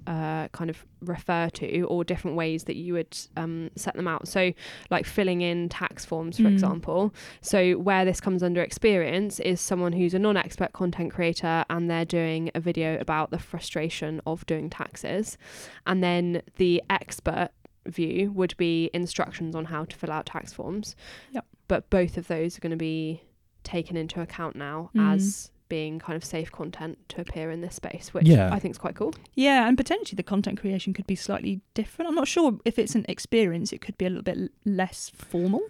uh, 0.08 0.48
kind 0.48 0.72
of 0.72 0.84
refer 1.02 1.48
to 1.54 1.84
or 1.84 2.04
different 2.04 2.36
ways 2.36 2.64
that 2.64 2.76
you 2.76 2.92
would 2.94 3.16
um, 3.38 3.70
set 3.76 3.96
them 3.96 4.08
out. 4.08 4.28
So, 4.28 4.52
like 4.90 5.06
filling 5.06 5.42
in 5.42 5.70
tax 5.70 6.04
forms, 6.06 6.38
for 6.38 6.44
Mm. 6.46 6.54
example. 6.54 7.14
So, 7.42 7.74
where 7.74 8.04
this 8.04 8.20
comes 8.20 8.42
under 8.42 8.64
experience 8.64 9.40
is 9.40 9.62
someone 9.62 9.94
who's 9.94 10.16
a 10.16 10.20
non 10.20 10.38
expert 10.38 10.74
content 10.74 11.14
creator 11.14 11.64
and 11.70 11.88
they're 11.90 12.04
doing 12.04 12.50
a 12.56 12.60
video 12.60 13.00
about 13.00 13.30
the 13.30 13.38
frustration 13.38 14.22
of 14.26 14.44
doing 14.48 14.72
taxes. 14.72 15.38
And 15.86 16.04
then 16.04 16.42
the 16.58 16.82
expert 16.90 17.50
view 17.88 18.32
would 18.32 18.56
be 18.58 18.90
instructions 18.94 19.56
on 19.56 19.66
how 19.66 19.86
to 19.86 19.96
fill 19.96 20.12
out 20.12 20.26
tax 20.26 20.54
forms. 20.54 20.96
Yep. 21.32 21.46
But 21.68 21.90
both 21.90 22.18
of 22.18 22.28
those 22.28 22.58
are 22.58 22.62
going 22.62 22.72
to 22.72 22.78
be 22.78 23.24
taken 23.64 23.96
into 23.98 24.22
account 24.22 24.56
now 24.56 24.90
Mm. 24.96 25.14
as 25.14 25.52
being 25.70 26.00
kind 26.00 26.18
of 26.18 26.26
safe 26.26 26.52
content 26.52 26.98
to 27.08 27.22
appear 27.22 27.50
in 27.50 27.62
this 27.62 27.76
space, 27.76 28.14
which 28.14 28.28
Yeah. 28.28 28.54
I 28.54 28.60
think 28.60 28.74
is 28.74 28.78
quite 28.78 28.96
cool. 28.96 29.14
Yeah, 29.36 29.68
and 29.68 29.78
potentially 29.78 30.18
the 30.18 30.24
content 30.24 30.60
creation 30.60 30.92
could 30.94 31.08
be 31.08 31.16
slightly 31.16 31.62
different. 31.74 32.10
I'm 32.10 32.16
not 32.16 32.28
sure 32.28 32.60
if 32.66 32.78
it's 32.78 32.94
an 32.94 33.06
experience; 33.08 33.72
it 33.72 33.80
could 33.80 33.98
be 33.98 34.06
a 34.06 34.10
little 34.10 34.24
bit 34.24 34.52
less 34.66 35.10
formal, 35.16 35.62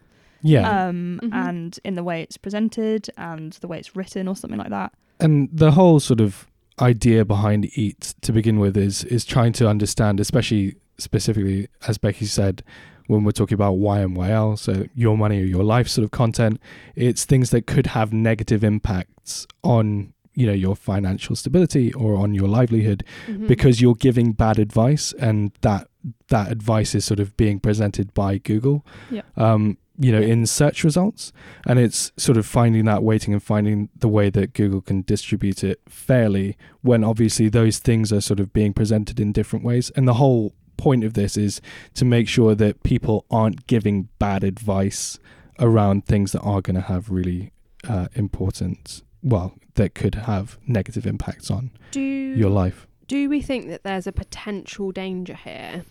Yeah. 0.41 0.87
um, 0.87 1.19
Mhm. 1.21 1.33
and 1.33 1.79
in 1.83 1.93
the 1.93 2.03
way 2.03 2.23
it's 2.23 2.37
presented 2.37 3.09
and 3.15 3.53
the 3.53 3.67
way 3.67 3.77
it's 3.77 3.95
written, 3.95 4.27
or 4.27 4.35
something 4.35 4.57
like 4.59 4.69
that. 4.71 4.91
and 5.19 5.49
the 5.53 5.69
whole 5.73 5.99
sort 5.99 6.19
of 6.19 6.47
idea 6.81 7.23
behind 7.23 7.69
eat 7.77 8.15
to 8.21 8.31
begin 8.33 8.57
with 8.57 8.75
is 8.75 9.03
is 9.03 9.23
trying 9.23 9.51
to 9.53 9.69
understand 9.69 10.19
especially 10.19 10.73
specifically 11.01 11.67
as 11.87 11.97
becky 11.97 12.25
said 12.25 12.63
when 13.07 13.23
we're 13.23 13.31
talking 13.31 13.55
about 13.55 13.75
ymyl 13.75 14.57
so 14.57 14.85
your 14.95 15.17
money 15.17 15.41
or 15.41 15.45
your 15.45 15.63
life 15.63 15.87
sort 15.87 16.03
of 16.05 16.11
content 16.11 16.59
it's 16.95 17.25
things 17.25 17.49
that 17.49 17.67
could 17.67 17.87
have 17.87 18.13
negative 18.13 18.63
impacts 18.63 19.47
on 19.63 20.13
you 20.33 20.45
know 20.47 20.53
your 20.53 20.75
financial 20.75 21.35
stability 21.35 21.91
or 21.93 22.15
on 22.15 22.33
your 22.33 22.47
livelihood 22.47 23.03
Mhm. 23.27 23.47
because 23.47 23.81
you're 23.81 23.95
giving 23.95 24.31
bad 24.31 24.57
advice 24.59 25.13
and 25.19 25.51
that 25.61 25.87
that 26.29 26.51
advice 26.51 26.95
is 26.95 27.03
sort 27.05 27.19
of 27.19 27.35
being 27.37 27.59
presented 27.59 28.13
by 28.13 28.37
Google 28.37 28.85
Yeah. 29.11 29.21
um 29.35 29.77
you 29.99 30.11
know 30.13 30.21
in 30.21 30.45
search 30.45 30.83
results 30.85 31.33
and 31.67 31.77
it's 31.77 32.11
sort 32.17 32.37
of 32.37 32.45
finding 32.45 32.85
that 32.85 33.03
weighting 33.03 33.33
and 33.33 33.43
finding 33.43 33.89
the 33.99 34.07
way 34.07 34.29
that 34.29 34.53
Google 34.53 34.79
can 34.81 35.01
distribute 35.01 35.63
it 35.65 35.81
fairly 35.89 36.55
when 36.81 37.03
obviously 37.03 37.49
those 37.49 37.77
things 37.77 38.13
are 38.13 38.21
sort 38.21 38.39
of 38.39 38.53
being 38.53 38.71
presented 38.73 39.19
in 39.19 39.33
different 39.33 39.65
ways 39.65 39.91
and 39.97 40.07
the 40.07 40.15
whole 40.15 40.53
point 40.81 41.03
of 41.03 41.13
this 41.13 41.37
is 41.37 41.61
to 41.93 42.03
make 42.03 42.27
sure 42.27 42.55
that 42.55 42.81
people 42.81 43.23
aren't 43.29 43.67
giving 43.67 44.09
bad 44.17 44.43
advice 44.43 45.19
around 45.59 46.05
things 46.07 46.31
that 46.31 46.41
are 46.41 46.59
going 46.59 46.75
to 46.75 46.81
have 46.81 47.11
really 47.11 47.51
uh, 47.87 48.07
important 48.15 49.03
well 49.21 49.53
that 49.75 49.93
could 49.93 50.15
have 50.15 50.57
negative 50.65 51.05
impacts 51.05 51.51
on 51.51 51.69
do 51.91 52.01
your 52.01 52.49
life. 52.49 52.87
do 53.07 53.29
we 53.29 53.41
think 53.41 53.67
that 53.67 53.83
there's 53.83 54.07
a 54.07 54.11
potential 54.11 54.91
danger 54.91 55.35
here 55.35 55.85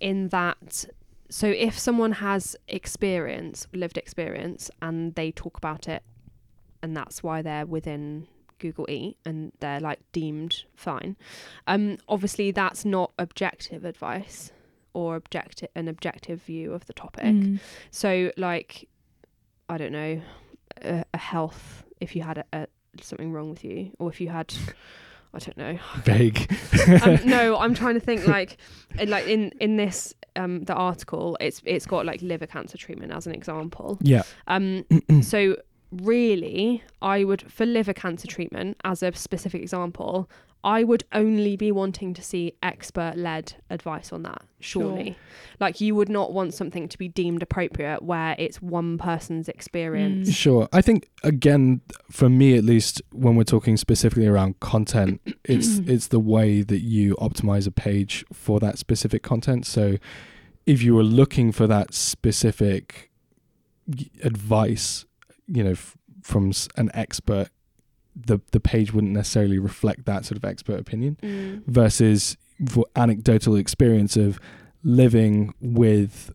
in 0.00 0.28
that 0.28 0.84
so 1.30 1.46
if 1.46 1.78
someone 1.78 2.12
has 2.12 2.56
experience 2.66 3.68
lived 3.72 3.96
experience 3.96 4.68
and 4.82 5.14
they 5.14 5.30
talk 5.30 5.56
about 5.56 5.86
it 5.86 6.02
and 6.82 6.96
that's 6.96 7.22
why 7.22 7.40
they're 7.40 7.66
within 7.66 8.26
google 8.58 8.86
eat 8.88 9.16
and 9.24 9.52
they're 9.60 9.80
like 9.80 10.00
deemed 10.12 10.64
fine. 10.74 11.16
Um 11.66 11.98
obviously 12.08 12.50
that's 12.50 12.84
not 12.84 13.12
objective 13.18 13.84
advice 13.84 14.52
or 14.94 15.16
objective 15.16 15.68
an 15.74 15.88
objective 15.88 16.42
view 16.42 16.72
of 16.72 16.86
the 16.86 16.92
topic. 16.92 17.24
Mm. 17.24 17.60
so 17.90 18.32
like 18.36 18.88
i 19.68 19.76
don't 19.76 19.92
know 19.92 20.20
a, 20.82 21.04
a 21.12 21.18
health 21.18 21.84
if 22.00 22.16
you 22.16 22.22
had 22.22 22.38
a, 22.38 22.44
a 22.52 22.66
something 23.00 23.32
wrong 23.32 23.50
with 23.50 23.64
you 23.64 23.90
or 23.98 24.08
if 24.08 24.20
you 24.20 24.28
had 24.28 24.52
i 25.34 25.38
don't 25.38 25.56
know. 25.58 25.78
Vague. 26.04 26.50
Um, 27.02 27.18
no, 27.26 27.58
I'm 27.58 27.74
trying 27.74 27.94
to 27.94 28.00
think 28.00 28.26
like, 28.26 28.56
uh, 28.98 29.04
like 29.06 29.26
in 29.26 29.52
in 29.60 29.76
this 29.76 30.14
um 30.36 30.64
the 30.64 30.72
article, 30.72 31.36
it's 31.38 31.60
it's 31.66 31.84
got 31.86 32.06
like 32.06 32.22
liver 32.22 32.46
cancer 32.46 32.78
treatment 32.78 33.12
as 33.12 33.26
an 33.26 33.34
example. 33.34 33.98
yeah. 34.00 34.22
Um, 34.46 34.86
so 35.22 35.56
really, 35.90 36.82
I 37.00 37.24
would 37.24 37.50
for 37.50 37.66
liver 37.66 37.92
cancer 37.92 38.26
treatment 38.26 38.76
as 38.84 39.02
a 39.02 39.12
specific 39.14 39.62
example, 39.62 40.28
I 40.64 40.82
would 40.82 41.04
only 41.12 41.56
be 41.56 41.70
wanting 41.70 42.14
to 42.14 42.22
see 42.22 42.52
expert 42.62 43.16
led 43.16 43.54
advice 43.70 44.12
on 44.12 44.24
that. 44.24 44.42
Surely, 44.58 45.16
like 45.60 45.80
you 45.80 45.94
would 45.94 46.08
not 46.08 46.32
want 46.32 46.52
something 46.52 46.88
to 46.88 46.98
be 46.98 47.08
deemed 47.08 47.42
appropriate 47.42 48.02
where 48.02 48.34
it's 48.38 48.60
one 48.60 48.98
person's 48.98 49.48
experience. 49.48 50.28
Mm. 50.28 50.34
Sure. 50.34 50.68
I 50.72 50.80
think 50.80 51.08
again, 51.22 51.80
for 52.10 52.28
me 52.28 52.56
at 52.56 52.64
least, 52.64 53.00
when 53.12 53.36
we're 53.36 53.44
talking 53.44 53.76
specifically 53.76 54.26
around 54.26 54.58
content, 54.58 55.20
it's 55.44 55.78
it's 55.78 56.08
the 56.08 56.20
way 56.20 56.62
that 56.62 56.80
you 56.80 57.14
optimize 57.16 57.66
a 57.66 57.72
page 57.72 58.24
for 58.32 58.58
that 58.58 58.78
specific 58.78 59.22
content. 59.22 59.64
So, 59.64 59.96
if 60.66 60.82
you 60.82 60.94
were 60.94 61.04
looking 61.04 61.52
for 61.52 61.68
that 61.68 61.94
specific 61.94 63.10
advice, 64.24 65.06
you 65.48 65.64
know, 65.64 65.70
f- 65.72 65.96
from 66.22 66.50
s- 66.50 66.68
an 66.76 66.90
expert, 66.94 67.48
the 68.14 68.38
the 68.52 68.60
page 68.60 68.92
wouldn't 68.92 69.12
necessarily 69.12 69.58
reflect 69.58 70.04
that 70.06 70.24
sort 70.24 70.36
of 70.36 70.44
expert 70.44 70.78
opinion. 70.78 71.16
Mm. 71.22 71.64
Versus 71.66 72.36
for 72.66 72.84
anecdotal 72.96 73.56
experience 73.56 74.16
of 74.16 74.38
living 74.82 75.54
with 75.60 76.32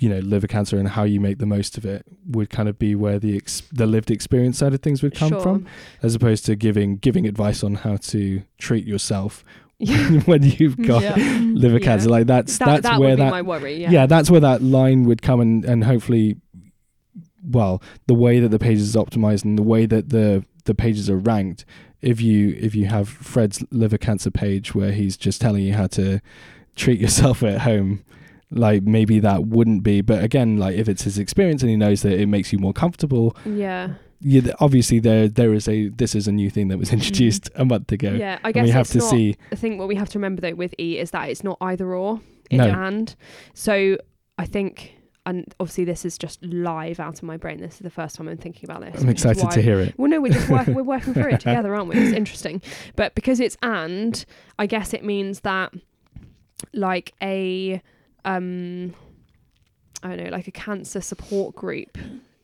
you 0.00 0.08
know 0.08 0.18
liver 0.18 0.48
cancer 0.48 0.76
and 0.78 0.88
how 0.88 1.04
you 1.04 1.20
make 1.20 1.38
the 1.38 1.46
most 1.46 1.78
of 1.78 1.84
it 1.84 2.04
would 2.26 2.50
kind 2.50 2.68
of 2.68 2.78
be 2.78 2.94
where 2.96 3.18
the 3.20 3.36
ex- 3.36 3.62
the 3.72 3.86
lived 3.86 4.10
experience 4.10 4.58
side 4.58 4.74
of 4.74 4.80
things 4.80 5.02
would 5.02 5.14
come 5.14 5.28
Sure. 5.28 5.40
from 5.40 5.66
as 6.02 6.14
opposed 6.16 6.44
to 6.46 6.56
giving 6.56 6.96
giving 6.96 7.26
advice 7.26 7.62
on 7.62 7.76
how 7.76 7.96
to 7.96 8.42
treat 8.58 8.84
yourself 8.86 9.44
Yeah. 9.78 9.96
when 10.24 10.42
you've 10.42 10.76
got 10.82 11.02
Yeah. 11.02 11.14
liver 11.16 11.78
Yeah. 11.78 11.84
cancer 11.84 12.08
like 12.10 12.26
that's 12.26 12.58
that 12.58 12.66
that's 12.66 12.82
that 12.82 13.00
where 13.00 13.14
that 13.16 13.30
my 13.30 13.42
worry. 13.42 13.76
yeah. 13.80 13.90
Yeah. 13.92 14.06
that's 14.06 14.28
where 14.30 14.40
that 14.40 14.62
line 14.62 15.04
would 15.04 15.22
come 15.22 15.38
and 15.40 15.64
and 15.64 15.84
hopefully 15.84 16.36
well 17.44 17.82
the 18.06 18.14
way 18.14 18.40
that 18.40 18.50
the 18.50 18.58
page 18.58 18.78
is 18.78 18.96
optimized 18.96 19.44
and 19.44 19.58
the 19.58 19.62
way 19.62 19.86
that 19.86 20.08
the 20.10 20.44
the 20.64 20.74
pages 20.74 21.10
are 21.10 21.18
ranked 21.18 21.64
if 22.00 22.20
you 22.20 22.56
if 22.58 22.74
you 22.74 22.86
have 22.86 23.08
Fred's 23.08 23.64
liver 23.70 23.98
cancer 23.98 24.30
page 24.30 24.74
where 24.74 24.92
he's 24.92 25.16
just 25.16 25.40
telling 25.40 25.62
you 25.62 25.74
how 25.74 25.86
to 25.88 26.20
treat 26.76 27.00
yourself 27.00 27.42
at 27.42 27.62
home 27.62 28.04
like 28.50 28.82
maybe 28.82 29.18
that 29.20 29.46
wouldn't 29.46 29.82
be 29.82 30.00
but 30.00 30.22
again 30.22 30.58
like 30.58 30.76
if 30.76 30.88
it's 30.88 31.02
his 31.02 31.18
experience 31.18 31.62
and 31.62 31.70
he 31.70 31.76
knows 31.76 32.02
that 32.02 32.12
it 32.12 32.26
makes 32.26 32.52
you 32.52 32.58
more 32.58 32.72
comfortable 32.72 33.36
yeah. 33.44 33.94
yeah 34.20 34.52
obviously 34.60 35.00
there 35.00 35.28
there 35.28 35.52
is 35.54 35.66
a 35.66 35.88
this 35.88 36.14
is 36.14 36.28
a 36.28 36.32
new 36.32 36.50
thing 36.50 36.68
that 36.68 36.78
was 36.78 36.88
mm-hmm. 36.88 36.98
introduced 36.98 37.50
a 37.56 37.64
month 37.64 37.90
ago 37.90 38.12
Yeah. 38.12 38.38
I 38.44 38.52
guess 38.52 38.64
we 38.64 38.70
have 38.70 38.88
to 38.88 38.98
not, 38.98 39.10
see 39.10 39.36
I 39.50 39.56
think 39.56 39.78
what 39.78 39.88
we 39.88 39.96
have 39.96 40.08
to 40.10 40.18
remember 40.18 40.40
though 40.40 40.54
with 40.54 40.74
E 40.78 40.98
is 40.98 41.10
that 41.10 41.28
it's 41.30 41.42
not 41.42 41.58
either 41.60 41.94
or, 41.94 42.20
it's 42.50 42.58
No. 42.58 42.68
and. 42.68 43.14
So 43.54 43.96
I 44.38 44.46
think, 44.46 44.93
and 45.26 45.54
obviously 45.58 45.84
this 45.84 46.04
is 46.04 46.18
just 46.18 46.42
live 46.44 47.00
out 47.00 47.14
of 47.14 47.22
my 47.22 47.36
brain. 47.36 47.60
This 47.60 47.74
is 47.74 47.80
the 47.80 47.90
first 47.90 48.16
time 48.16 48.28
I'm 48.28 48.36
thinking 48.36 48.68
about 48.68 48.82
this. 48.82 49.02
i'm 49.02 49.08
excited 49.08 49.50
to 49.50 49.62
hear 49.62 49.80
it 49.80 49.94
Well, 49.98 50.10
no, 50.10 50.20
we're 50.20 50.32
just 50.32 50.48
work, 50.48 50.66
we're 50.66 50.82
working 50.82 51.14
through 51.14 51.30
it 51.30 51.40
together, 51.40 51.74
aren't 51.74 51.88
we? 51.88 51.96
It's 51.96 52.16
interesting, 52.16 52.60
but 52.96 53.14
because 53.14 53.40
it's 53.40 53.56
and, 53.62 54.24
I 54.58 54.66
guess 54.66 54.92
it 54.92 55.04
means 55.04 55.40
that 55.40 55.72
like 56.72 57.12
a 57.22 57.82
um, 58.24 58.94
I 60.02 60.08
don't 60.08 60.24
know, 60.24 60.30
like 60.30 60.48
a 60.48 60.52
cancer 60.52 61.00
support 61.00 61.54
group 61.54 61.98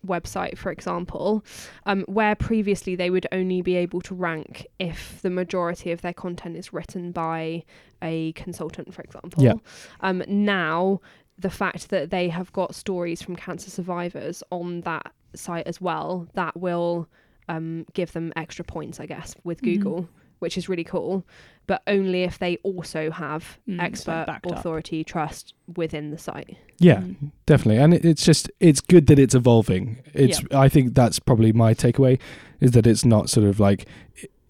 website, 0.07 0.57
for 0.57 0.72
example, 0.72 1.45
um, 1.87 2.03
where 2.03 2.35
previously 2.35 2.97
they 2.97 3.11
would 3.11 3.26
only 3.33 3.62
be 3.62 3.76
able 3.76 4.01
to 4.03 4.14
rank 4.14 4.66
if 4.78 5.20
the 5.22 5.31
majority 5.31 5.93
of 5.93 6.01
their 6.03 6.14
content 6.14 6.57
is 6.57 6.72
written 6.72 7.12
by 7.12 7.62
a 8.03 8.33
consultant, 8.33 8.95
for 8.95 9.03
example. 9.03 9.43
Yeah. 9.43 9.55
Um, 10.01 10.22
now, 10.26 11.01
the 11.41 11.51
fact 11.51 11.88
that 11.91 12.11
they 12.11 12.28
have 12.28 12.53
got 12.53 12.74
stories 12.74 13.22
from 13.22 13.34
cancer 13.36 13.70
survivors 13.70 14.43
on 14.51 14.82
that 14.82 15.12
site 15.34 15.66
as 15.66 15.80
well, 15.80 16.28
that 16.34 16.57
will 16.57 17.09
um, 17.49 17.84
give 17.95 18.12
them 18.12 18.32
extra 18.36 18.64
points, 18.64 19.01
I 19.01 19.07
guess, 19.07 19.34
with 19.43 19.61
Mhm. 19.61 19.64
Google, 19.64 20.09
which 20.38 20.57
is 20.57 20.68
really 20.68 20.84
cool. 20.84 21.26
But 21.66 21.82
only 21.86 22.22
if 22.22 22.38
they 22.38 22.57
also 22.62 23.11
have 23.11 23.59
Mm, 23.68 23.78
so 23.78 23.84
expert 23.84 24.24
up. 24.28 24.47
authority 24.47 25.03
trust 25.05 25.55
within 25.76 26.11
the 26.11 26.18
site. 26.18 26.57
yeah 26.78 27.01
Mm. 27.01 27.30
definitely 27.47 27.82
and 27.82 27.93
it, 27.95 28.05
it's 28.05 28.24
just 28.24 28.51
it's 28.61 28.80
good 28.80 29.07
that 29.09 29.18
it's 29.18 29.34
evolving 29.34 29.99
it's 30.14 30.41
i 30.55 30.66
think 30.68 30.95
that's 30.95 31.18
probably 31.18 31.53
my 31.53 31.74
takeaway 31.74 32.18
is 32.61 32.70
that 32.72 32.86
it's 32.86 33.05
not 33.05 33.28
sort 33.28 33.47
of 33.47 33.61
like 33.61 33.86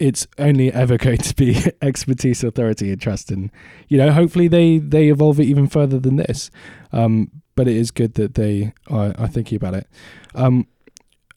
it's 0.01 0.27
only 0.37 0.73
ever 0.73 0.97
going 1.05 1.19
to 1.19 1.35
be 1.35 1.57
expertise 1.81 2.43
authority 2.43 2.91
and 2.91 2.99
trust 2.99 3.31
and 3.31 3.51
you 3.87 3.97
know 3.97 4.11
hopefully 4.11 4.47
they 4.47 4.79
they 4.79 5.09
evolve 5.09 5.39
it 5.39 5.45
even 5.45 5.67
further 5.67 5.99
than 5.99 6.17
this. 6.17 6.49
Um 6.91 7.29
but 7.55 7.67
it 7.67 7.75
is 7.75 7.91
good 7.91 8.15
that 8.15 8.35
they 8.35 8.73
are, 8.87 9.13
are 9.17 9.27
thinking 9.27 9.55
about 9.55 9.75
it. 9.75 9.87
Um 10.35 10.67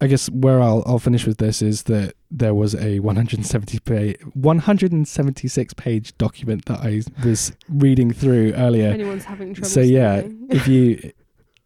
I 0.00 0.06
guess 0.06 0.28
where 0.30 0.60
I'll 0.60 0.82
I'll 0.86 0.98
finish 0.98 1.26
with 1.26 1.38
this 1.38 1.62
is 1.62 1.84
that 1.84 2.14
there 2.30 2.54
was 2.54 2.74
a 2.74 2.98
170 2.98 3.78
page 3.80 4.16
176 4.34 5.74
page 5.74 6.16
document 6.18 6.64
that 6.64 6.80
I 6.80 7.02
was 7.24 7.52
reading 7.68 8.12
through 8.12 8.54
earlier. 8.54 8.88
If 8.88 8.94
anyone's 8.94 9.24
having 9.24 9.54
trouble 9.54 9.68
so 9.68 9.80
yeah, 9.80 10.22
if 10.50 10.66
you 10.66 11.12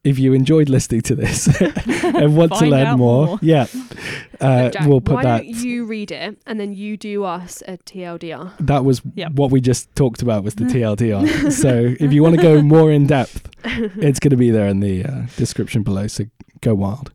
if 0.09 0.19
you 0.19 0.33
enjoyed 0.33 0.69
listening 0.69 1.03
to 1.03 1.15
this 1.15 1.47
and 2.03 2.37
want 2.37 2.53
to 2.55 2.67
learn 2.67 2.99
more, 2.99 3.27
more. 3.27 3.39
yeah, 3.43 3.67
uh, 4.41 4.71
Jack, 4.71 4.87
we'll 4.87 5.01
put 5.01 5.17
why 5.17 5.23
that. 5.23 5.43
don't 5.43 5.55
you 5.65 5.85
read 5.85 6.11
it 6.11 6.39
and 6.47 6.59
then 6.61 6.75
you 6.75 6.97
do 6.97 7.25
us 7.25 7.63
a 7.69 7.77
TLDR? 7.79 8.53
That 8.61 8.85
was 8.85 9.03
Yep. 9.15 9.33
what 9.33 9.51
we 9.51 9.61
just 9.61 9.95
talked 9.95 10.23
about 10.23 10.45
was 10.45 10.55
the 10.55 10.65
TLDR. 10.75 11.53
so 11.53 11.95
if 12.01 12.13
you 12.13 12.23
want 12.23 12.37
to 12.37 12.43
go 12.43 12.63
more 12.63 12.91
in 12.91 13.07
depth, 13.07 13.49
it's 13.65 14.19
going 14.21 14.31
to 14.31 14.37
be 14.37 14.51
there 14.51 14.67
in 14.69 14.81
the 14.81 15.05
uh, 15.05 15.23
description 15.37 15.83
below. 15.83 16.07
So 16.07 16.25
go 16.61 16.75
wild. 16.75 17.11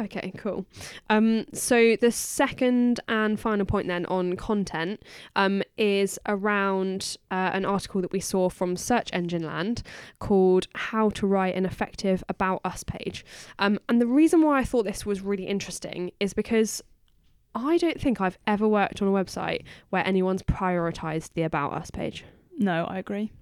Okay, 0.00 0.32
cool. 0.36 0.64
Um, 1.10 1.46
so 1.52 1.96
the 1.96 2.12
second 2.12 3.00
and 3.08 3.38
final 3.38 3.66
point 3.66 3.88
then 3.88 4.06
on 4.06 4.36
content 4.36 5.02
um, 5.34 5.62
is 5.76 6.18
around 6.26 7.16
uh, 7.30 7.50
an 7.52 7.64
article 7.64 8.00
that 8.02 8.12
we 8.12 8.20
saw 8.20 8.48
from 8.48 8.76
Search 8.76 9.10
Engine 9.12 9.42
Land 9.42 9.82
called 10.20 10.68
"How 10.74 11.10
to 11.10 11.26
Write 11.26 11.56
an 11.56 11.66
Effective 11.66 12.22
About 12.28 12.60
Us 12.64 12.84
Page." 12.84 13.24
Um, 13.58 13.80
and 13.88 14.00
the 14.00 14.06
reason 14.06 14.42
why 14.42 14.60
I 14.60 14.64
thought 14.64 14.84
this 14.84 15.04
was 15.04 15.20
really 15.20 15.46
interesting 15.46 16.12
is 16.20 16.32
because 16.32 16.82
I 17.54 17.76
don't 17.78 18.00
think 18.00 18.20
I've 18.20 18.38
ever 18.46 18.68
worked 18.68 19.02
on 19.02 19.08
a 19.08 19.12
website 19.12 19.64
where 19.90 20.06
anyone's 20.06 20.42
prioritized 20.42 21.32
the 21.34 21.42
About 21.42 21.72
Us 21.72 21.90
page. 21.90 22.24
No, 22.56 22.84
I 22.84 22.98
agree. 22.98 23.32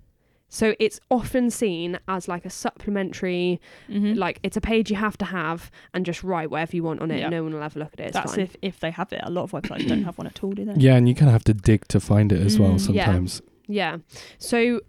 So 0.48 0.74
it's 0.78 1.00
often 1.10 1.50
seen 1.50 1.98
as 2.08 2.28
like 2.28 2.44
a 2.46 2.50
supplementary, 2.50 3.60
Mm-hmm. 3.90 4.14
like 4.14 4.38
it's 4.42 4.56
a 4.56 4.60
page 4.60 4.90
you 4.90 4.96
have 4.96 5.16
to 5.18 5.24
have 5.24 5.70
and 5.92 6.06
just 6.06 6.22
write 6.22 6.50
whatever 6.50 6.76
you 6.76 6.82
want 6.84 7.00
on 7.00 7.10
it. 7.10 7.18
Yeah. 7.20 7.28
No 7.28 7.42
one 7.42 7.52
will 7.52 7.62
have 7.62 7.76
a 7.76 7.78
look 7.80 7.92
at 7.94 8.00
it. 8.00 8.04
It's 8.04 8.12
That's 8.14 8.32
fine. 8.36 8.40
if, 8.44 8.56
if 8.62 8.80
they 8.80 8.90
have 8.92 9.12
it. 9.12 9.20
A 9.24 9.30
lot 9.30 9.42
of 9.44 9.50
websites 9.52 9.86
don't 9.88 10.04
have 10.04 10.18
one 10.18 10.26
at 10.26 10.42
all, 10.44 10.52
do 10.52 10.64
they? 10.64 10.74
Yeah, 10.76 10.94
and 10.96 11.08
you 11.08 11.14
kind 11.14 11.28
of 11.28 11.32
have 11.32 11.44
to 11.44 11.54
dig 11.54 11.86
to 11.88 12.00
find 12.00 12.32
it 12.32 12.40
as 12.40 12.58
well 12.58 12.70
Mm, 12.74 12.94
yeah. 12.94 13.04
sometimes. 13.06 13.42
Yeah. 13.66 13.98
So 14.38 14.80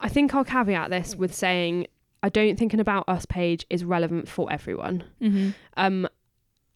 I 0.00 0.08
think 0.08 0.34
I'll 0.34 0.44
caveat 0.44 0.90
this 0.90 1.14
with 1.14 1.32
saying 1.34 1.86
I 2.22 2.28
don't 2.28 2.58
think 2.58 2.74
an 2.74 2.80
About 2.80 3.04
Us 3.08 3.24
page 3.26 3.64
is 3.70 3.84
relevant 3.84 4.28
for 4.28 4.52
everyone. 4.52 5.04
Mm-hmm. 5.22 5.50
Um, 5.76 6.08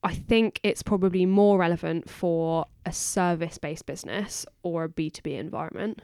I 0.03 0.15
think 0.15 0.61
it's 0.63 0.83
probably 0.83 1.27
more 1.27 1.59
relevant 1.59 2.09
for 2.09 2.67
a 2.87 2.93
service 2.93 3.59
based 3.59 3.87
business 3.87 4.47
or 4.63 4.85
a 4.85 4.89
B2B 4.89 5.39
environment 5.39 6.01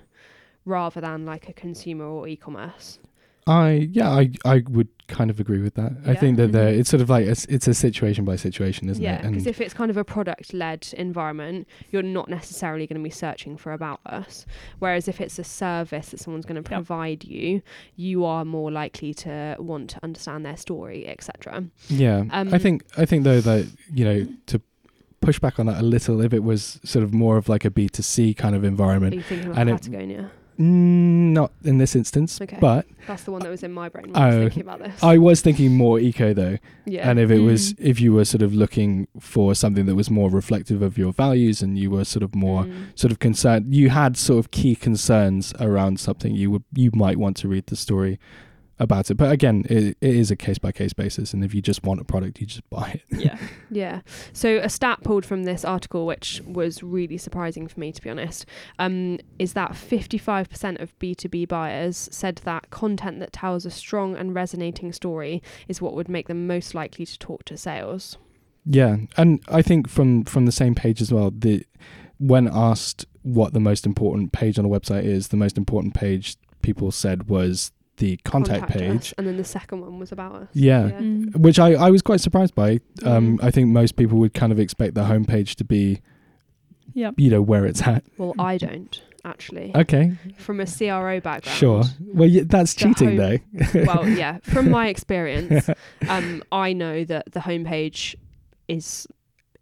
rather 0.65 1.01
than 1.01 1.25
like 1.27 1.49
a 1.49 1.53
consumer 1.53 2.05
or 2.07 2.29
e 2.29 2.37
commerce. 2.37 2.99
I 3.47 3.89
yeah, 3.91 4.11
I 4.11 4.31
I 4.45 4.63
would 4.69 4.89
kind 5.09 5.31
of 5.31 5.41
agree 5.41 5.61
with 5.61 5.75
that. 5.75 5.93
I 6.07 6.15
think 6.15 6.37
that 6.37 6.53
there 6.53 6.71
Mhm. 6.73 6.79
it's 6.79 6.91
sort 6.91 7.01
of 7.01 7.09
like 7.11 7.27
it's, 7.27 7.45
it's 7.47 7.67
a 7.67 7.75
situation 7.75 8.25
by 8.25 8.37
situation, 8.37 8.89
isn't 8.91 9.03
Yeah, 9.03 9.15
it? 9.17 9.25
Yeah, 9.25 9.31
because 9.31 9.47
if 9.47 9.61
it's 9.61 9.73
kind 9.75 9.91
of 9.91 9.97
a 9.97 10.05
product 10.05 10.53
led 10.55 10.87
environment, 10.97 11.67
you're 11.91 12.03
not 12.03 12.29
necessarily 12.29 12.87
going 12.87 13.01
to 13.01 13.03
be 13.03 13.11
searching 13.11 13.57
for 13.57 13.73
About 13.73 13.99
Us. 14.07 14.47
Whereas 14.79 15.09
if 15.09 15.21
it's 15.21 15.37
a 15.39 15.43
service 15.45 16.11
that 16.11 16.21
someone's 16.21 16.45
going 16.45 16.63
to 16.63 16.71
Yep. 16.71 16.77
provide 16.79 17.25
you, 17.25 17.63
you 17.97 18.25
are 18.25 18.45
more 18.45 18.71
likely 18.71 19.15
to 19.15 19.57
want 19.59 19.91
to 19.91 19.99
understand 20.05 20.45
their 20.47 20.59
story, 20.59 21.09
etc. 21.09 21.65
yeah, 21.89 22.25
Um, 22.31 22.53
I 22.55 22.59
think 22.59 22.85
I 22.97 23.05
think 23.07 23.25
though 23.25 23.41
that 23.41 23.67
you 23.93 24.05
know 24.05 24.27
to 24.47 24.61
push 25.23 25.39
back 25.41 25.59
on 25.59 25.67
that 25.67 25.81
a 25.81 25.85
little, 25.85 26.21
if 26.21 26.33
it 26.35 26.45
was 26.45 26.79
sort 26.85 27.03
of 27.03 27.13
more 27.13 27.37
of 27.39 27.49
like 27.49 27.65
a 27.65 27.71
B 27.71 27.89
two 27.89 28.03
C 28.03 28.33
kind 28.35 28.55
of 28.55 28.63
Are 28.65 28.67
environment, 28.69 29.15
you 29.15 29.23
thinking 29.23 29.51
of 29.51 29.59
and 29.59 29.71
Patagonia? 29.71 30.31
mm, 30.31 30.31
not 30.61 31.53
in 31.65 31.79
this 31.79 31.97
instance, 31.97 32.39
Okay. 32.41 32.59
but 32.61 32.87
That's 33.07 33.23
the 33.25 33.31
one 33.33 33.41
that 33.43 33.49
was 33.49 33.63
in 33.63 33.73
my 33.73 33.89
brain 33.89 34.07
when 34.13 34.17
I 34.23 34.27
was 34.27 34.35
Oh, 34.37 34.41
thinking 34.43 34.63
about 34.63 34.79
this. 34.81 35.03
I 35.03 35.17
was 35.19 35.41
thinking 35.41 35.75
more 35.77 35.99
eco 35.99 36.35
though. 36.35 36.59
yeah. 36.85 37.09
And 37.09 37.19
if 37.19 37.31
it 37.31 37.41
was, 37.41 37.73
Mm. 37.75 37.77
if 37.81 38.01
you 38.01 38.13
were 38.13 38.25
sort 38.27 38.43
of 38.43 38.55
looking 38.55 39.09
for 39.19 39.55
something 39.55 39.87
that 39.87 39.95
was 39.95 40.11
more 40.11 40.29
reflective 40.31 40.83
of 40.83 40.99
your 40.99 41.13
values 41.13 41.63
and 41.63 41.79
you 41.79 41.91
were 41.91 42.05
sort 42.05 42.23
of 42.23 42.35
more 42.35 42.65
Mm. 42.65 42.73
sort 42.95 43.11
of 43.11 43.19
concerned, 43.19 43.75
you 43.75 43.89
had 43.89 44.17
sort 44.17 44.39
of 44.39 44.51
key 44.51 44.75
concerns 44.75 45.53
around 45.61 45.99
something, 45.99 46.35
you 46.35 46.51
would, 46.51 46.65
you 46.75 46.91
might 46.95 47.17
want 47.19 47.37
to 47.39 47.49
read 47.49 47.67
the 47.67 47.77
story 47.77 48.19
about 48.81 49.11
it. 49.11 49.15
But 49.15 49.31
again, 49.31 49.65
it, 49.69 49.97
it 50.01 50.17
is 50.17 50.31
a 50.31 50.37
case 50.37 50.59
by 50.59 50.73
case 50.73 50.93
basis. 50.93 51.33
And 51.33 51.45
if 51.45 51.55
you 51.55 51.61
just 51.63 51.85
want 51.85 52.01
a 52.01 52.05
product, 52.05 52.41
you 52.41 52.47
just 52.47 52.69
buy 52.71 53.01
it. 53.11 53.19
Yeah. 53.19 53.39
Yeah. 53.73 54.01
So 54.33 54.57
a 54.57 54.69
stat 54.69 55.05
pulled 55.05 55.25
from 55.25 55.45
this 55.45 55.65
article, 55.65 56.05
which 56.05 56.43
was 56.45 56.83
really 56.83 57.17
surprising 57.17 57.69
for 57.69 57.79
me 57.79 57.93
to 57.93 58.03
be 58.03 58.11
honest, 58.11 58.45
um, 58.81 59.21
is 59.39 59.53
that 59.53 59.73
55% 59.73 60.81
of 60.83 60.99
B2B 60.99 61.47
buyers 61.47 62.09
said 62.11 62.41
that 62.43 62.71
content 62.71 63.21
that 63.21 63.33
tells 63.33 63.65
a 63.65 63.71
strong 63.71 64.17
and 64.17 64.35
resonating 64.35 64.93
story 64.93 65.41
is 65.69 65.81
what 65.81 65.95
would 65.95 66.09
make 66.09 66.27
them 66.27 66.49
most 66.49 66.75
likely 66.75 67.07
to 67.07 67.17
talk 67.17 67.45
to 67.45 67.57
sales. 67.57 68.19
Yeah. 68.67 68.97
And 69.17 69.41
I 69.47 69.63
think 69.63 69.89
from, 69.89 70.25
from 70.25 70.47
the 70.47 70.53
same 70.53 70.75
page 70.75 71.01
as 71.01 71.13
well, 71.13 71.31
the, 71.31 71.65
when 72.19 72.49
asked 72.53 73.07
what 73.23 73.53
the 73.53 73.61
most 73.61 73.87
important 73.87 74.33
page 74.33 74.59
on 74.59 74.65
a 74.65 74.69
website 74.69 75.05
is, 75.05 75.29
the 75.29 75.37
most 75.37 75.57
important 75.57 75.95
page 75.95 76.37
people 76.61 76.91
said 76.91 77.29
was 77.29 77.71
the 78.01 78.17
contact, 78.25 78.61
Contact 78.67 78.77
us. 78.77 78.81
page. 79.09 79.15
And 79.17 79.27
then 79.27 79.37
the 79.37 79.45
second 79.45 79.81
one 79.83 79.99
was 80.01 80.11
about 80.13 80.35
us. 80.35 80.49
Yeah. 80.53 80.91
Mm. 80.91 81.37
which 81.37 81.59
I, 81.59 81.75
I 81.75 81.91
was 81.91 82.03
quite 82.03 82.21
surprised 82.21 82.55
by. 82.55 82.81
Um, 83.05 83.39
Mm. 83.39 83.45
I 83.45 83.51
think 83.53 83.69
most 83.69 83.95
people 83.97 84.19
would 84.19 84.35
kind 84.35 84.53
of 84.53 84.59
expect 84.59 84.95
the 84.95 85.05
homepage 85.05 85.55
to 85.57 85.65
be, 85.65 86.01
Yep. 86.95 87.15
you 87.19 87.31
know, 87.31 87.41
where 87.43 87.65
it's 87.67 87.83
at. 87.83 88.03
Well, 88.19 88.35
I 88.39 88.59
don't 88.59 89.01
actually. 89.25 89.71
Okay, 89.75 90.13
From 90.39 90.61
a 90.61 90.67
CRO 90.67 91.21
background. 91.21 91.57
sure. 91.59 91.83
Well, 92.15 92.29
yeah, 92.29 92.43
that's 92.47 92.75
The 92.75 92.81
cheating, 92.87 93.17
home- 93.19 93.39
though. 93.75 93.85
well, 93.87 94.09
yeah. 94.23 94.39
From 94.43 94.71
my 94.71 94.89
experience, 94.89 95.69
um, 96.09 96.43
I 96.51 96.73
know 96.73 97.05
that 97.05 97.31
the 97.33 97.41
homepage 97.41 98.17
is 98.67 99.07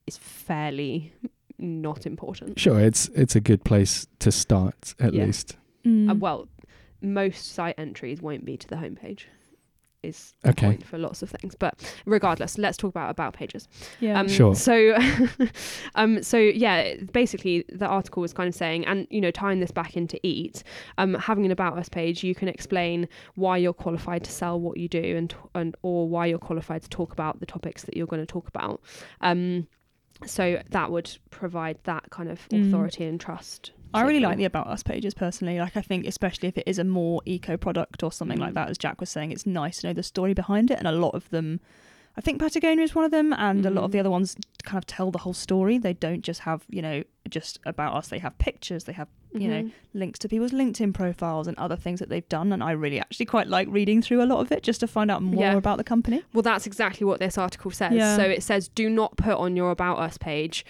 is 0.06 0.16
fairly 0.16 1.12
not 1.58 2.06
important. 2.06 2.58
Sure, 2.58 2.78
it's 2.80 3.08
it's 3.14 3.34
a 3.36 3.40
good 3.40 3.64
place 3.64 4.06
to 4.20 4.30
start 4.30 4.94
at 5.00 5.12
Yeah. 5.12 5.24
least. 5.26 5.56
Mm. 5.84 6.10
Uh, 6.10 6.14
well, 6.14 6.48
most 7.00 7.52
site 7.52 7.74
entries 7.78 8.20
won't 8.22 8.44
be 8.44 8.56
to 8.56 8.66
the 8.68 8.76
homepage. 8.76 9.24
Is 10.04 10.34
the 10.42 10.50
Okay. 10.50 10.66
point 10.66 10.86
for 10.86 10.96
lots 10.96 11.22
of 11.22 11.30
things, 11.30 11.56
but 11.56 11.74
regardless, 12.06 12.56
let's 12.56 12.76
talk 12.76 12.90
about 12.90 13.10
about 13.10 13.34
pages. 13.34 13.66
yeah. 13.98 14.20
Um, 14.20 14.28
Sure. 14.28 14.54
So, 14.54 14.96
um, 15.96 16.22
so 16.22 16.38
yeah, 16.38 16.94
basically 17.12 17.64
the 17.68 17.86
article 17.86 18.20
was 18.20 18.32
kind 18.32 18.48
of 18.48 18.54
saying, 18.54 18.86
and 18.86 19.08
you 19.10 19.20
know, 19.20 19.32
tying 19.32 19.58
this 19.58 19.72
back 19.72 19.96
into 19.96 20.18
Eat, 20.24 20.62
um, 20.98 21.14
having 21.14 21.44
an 21.44 21.50
about 21.50 21.76
us 21.76 21.88
page, 21.88 22.22
you 22.22 22.32
can 22.34 22.46
explain 22.46 23.08
why 23.34 23.56
you're 23.56 23.72
qualified 23.72 24.22
to 24.22 24.30
sell 24.30 24.60
what 24.60 24.76
you 24.76 24.88
do, 24.88 25.16
and 25.16 25.34
and 25.56 25.76
or 25.82 26.08
why 26.08 26.26
you're 26.26 26.38
qualified 26.38 26.82
to 26.82 26.88
talk 26.88 27.12
about 27.12 27.40
the 27.40 27.46
topics 27.46 27.82
that 27.82 27.96
you're 27.96 28.06
going 28.06 28.22
to 28.22 28.26
talk 28.32 28.46
about. 28.46 28.80
Um, 29.20 29.66
so 30.26 30.62
that 30.70 30.92
would 30.92 31.10
provide 31.30 31.78
that 31.84 32.10
kind 32.10 32.28
of 32.30 32.48
Mm. 32.50 32.68
authority 32.68 33.04
and 33.04 33.20
trust. 33.20 33.72
I 33.94 34.02
really 34.02 34.20
like 34.20 34.36
the 34.38 34.44
About 34.44 34.66
Us 34.68 34.82
pages 34.82 35.14
personally. 35.14 35.58
Like, 35.58 35.76
I 35.76 35.80
think, 35.80 36.06
especially 36.06 36.48
if 36.48 36.58
it 36.58 36.64
is 36.66 36.78
a 36.78 36.84
more 36.84 37.22
eco 37.24 37.56
product 37.56 38.02
or 38.02 38.12
something 38.12 38.38
like 38.38 38.52
Mm. 38.52 38.54
that, 38.54 38.68
as 38.70 38.78
Jack 38.78 39.00
was 39.00 39.10
saying, 39.10 39.32
it's 39.32 39.46
nice 39.46 39.80
to 39.80 39.88
know 39.88 39.92
the 39.92 40.02
story 40.02 40.34
behind 40.34 40.70
it. 40.70 40.78
And 40.78 40.86
a 40.86 40.92
lot 40.92 41.14
of 41.14 41.28
them, 41.30 41.60
I 42.16 42.20
think 42.20 42.38
Patagonia 42.40 42.84
is 42.84 42.94
one 42.94 43.04
of 43.04 43.10
them, 43.12 43.32
and 43.32 43.64
a 43.64 43.70
lot 43.70 43.84
of 43.84 43.92
the 43.92 44.00
other 44.00 44.10
ones 44.10 44.36
kind 44.64 44.76
of 44.78 44.86
tell 44.86 45.10
the 45.10 45.18
whole 45.18 45.32
story. 45.34 45.78
They 45.78 45.94
don't 45.94 46.22
just 46.22 46.40
have, 46.40 46.64
you 46.68 46.82
know, 46.82 47.02
just 47.30 47.60
about 47.64 47.94
us. 47.94 48.08
They 48.08 48.18
have 48.18 48.36
pictures, 48.38 48.84
they 48.84 48.92
have 48.92 49.08
you 49.34 49.46
know, 49.46 49.62
Mhm. 49.64 49.72
links 49.92 50.18
to 50.20 50.26
people's 50.28 50.52
LinkedIn 50.52 50.94
profiles 50.94 51.46
and 51.46 51.56
other 51.58 51.76
things 51.76 52.00
that 52.00 52.08
they've 52.08 52.26
done. 52.30 52.50
And 52.50 52.62
I 52.64 52.70
really 52.70 52.98
actually 52.98 53.26
quite 53.26 53.46
like 53.46 53.68
reading 53.70 54.00
through 54.00 54.22
a 54.22 54.24
lot 54.24 54.40
of 54.40 54.50
it 54.50 54.62
just 54.62 54.80
to 54.80 54.86
find 54.86 55.10
out 55.10 55.22
more 55.22 55.42
Yeah. 55.44 55.54
about 55.54 55.76
the 55.76 55.84
company. 55.84 56.22
Well, 56.32 56.40
that's 56.40 56.66
exactly 56.66 57.04
what 57.06 57.20
this 57.20 57.36
article 57.36 57.70
says. 57.70 57.92
Yeah. 57.92 58.16
So 58.16 58.22
it 58.22 58.42
says, 58.42 58.68
do 58.68 58.88
not 58.88 59.18
put 59.18 59.34
on 59.36 59.54
your 59.54 59.70
about 59.70 59.98
us 59.98 60.16
page. 60.16 60.64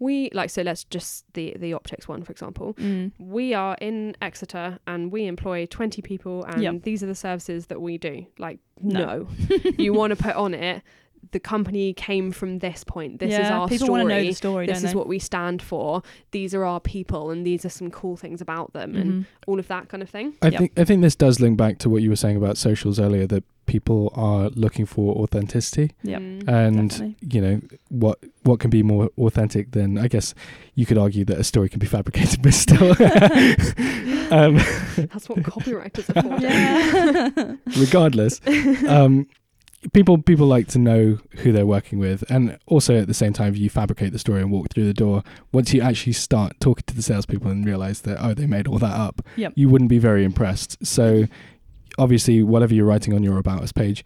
We 0.00 0.30
like 0.32 0.50
so. 0.50 0.62
Let's 0.62 0.84
just 0.84 1.24
the 1.34 1.56
the 1.58 1.72
Optix 1.72 2.06
one, 2.08 2.22
for 2.22 2.30
example. 2.32 2.74
Mm. 2.74 3.12
We 3.18 3.52
are 3.54 3.76
in 3.80 4.16
Exeter 4.22 4.78
and 4.86 5.10
we 5.10 5.26
employ 5.26 5.66
twenty 5.66 6.02
people, 6.02 6.44
and 6.44 6.62
Yep. 6.62 6.82
these 6.82 7.02
are 7.02 7.06
the 7.06 7.14
services 7.14 7.66
that 7.66 7.80
we 7.80 7.98
do. 7.98 8.26
Like, 8.38 8.58
No. 8.80 9.26
no, 9.48 9.60
you 9.78 9.92
want 9.92 10.16
to 10.16 10.22
put 10.22 10.36
on 10.36 10.54
it. 10.54 10.82
The 11.32 11.40
company 11.40 11.92
came 11.94 12.30
from 12.30 12.60
this 12.60 12.84
point. 12.84 13.18
This 13.18 13.34
is 13.34 13.50
our 13.50 13.66
people 13.68 13.88
want 13.88 14.02
to 14.02 14.08
know 14.08 14.14
story. 14.20 14.28
the 14.28 14.34
story. 14.34 14.66
This 14.66 14.84
is 14.84 14.92
they? 14.92 14.96
what 14.96 15.08
we 15.08 15.18
stand 15.18 15.60
for. 15.60 16.02
These 16.30 16.54
are 16.54 16.64
our 16.64 16.78
people, 16.80 17.30
and 17.32 17.44
these 17.44 17.64
are 17.64 17.68
some 17.68 17.90
cool 17.90 18.16
things 18.16 18.40
about 18.40 18.72
them, 18.72 18.94
and 18.94 19.12
Mhm. 19.12 19.26
all 19.48 19.58
of 19.58 19.66
that 19.66 19.88
kind 19.88 20.02
of 20.02 20.08
thing. 20.08 20.34
I 20.40 20.48
Yep. 20.50 20.58
think 20.58 20.72
I 20.78 20.84
think 20.84 21.02
this 21.02 21.16
does 21.16 21.40
link 21.40 21.58
back 21.58 21.78
to 21.78 21.90
what 21.90 22.02
you 22.02 22.08
were 22.10 22.16
saying 22.16 22.36
about 22.36 22.56
socials 22.56 23.00
earlier 23.00 23.26
that 23.26 23.42
people 23.68 24.12
are 24.16 24.48
looking 24.56 24.84
for 24.86 25.14
authenticity 25.22 25.92
Yep. 26.02 26.20
Mm. 26.20 26.48
and 26.48 26.90
Definitely. 26.90 27.16
you 27.32 27.40
know 27.40 27.60
what 27.90 28.18
what 28.42 28.58
can 28.58 28.70
be 28.70 28.82
more 28.82 29.10
authentic 29.18 29.70
than 29.72 29.96
I 29.98 30.08
guess 30.08 30.34
you 30.74 30.86
could 30.86 30.98
argue 30.98 31.24
that 31.26 31.38
a 31.38 31.44
story 31.44 31.68
can 31.68 31.78
be 31.78 31.86
fabricated 31.86 32.42
but 32.42 32.54
still 32.54 32.90
um, 34.32 34.56
That's 34.96 35.28
what 35.28 35.38
copywriters 35.38 36.08
are 36.16 36.22
for. 36.22 36.40
Yeah. 36.44 37.56
regardless 37.80 38.40
um, 38.88 39.26
people 39.92 40.18
people 40.20 40.46
like 40.46 40.66
to 40.68 40.78
know 40.78 41.18
who 41.38 41.52
they're 41.52 41.66
working 41.66 41.98
with 41.98 42.24
and 42.30 42.58
also 42.66 42.98
at 42.98 43.06
the 43.06 43.14
same 43.14 43.32
time 43.32 43.52
if 43.52 43.58
you 43.58 43.70
fabricate 43.70 44.12
the 44.12 44.18
story 44.18 44.40
and 44.40 44.50
walk 44.50 44.68
through 44.70 44.84
the 44.86 44.94
door 44.94 45.22
once 45.52 45.72
you 45.72 45.80
actually 45.80 46.12
start 46.12 46.52
talking 46.60 46.84
to 46.86 46.94
the 46.96 47.02
salespeople 47.02 47.50
and 47.50 47.64
realize 47.64 48.00
that 48.02 48.16
oh 48.20 48.34
they 48.34 48.46
made 48.46 48.66
all 48.66 48.78
that 48.78 48.96
up 48.98 49.22
Yep. 49.36 49.52
you 49.56 49.68
wouldn't 49.68 49.90
be 49.90 49.98
very 49.98 50.24
impressed 50.24 50.84
so 50.84 51.24
obviously 51.98 52.42
whatever 52.42 52.74
you're 52.74 52.86
writing 52.86 53.14
on 53.14 53.22
your 53.22 53.38
about 53.38 53.62
us 53.62 53.72
page 53.72 54.04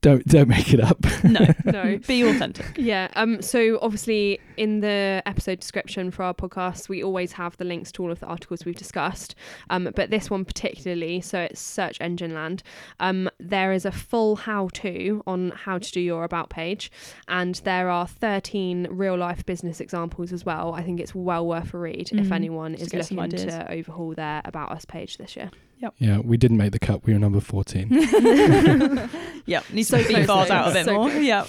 don't 0.00 0.26
don't 0.28 0.48
make 0.50 0.74
it 0.74 0.80
up. 0.80 0.98
No, 1.24 1.46
No. 1.64 1.96
be 2.06 2.20
authentic. 2.28 2.76
Yeah. 2.76 3.08
Um. 3.16 3.40
So 3.40 3.78
obviously, 3.80 4.38
in 4.58 4.80
the 4.80 5.22
episode 5.24 5.60
description 5.60 6.10
for 6.10 6.24
our 6.24 6.34
podcast, 6.34 6.90
we 6.90 7.02
always 7.02 7.32
have 7.32 7.56
the 7.56 7.64
links 7.64 7.90
to 7.92 8.02
all 8.02 8.12
of 8.12 8.20
the 8.20 8.26
articles 8.26 8.66
we've 8.66 8.76
discussed. 8.76 9.34
Um. 9.70 9.88
But 9.96 10.10
this 10.10 10.28
one 10.28 10.44
particularly, 10.44 11.22
so 11.22 11.40
it's 11.40 11.58
search 11.58 11.96
engine 12.02 12.34
land. 12.34 12.62
Um. 13.00 13.30
There 13.40 13.72
is 13.72 13.86
a 13.86 13.92
full 13.92 14.36
how-to 14.36 15.22
on 15.26 15.52
how 15.56 15.78
to 15.78 15.90
do 15.90 16.02
your 16.02 16.24
about 16.24 16.50
page, 16.50 16.92
and 17.26 17.54
there 17.64 17.88
are 17.88 18.06
13 18.06 18.88
real-life 18.90 19.46
business 19.46 19.80
examples 19.80 20.34
as 20.34 20.44
well. 20.44 20.74
I 20.74 20.82
think 20.82 21.00
it's 21.00 21.14
well 21.14 21.46
worth 21.46 21.72
a 21.72 21.78
read 21.78 22.10
if 22.12 22.26
Mhm. 22.26 22.32
anyone 22.32 22.72
Just 22.72 22.82
is 22.82 22.88
to 22.90 22.96
get 22.98 23.06
some 23.06 23.16
looking 23.16 23.38
to 23.48 23.72
overhaul 23.72 24.12
their 24.12 24.42
about 24.44 24.70
us 24.70 24.84
page 24.84 25.16
this 25.16 25.34
year. 25.34 25.50
Yeah, 25.98 26.18
we 26.18 26.36
didn't 26.36 26.56
make 26.58 26.72
the 26.72 26.78
cut. 26.78 27.04
We 27.06 27.12
were 27.12 27.18
number 27.18 27.40
fourteen. 27.40 27.88
yeah, 29.46 29.60
needs 29.72 29.88
So 29.88 29.98
to 30.02 30.06
beat 30.08 30.14
close 30.24 30.26
bars 30.26 30.50
out 30.50 30.70
a 30.70 30.72
bit 30.72 30.84
So 30.84 30.94
more. 30.94 31.10
close. 31.10 31.22
Yeah, 31.24 31.46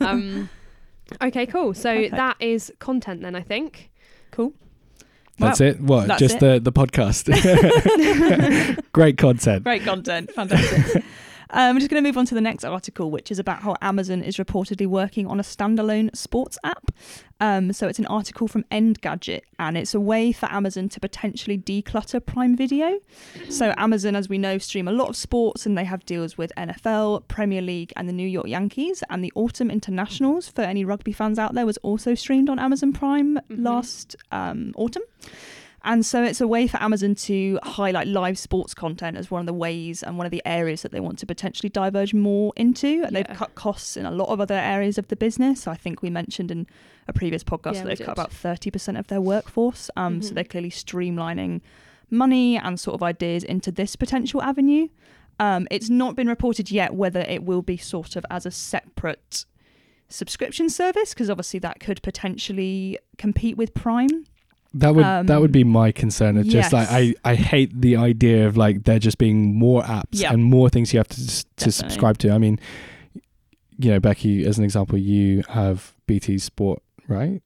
Um. 0.00 0.48
Okay. 1.20 1.46
Cool. 1.46 1.74
So 1.74 1.94
Perfect. 1.94 2.14
that 2.16 2.36
is 2.40 2.72
content 2.78 3.22
then. 3.22 3.34
I 3.34 3.42
think. 3.42 3.90
cool. 4.30 4.52
That's 5.38 5.60
Wow. 5.60 5.66
it. 5.66 5.80
What? 5.80 6.08
That's 6.08 6.20
Just 6.20 6.36
it. 6.36 6.40
the 6.40 6.60
the 6.60 6.72
podcast. 6.72 7.26
Great 8.92 9.18
content. 9.18 9.64
Great 9.64 9.82
content. 9.82 10.30
Fantastic. 10.32 11.02
Um, 11.54 11.76
I'm 11.76 11.78
just 11.78 11.90
going 11.90 12.02
to 12.02 12.08
move 12.08 12.16
on 12.16 12.24
to 12.26 12.34
the 12.34 12.40
next 12.40 12.64
article, 12.64 13.10
which 13.10 13.30
is 13.30 13.38
about 13.38 13.60
how 13.62 13.76
Amazon 13.82 14.22
is 14.22 14.38
reportedly 14.38 14.86
working 14.86 15.26
on 15.26 15.38
a 15.38 15.42
standalone 15.42 16.14
sports 16.16 16.58
app. 16.64 16.90
Um, 17.40 17.72
so 17.74 17.88
it's 17.88 17.98
an 17.98 18.06
article 18.06 18.48
from 18.48 18.64
Engadget, 18.70 19.42
and 19.58 19.76
it's 19.76 19.94
a 19.94 20.00
way 20.00 20.32
for 20.32 20.50
Amazon 20.50 20.88
to 20.90 21.00
potentially 21.00 21.58
declutter 21.58 22.24
Prime 22.24 22.56
Video. 22.56 23.00
So 23.50 23.74
Amazon, 23.76 24.16
as 24.16 24.28
we 24.30 24.38
know, 24.38 24.56
stream 24.58 24.88
a 24.88 24.92
lot 24.92 25.08
of 25.10 25.16
sports, 25.16 25.66
and 25.66 25.76
they 25.76 25.84
have 25.84 26.06
deals 26.06 26.38
with 26.38 26.52
NFL, 26.56 27.28
Premier 27.28 27.60
League, 27.60 27.92
and 27.96 28.08
the 28.08 28.12
New 28.14 28.26
York 28.28 28.46
Yankees. 28.46 29.02
And 29.10 29.22
the 29.22 29.32
Autumn 29.34 29.70
Internationals, 29.70 30.48
for 30.48 30.62
any 30.62 30.84
rugby 30.86 31.12
fans 31.12 31.38
out 31.38 31.52
there, 31.54 31.66
was 31.66 31.76
also 31.78 32.14
streamed 32.14 32.48
on 32.48 32.58
Amazon 32.58 32.92
Prime 32.94 33.38
Mhm. 33.50 33.62
last 33.64 34.16
um, 34.30 34.72
autumn. 34.76 35.02
And 35.84 36.06
so 36.06 36.22
it's 36.22 36.40
a 36.40 36.46
way 36.46 36.68
for 36.68 36.80
Amazon 36.80 37.14
to 37.16 37.58
highlight 37.64 38.06
live 38.06 38.38
sports 38.38 38.72
content 38.72 39.16
as 39.16 39.30
one 39.32 39.40
of 39.40 39.46
the 39.46 39.52
ways 39.52 40.02
and 40.02 40.16
one 40.16 40.26
of 40.26 40.30
the 40.30 40.42
areas 40.46 40.82
that 40.82 40.92
they 40.92 41.00
want 41.00 41.18
to 41.18 41.26
potentially 41.26 41.68
diverge 41.68 42.14
more 42.14 42.52
into. 42.56 43.02
And 43.04 43.16
they've 43.16 43.26
cut 43.26 43.54
costs 43.56 43.96
in 43.96 44.06
a 44.06 44.10
lot 44.12 44.28
of 44.28 44.40
other 44.40 44.54
areas 44.54 44.96
of 44.96 45.08
the 45.08 45.16
business. 45.16 45.66
I 45.66 45.74
think 45.74 46.00
we 46.00 46.08
mentioned 46.10 46.52
in 46.52 46.68
a 47.08 47.12
previous 47.12 47.42
podcast 47.42 47.74
Yeah, 47.74 47.82
that 47.82 47.88
they've 47.88 47.98
did. 47.98 48.04
cut 48.06 48.12
about 48.12 48.30
30% 48.30 48.96
of 48.98 49.08
their 49.08 49.20
workforce. 49.20 49.90
Um, 49.96 50.22
So 50.22 50.30
Mhm. 50.30 50.34
they're 50.34 50.44
clearly 50.44 50.70
streamlining 50.70 51.60
money 52.10 52.56
and 52.56 52.78
sort 52.78 52.94
of 52.94 53.02
ideas 53.02 53.42
into 53.42 53.72
this 53.72 53.96
potential 53.96 54.40
avenue. 54.40 54.86
Um, 55.40 55.66
it's 55.70 55.90
not 55.90 56.14
been 56.14 56.28
reported 56.28 56.70
yet 56.70 56.94
whether 56.94 57.20
it 57.22 57.42
will 57.42 57.62
be 57.62 57.76
sort 57.76 58.14
of 58.14 58.24
as 58.30 58.46
a 58.46 58.50
separate 58.52 59.46
subscription 60.08 60.68
service 60.68 61.14
because 61.14 61.30
obviously 61.30 61.58
that 61.60 61.80
could 61.80 62.02
potentially 62.02 62.98
compete 63.18 63.56
with 63.56 63.72
Prime. 63.74 64.26
That 64.74 64.94
would 64.94 65.04
Um, 65.04 65.26
that 65.26 65.40
would 65.40 65.52
be 65.52 65.64
my 65.64 65.92
concern. 65.92 66.36
Of 66.38 66.46
just 66.46 66.72
like. 66.72 66.88
I, 66.90 67.14
I 67.24 67.34
hate 67.34 67.78
the 67.78 67.96
idea 67.96 68.46
of 68.46 68.56
like 68.56 68.84
there 68.84 68.98
just 68.98 69.18
being 69.18 69.54
more 69.54 69.82
apps 69.82 70.04
Yeah. 70.12 70.32
and 70.32 70.42
more 70.44 70.70
things 70.70 70.92
you 70.92 70.98
have 70.98 71.08
to 71.08 71.16
to 71.16 71.44
Definitely. 71.56 71.72
subscribe 71.72 72.18
to. 72.18 72.30
I 72.30 72.38
mean, 72.38 72.58
you 73.78 73.90
know, 73.90 74.00
Becky, 74.00 74.44
as 74.46 74.58
an 74.58 74.64
example, 74.64 74.98
you 74.98 75.42
have 75.48 75.94
BT 76.06 76.38
Sport, 76.38 76.82
right? 77.08 77.42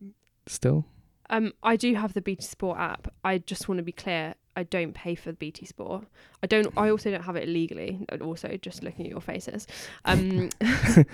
Still, 0.46 0.84
Um, 1.28 1.52
I 1.62 1.74
do 1.76 1.94
have 1.94 2.12
the 2.14 2.22
BT 2.22 2.42
Sport 2.44 2.78
app. 2.78 3.12
I 3.24 3.38
just 3.38 3.68
want 3.68 3.78
to 3.78 3.82
be 3.82 3.92
clear. 3.92 4.34
I 4.56 4.62
don't 4.64 4.94
pay 4.94 5.14
for 5.14 5.30
the 5.30 5.36
BT 5.36 5.66
Sport. 5.66 6.04
I 6.42 6.46
don't. 6.46 6.66
I 6.76 6.88
also 6.90 7.10
don't 7.10 7.22
have 7.22 7.36
it 7.36 7.48
illegally. 7.48 8.04
and 8.08 8.22
Also, 8.22 8.56
just 8.56 8.82
looking 8.82 9.04
at 9.06 9.10
your 9.12 9.20
faces, 9.20 9.66
um, 10.04 10.48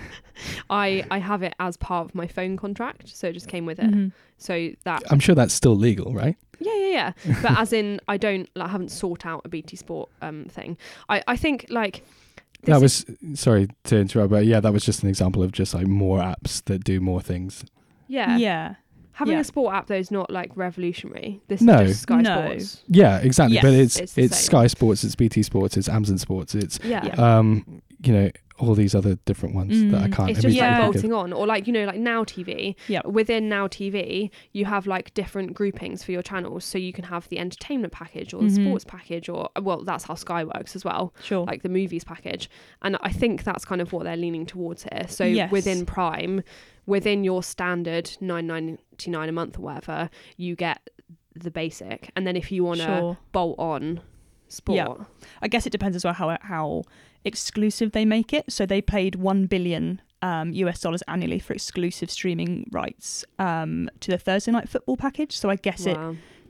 I 0.69 1.03
I 1.11 1.19
have 1.19 1.43
it 1.43 1.53
as 1.59 1.77
part 1.77 2.05
of 2.05 2.15
my 2.15 2.27
phone 2.27 2.57
contract, 2.57 3.09
so 3.09 3.27
it 3.27 3.33
just 3.33 3.47
came 3.47 3.65
with 3.65 3.79
it. 3.79 3.91
Mhm. 3.91 4.11
So 4.37 4.69
that 4.83 5.03
I'm 5.11 5.19
sure 5.19 5.35
that's 5.35 5.53
still 5.53 5.75
legal, 5.75 6.13
right? 6.13 6.35
yeah 6.59 6.75
yeah 6.75 7.11
yeah. 7.25 7.35
but 7.41 7.57
as 7.57 7.73
in, 7.73 7.99
I 8.07 8.17
don't. 8.17 8.49
Like, 8.55 8.69
haven't 8.69 8.89
sought 8.89 9.25
out 9.25 9.41
a 9.45 9.49
BT 9.49 9.75
Sport 9.75 10.09
um 10.21 10.45
thing. 10.45 10.77
I 11.09 11.21
I 11.27 11.35
think 11.35 11.65
like 11.69 12.03
that 12.63 12.79
this 12.79 13.05
was 13.05 13.39
sorry 13.39 13.67
to 13.85 13.97
interrupt, 13.97 14.31
but 14.31 14.45
yeah, 14.45 14.59
that 14.59 14.71
was 14.73 14.85
just 14.85 15.03
an 15.03 15.09
example 15.09 15.43
of 15.43 15.51
just 15.51 15.73
like 15.73 15.87
more 15.87 16.19
apps 16.19 16.63
that 16.65 16.83
do 16.83 16.99
more 16.99 17.21
things. 17.21 17.65
yeah. 18.07 18.37
Yeah. 18.37 18.75
Having 19.13 19.33
yeah. 19.35 19.39
a 19.41 19.43
sport 19.43 19.73
app 19.75 19.87
though 19.87 19.95
is 19.95 20.11
not 20.11 20.29
like 20.31 20.51
revolutionary. 20.55 21.41
This 21.47 21.61
No. 21.61 21.79
is 21.81 21.89
just 21.91 22.01
Sky 22.03 22.21
No. 22.21 22.45
Sports. 22.47 22.83
Yeah, 22.87 23.17
exactly. 23.19 23.59
but 23.61 23.73
it's 23.73 23.97
it's 23.97 24.17
it's. 24.17 24.39
Sky 24.39 24.67
Sports, 24.67 25.03
it's 25.03 25.15
BT 25.15 25.43
Sports, 25.43 25.77
it's 25.77 25.87
Amazon 25.89 26.17
Sports, 26.17 26.55
it's 26.55 26.79
Yeah. 26.83 27.05
Yeah. 27.05 27.37
um, 27.37 27.81
you 28.03 28.11
know, 28.11 28.29
all 28.59 28.75
these 28.75 28.93
other 28.93 29.15
different 29.25 29.55
ones 29.55 29.91
that 29.91 30.01
I 30.01 30.07
Mm. 30.07 30.13
can't 30.13 30.29
It's 30.29 30.41
just 30.41 30.57
like 30.57 30.69
think 30.69 30.83
of. 30.85 30.93
bolting 30.93 31.13
on, 31.13 31.33
or 31.33 31.47
like 31.47 31.65
you 31.67 31.73
know, 31.73 31.85
like 31.85 31.99
Now 31.99 32.23
TV. 32.23 32.75
Yep. 32.87 33.05
Within 33.07 33.49
Now 33.49 33.67
TV, 33.67 34.29
you 34.51 34.65
have 34.65 34.85
like 34.85 35.13
different 35.15 35.53
groupings 35.53 36.03
for 36.03 36.11
your 36.11 36.21
channels, 36.21 36.63
so 36.63 36.77
you 36.77 36.93
can 36.93 37.05
have 37.05 37.27
the 37.29 37.39
entertainment 37.39 37.93
package 37.93 38.33
or 38.33 38.41
the 38.43 38.49
Mhm. 38.49 38.65
sports 38.67 38.85
package, 38.85 39.27
or 39.29 39.49
well, 39.61 39.83
that's 39.83 40.03
how 40.05 40.13
Sky 40.15 40.43
works 40.43 40.75
as 40.75 40.85
well, 40.85 41.13
Sure. 41.23 41.45
like 41.45 41.63
the 41.63 41.69
movies 41.69 42.03
package. 42.03 42.49
And 42.83 42.95
I 43.01 43.09
think 43.11 43.43
that's 43.43 43.65
kind 43.65 43.81
of 43.81 43.91
what 43.91 44.03
they're 44.03 44.17
leaning 44.17 44.45
towards 44.45 44.83
here. 44.83 45.05
So 45.07 45.23
Yes. 45.25 45.51
within 45.51 45.85
Prime, 45.85 46.43
within 46.85 47.23
your 47.23 47.43
standard 47.43 48.11
nine 48.21 48.47
ninety 48.47 49.09
nine 49.11 49.29
a 49.29 49.31
month 49.31 49.57
or 49.57 49.61
whatever, 49.61 50.09
you 50.37 50.55
get 50.55 50.89
the 51.35 51.51
basic, 51.51 52.11
and 52.15 52.27
then 52.27 52.35
if 52.35 52.51
you 52.51 52.63
want 52.63 52.79
to 52.79 52.85
sure. 52.85 53.17
bolt 53.31 53.57
on 53.59 54.01
sport, 54.47 54.75
Yeah. 54.75 55.05
I 55.41 55.47
guess 55.47 55.65
it 55.65 55.71
depends 55.71 55.95
as 55.95 56.03
well 56.05 56.13
how 56.13 56.37
how 56.41 56.83
exclusive 57.25 57.91
they 57.93 58.05
make 58.05 58.33
it. 58.33 58.51
So 58.51 58.65
they 58.65 58.81
paid 58.81 59.15
one 59.15 59.45
billion 59.47 60.01
um, 60.21 60.53
US 60.53 60.79
dollars 60.79 61.01
annually 61.07 61.39
for 61.39 61.53
exclusive 61.53 62.09
streaming 62.11 62.69
rights 62.71 63.25
um, 63.39 63.89
to 64.01 64.11
the 64.11 64.17
Thursday 64.17 64.51
night 64.51 64.69
football 64.69 64.95
package. 64.97 65.35
So 65.35 65.49
I 65.49 65.55
guess 65.55 65.85
it 65.85 65.97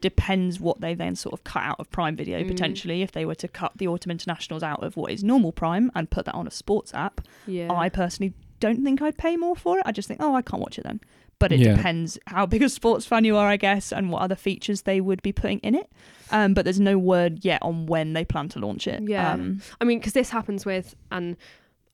depends 0.01 0.59
what 0.59 0.81
they 0.81 0.93
then 0.93 1.15
sort 1.15 1.33
of 1.33 1.43
cut 1.43 1.63
out 1.63 1.77
of 1.79 1.89
Prime 1.89 2.15
Video 2.15 2.41
Mm. 2.41 2.47
potentially. 2.49 3.01
If 3.03 3.13
they 3.13 3.25
were 3.25 3.35
to 3.35 3.47
cut 3.47 3.71
the 3.77 3.87
Autumn 3.87 4.11
Internationals 4.11 4.61
out 4.63 4.83
of 4.83 4.97
what 4.97 5.11
is 5.11 5.23
normal 5.23 5.51
Prime 5.53 5.89
and 5.95 6.09
put 6.09 6.25
that 6.25 6.35
on 6.35 6.45
a 6.45 6.51
sports 6.51 6.93
app, 6.93 7.21
yeah, 7.47 7.71
I 7.71 7.87
personally 7.89 8.33
don't 8.63 8.83
think 8.83 9.01
I'd 9.01 9.17
pay 9.17 9.35
more 9.37 9.55
for 9.55 9.77
it. 9.79 9.83
I 9.85 9.91
just 9.91 10.07
think, 10.07 10.21
oh, 10.23 10.33
I 10.35 10.41
can't 10.41 10.61
watch 10.61 10.77
it 10.79 10.83
then. 10.83 10.99
But 11.39 11.51
it 11.51 11.59
Yeah. 11.59 11.75
depends 11.75 12.17
how 12.27 12.45
big 12.53 12.63
a 12.63 12.69
sports 12.69 13.05
fan 13.05 13.25
you 13.25 13.35
are, 13.35 13.47
I 13.47 13.57
guess, 13.57 13.91
and 13.91 14.09
what 14.11 14.21
other 14.21 14.35
features 14.35 14.83
they 14.83 15.01
would 15.01 15.21
be 15.21 15.31
putting 15.33 15.59
in 15.59 15.75
it. 15.75 15.89
Um, 16.31 16.53
but 16.53 16.63
there's 16.65 16.79
no 16.79 16.97
word 16.97 17.43
yet 17.43 17.61
on 17.61 17.85
when 17.87 18.13
they 18.13 18.23
plan 18.25 18.47
to 18.49 18.59
launch 18.59 18.87
it. 18.87 19.01
Yeah. 19.07 19.33
Um, 19.33 19.61
I 19.81 19.83
mean, 19.83 19.99
because 19.99 20.13
this 20.13 20.29
happens 20.29 20.65
with, 20.65 20.95
and 21.11 21.35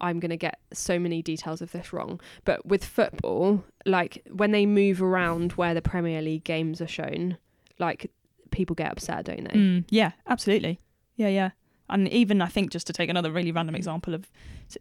I'm 0.01 0.19
going 0.19 0.29
to 0.29 0.37
get 0.37 0.59
so 0.73 0.99
many 0.99 1.21
details 1.21 1.61
of 1.61 1.71
this 1.71 1.91
wrong, 1.91 2.21
but 2.45 2.65
with 2.65 2.85
football, 2.85 3.63
like 3.85 4.21
when 4.31 4.51
they 4.51 4.65
move 4.65 5.01
around 5.01 5.53
where 5.53 5.73
the 5.73 5.81
Premier 5.81 6.21
League 6.21 6.43
games 6.43 6.79
are 6.81 6.87
shown, 6.87 7.37
like 7.79 8.11
people 8.51 8.75
get 8.75 8.91
upset, 8.91 9.25
don't 9.25 9.45
they? 9.51 9.57
mm, 9.59 9.83
yeah, 9.89 10.11
absolutely. 10.27 10.79
Yeah, 11.15 11.29
yeah. 11.29 11.49
And 11.89 12.07
even 12.09 12.41
I 12.41 12.47
think 12.47 12.71
just 12.71 12.85
to 12.87 12.93
take 12.93 13.09
another 13.09 13.31
really 13.31 13.51
random 13.51 13.75
example 13.75 14.13
of 14.13 14.29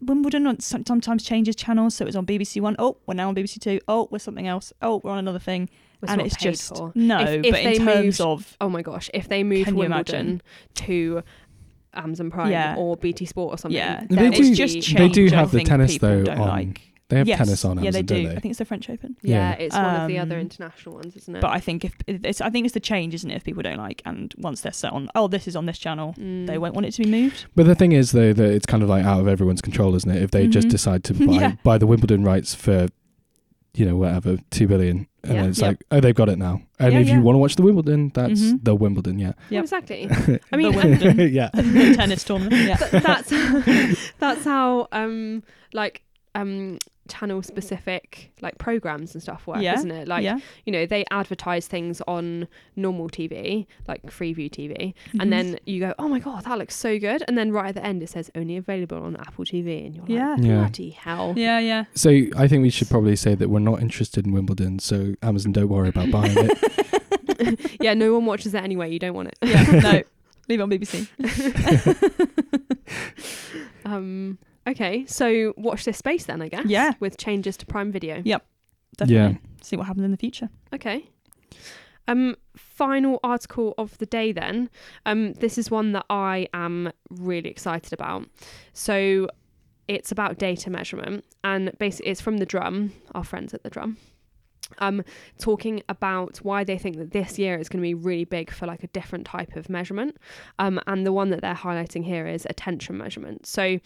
Wimbledon 0.01 0.61
sometimes 0.61 1.25
changes 1.25 1.57
channels, 1.57 1.95
so 1.95 2.05
it 2.05 2.07
was 2.07 2.17
on 2.17 2.27
BBC 2.27 2.61
One. 2.61 2.77
Oh, 2.79 2.99
we're 3.07 3.15
now 3.15 3.29
on 3.29 3.35
BBC 3.35 3.59
Two. 3.61 3.81
Oh, 3.89 4.09
we're 4.11 4.19
something 4.19 4.47
else. 4.47 4.73
Oh, 4.83 5.01
we're 5.03 5.11
on 5.13 5.19
another 5.19 5.39
thing. 5.39 5.69
It's 6.03 6.13
and 6.13 6.21
it's 6.21 6.37
just 6.37 6.77
for. 6.77 6.93
no. 6.95 7.19
If- 7.21 7.45
if 7.47 7.53
but 7.53 7.63
they 7.65 7.77
in 7.77 7.85
terms 7.85 8.05
moved- 8.05 8.21
of 8.21 8.57
Oh 8.61 8.69
my 8.69 8.83
gosh, 8.83 9.11
if 9.15 9.29
they 9.29 9.43
move 9.43 9.67
Wimbledon 9.67 9.87
imagine? 9.93 10.43
to 10.75 11.23
Amazon 11.95 12.31
Prime 12.31 12.53
Yeah. 12.53 12.75
or 12.77 12.97
BT 12.97 13.25
Sport 13.25 13.55
or 13.55 13.59
something, 13.59 13.77
yeah, 13.77 14.05
They 14.09 14.17
do- 14.17 14.25
it's 14.27 14.39
it's 14.39 14.57
just 14.57 14.75
the- 14.75 14.81
change. 14.83 14.99
They 14.99 15.09
do 15.09 15.27
have 15.35 15.51
the 15.51 15.65
tennis 15.65 15.99
though 15.99 16.21
on. 16.29 16.39
like. 16.39 16.83
They 17.09 17.17
have 17.17 17.27
Yes, 17.27 17.39
tennis 17.39 17.65
on 17.65 17.79
Amazon, 17.79 17.85
yeah, 17.85 17.91
they 17.91 18.03
do. 18.03 18.23
don't 18.25 18.37
I 18.37 18.41
think 18.41 18.51
it's 18.53 18.59
the 18.59 18.65
French 18.67 18.91
Open. 18.91 19.17
yeah, 19.23 19.51
Yeah. 19.51 19.65
it's 19.65 19.75
one 19.75 19.97
of 20.03 20.09
the 20.09 20.19
other 20.19 20.35
Um, 20.37 20.43
international 20.43 20.97
ones, 20.97 21.17
isn't 21.17 21.37
it? 21.37 21.41
But 21.41 21.53
I 21.53 21.59
think 21.59 21.85
if 21.87 21.95
it's, 22.07 22.41
I 22.43 22.51
think 22.51 22.67
it's 22.67 22.75
the 22.75 22.81
change, 22.81 23.15
isn't 23.15 23.31
it? 23.31 23.35
If 23.37 23.45
people 23.45 23.63
don't 23.63 23.79
like, 23.79 24.03
and 24.05 24.35
once 24.37 24.61
they're 24.61 24.73
set 24.73 24.93
on, 24.93 25.09
oh, 25.15 25.27
this 25.27 25.49
is 25.49 25.57
on 25.57 25.65
this 25.65 25.79
channel, 25.79 26.15
Mm. 26.19 26.47
they 26.47 26.59
won't 26.59 26.75
want 26.75 26.87
it 26.87 26.93
to 26.93 27.03
be 27.05 27.11
moved. 27.11 27.47
But 27.57 27.65
the 27.65 27.75
thing 27.75 27.93
is, 27.93 28.13
though, 28.13 28.35
that 28.35 28.51
it's 28.51 28.67
kind 28.67 28.83
of 28.83 28.91
like 28.91 29.05
out 29.07 29.21
of 29.21 29.27
everyone's 29.29 29.63
control, 29.63 29.95
isn't 29.95 30.11
it? 30.11 30.23
If 30.23 30.33
they 30.33 30.47
just 30.49 30.69
Mhm. 30.69 30.71
decide 30.71 31.05
to 31.05 31.15
buy 31.27 31.33
Yeah. 31.33 31.53
buy 31.63 31.79
the 31.79 31.87
Wimbledon 31.87 32.25
rights 32.25 32.55
for, 32.55 32.89
you 33.75 33.87
know, 33.87 33.97
whatever 33.97 34.37
two 34.51 34.67
billion, 34.67 35.07
and 35.25 35.33
Yeah. 35.35 35.45
it's 35.47 35.61
Yep. 35.61 35.67
like, 35.69 35.85
oh, 35.91 36.01
they've 36.01 36.15
got 36.15 36.29
it 36.29 36.37
now. 36.39 36.61
And 36.79 36.93
Yeah, 36.93 37.01
if 37.01 37.09
yeah. 37.09 37.15
you 37.17 37.23
want 37.23 37.37
to 37.37 37.39
watch 37.39 37.57
the 37.57 37.63
Wimbledon, 37.63 38.11
that's 38.15 38.41
Mhm. 38.43 38.65
the 38.65 38.75
Wimbledon, 38.75 39.19
yeah. 39.19 39.29
Well, 39.29 39.35
Yep. 39.51 39.63
exactly. 39.65 40.09
I 40.53 40.57
mean, 40.59 40.73
the 40.73 41.31
yeah. 41.33 41.49
the 41.55 41.95
tennis 41.97 42.23
tournament. 42.23 42.55
Yeah. 42.69 42.77
Th- 42.77 43.03
that's 43.03 43.33
that's 44.19 44.45
how 44.45 44.89
um 44.93 45.43
like 45.73 46.03
um 46.35 46.79
channel 47.09 47.43
specific 47.43 48.31
like 48.41 48.59
programs 48.59 49.15
and 49.15 49.23
stuff 49.23 49.47
work 49.47 49.61
Yeah, 49.61 49.75
isn't 49.75 49.91
it 49.91 50.07
like 50.09 50.23
yeah. 50.25 50.39
you 50.67 50.73
know 50.73 50.87
they 50.87 51.05
advertise 51.11 51.67
things 51.67 52.01
on 52.07 52.47
normal 52.77 53.09
tv 53.09 53.67
like 53.89 54.03
freeview 54.07 54.51
tv 54.51 54.95
Mhm. 55.13 55.21
and 55.23 55.33
then 55.33 55.59
you 55.67 55.81
go 55.81 55.95
oh 55.99 56.09
my 56.09 56.19
god 56.19 56.45
that 56.45 56.59
looks 56.59 56.77
so 56.77 56.99
good 56.99 57.25
and 57.27 57.37
then 57.39 57.51
right 57.53 57.69
at 57.71 57.75
the 57.75 57.85
end 57.85 58.03
it 58.03 58.11
says 58.11 58.31
only 58.35 58.57
available 58.57 58.99
on 59.03 59.17
apple 59.17 59.45
tv 59.45 59.87
and 59.87 59.95
you're 59.97 60.03
like 60.05 60.11
Yeah. 60.11 60.37
Yeah. 60.39 60.59
bloody 60.61 60.91
hell 60.91 61.35
Yeah, 61.37 61.59
yeah. 61.59 61.85
So 61.95 62.11
I 62.37 62.47
think 62.49 62.63
we 62.63 62.71
should 62.71 62.89
probably 62.89 63.17
say 63.17 63.35
that 63.35 63.49
we're 63.49 63.59
not 63.59 63.81
interested 63.81 64.27
in 64.27 64.33
Wimbledon, 64.33 64.79
so 64.79 65.15
Amazon 65.23 65.53
don't 65.53 65.69
worry 65.69 65.89
about 65.89 66.11
buying 66.11 66.37
it. 66.37 66.59
yeah 67.81 67.95
no 67.95 68.13
one 68.15 68.27
watches 68.27 68.53
it 68.55 68.63
anyway 68.63 68.91
you 68.91 68.99
don't 68.99 69.15
want 69.15 69.29
it 69.29 69.39
Yeah, 69.43 69.63
no. 69.81 70.03
Leave 70.49 70.61
it 70.61 70.63
on 70.63 70.71
BBC. 70.71 71.07
um 73.85 74.39
Okay, 74.69 75.07
so 75.07 75.55
watch 75.57 75.85
this 75.85 75.97
space 75.97 76.27
then, 76.27 76.43
I 76.43 76.49
guess. 76.49 76.66
Yeah. 76.66 76.93
With 77.01 77.16
changes 77.16 77.57
to 77.59 77.66
Prime 77.66 77.91
Video. 77.91 78.21
Yeah. 78.25 78.39
Definitely. 78.99 79.41
See 79.62 79.77
what 79.77 79.87
happens 79.87 80.05
in 80.05 80.11
the 80.11 80.16
future. 80.16 80.51
Okay. 80.75 81.09
Um, 82.07 82.37
final 82.57 83.21
article 83.23 83.75
of 83.79 83.97
the 83.99 84.07
day 84.07 84.33
then. 84.33 84.71
Um, 85.07 85.35
this 85.35 85.59
is 85.59 85.71
one 85.71 85.93
that 85.93 86.05
I 86.11 86.49
am 86.53 86.93
really 87.11 87.49
excited 87.49 87.93
about. 87.93 88.27
So 88.73 89.29
it's 89.89 90.12
about 90.12 90.39
data 90.39 90.69
measurement 90.71 91.25
and 91.45 91.73
basically 91.79 92.11
it's 92.11 92.21
from 92.21 92.39
the 92.39 92.47
drum, 92.47 92.93
our 93.14 93.25
friends 93.25 93.55
at 93.55 93.62
the 93.62 93.71
drum. 93.71 93.97
Um, 94.81 95.03
talking 95.39 95.83
about 95.89 96.39
why 96.39 96.62
they 96.62 96.77
think 96.77 96.99
that 96.99 97.12
this 97.12 97.39
year 97.39 97.59
is 97.59 97.71
going 97.71 97.81
to 97.81 97.87
be 97.87 97.95
really 97.95 98.27
big 98.27 98.51
for 98.51 98.66
like 98.66 98.85
a 98.85 98.89
different 98.89 99.27
type 99.27 99.57
of 99.57 99.71
measurement. 99.71 100.19
Um, 100.59 100.79
and 100.87 101.07
the 101.07 101.12
one 101.12 101.31
that 101.31 101.41
they're 101.41 101.55
highlighting 101.55 102.05
here 102.05 102.27
is 102.27 102.47
attention 102.51 102.99
measurement. 102.99 103.47
So 103.47 103.79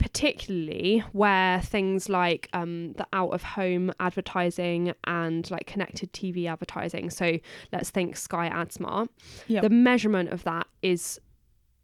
particularly 0.00 1.04
where 1.12 1.60
things 1.60 2.08
like 2.08 2.48
um, 2.54 2.94
the 2.94 3.06
out 3.12 3.28
of 3.28 3.42
home 3.42 3.92
advertising 4.00 4.94
and 5.04 5.48
like 5.50 5.66
connected 5.66 6.10
TV 6.14 6.50
advertising. 6.50 7.10
So 7.10 7.38
let's 7.70 7.90
think 7.90 8.16
Sky 8.16 8.48
AdSmart. 8.48 9.10
Yep. 9.48 9.62
The 9.62 9.68
measurement 9.70 10.30
of 10.30 10.42
that 10.44 10.66
is 10.80 11.20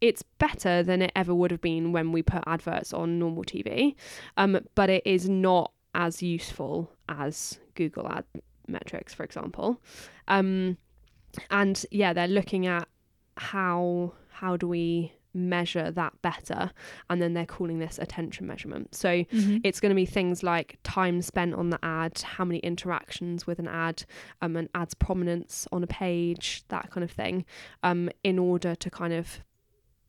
it's 0.01 0.23
better 0.23 0.81
than 0.81 1.03
it 1.03 1.11
ever 1.15 1.33
would 1.33 1.51
have 1.51 1.61
been 1.61 1.91
when 1.91 2.11
we 2.11 2.23
put 2.23 2.43
adverts 2.47 2.91
on 2.91 3.19
normal 3.19 3.43
TV, 3.43 3.95
um, 4.35 4.59
but 4.73 4.89
it 4.89 5.03
is 5.05 5.29
not 5.29 5.71
as 5.93 6.21
useful 6.23 6.91
as 7.09 7.59
Google 7.75 8.07
Ad 8.07 8.25
metrics, 8.67 9.13
for 9.13 9.23
example. 9.23 9.79
Um, 10.27 10.77
and 11.51 11.85
yeah, 11.91 12.13
they're 12.13 12.27
looking 12.27 12.65
at 12.65 12.87
how 13.37 14.13
how 14.31 14.57
do 14.57 14.67
we 14.67 15.13
measure 15.33 15.91
that 15.91 16.13
better 16.21 16.71
and 17.09 17.21
then 17.21 17.33
they're 17.33 17.45
calling 17.45 17.79
this 17.79 17.99
attention 17.99 18.47
measurement 18.47 18.95
so 18.95 19.09
Mhm. 19.25 19.61
it's 19.63 19.79
going 19.79 19.89
to 19.91 19.95
be 19.95 20.05
things 20.05 20.41
like 20.43 20.77
time 20.83 21.21
spent 21.21 21.53
on 21.53 21.69
the 21.69 21.79
ad 21.83 22.17
how 22.19 22.43
many 22.45 22.59
interactions 22.59 23.45
with 23.45 23.59
an 23.59 23.67
ad 23.67 24.03
um, 24.41 24.55
an 24.55 24.67
ad's 24.73 24.93
prominence 24.93 25.67
on 25.71 25.83
a 25.83 25.87
page 25.87 26.63
that 26.69 26.89
kind 26.91 27.03
of 27.03 27.11
thing 27.11 27.45
um, 27.83 28.09
in 28.23 28.39
order 28.39 28.73
to 28.75 28.89
kind 28.89 29.13
of 29.13 29.41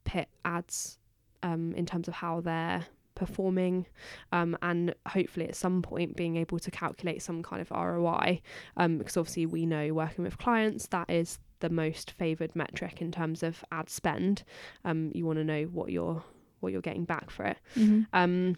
pit 0.05 0.29
ads 0.45 0.99
um, 1.43 1.75
in 1.75 1.85
terms 1.87 2.09
of 2.09 2.15
how 2.15 2.41
they're 2.41 2.87
performing 3.15 3.85
um, 4.33 4.57
and 4.63 4.95
hopefully 5.09 5.49
at 5.49 5.57
some 5.57 5.83
point 5.83 6.17
being 6.17 6.37
able 6.37 6.59
to 6.59 6.71
calculate 6.71 7.21
some 7.21 7.43
kind 7.43 7.61
of 7.61 7.71
ROI 7.71 8.41
um, 8.77 8.97
because 8.99 9.17
obviously 9.17 9.45
we 9.45 9.67
know 9.67 9.93
working 9.93 10.25
with 10.25 10.39
clients 10.39 10.87
that 10.87 11.11
is 11.11 11.39
the 11.61 11.69
most 11.71 12.11
favored 12.13 12.55
metric 12.57 13.01
in 13.01 13.11
terms 13.13 13.43
of 13.43 13.65
ad 13.73 13.89
spend 13.91 14.43
um, 14.85 15.11
you 15.15 15.25
want 15.27 15.39
to 15.39 15.45
know 15.45 15.65
what 15.65 15.91
you're 15.91 16.23
what 16.61 16.73
you're 16.73 16.83
getting 16.83 17.05
back 17.05 17.31
for 17.31 17.45
it 17.45 17.59
Mhm. 17.77 18.07
um, 18.13 18.57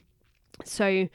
so, 0.64 1.09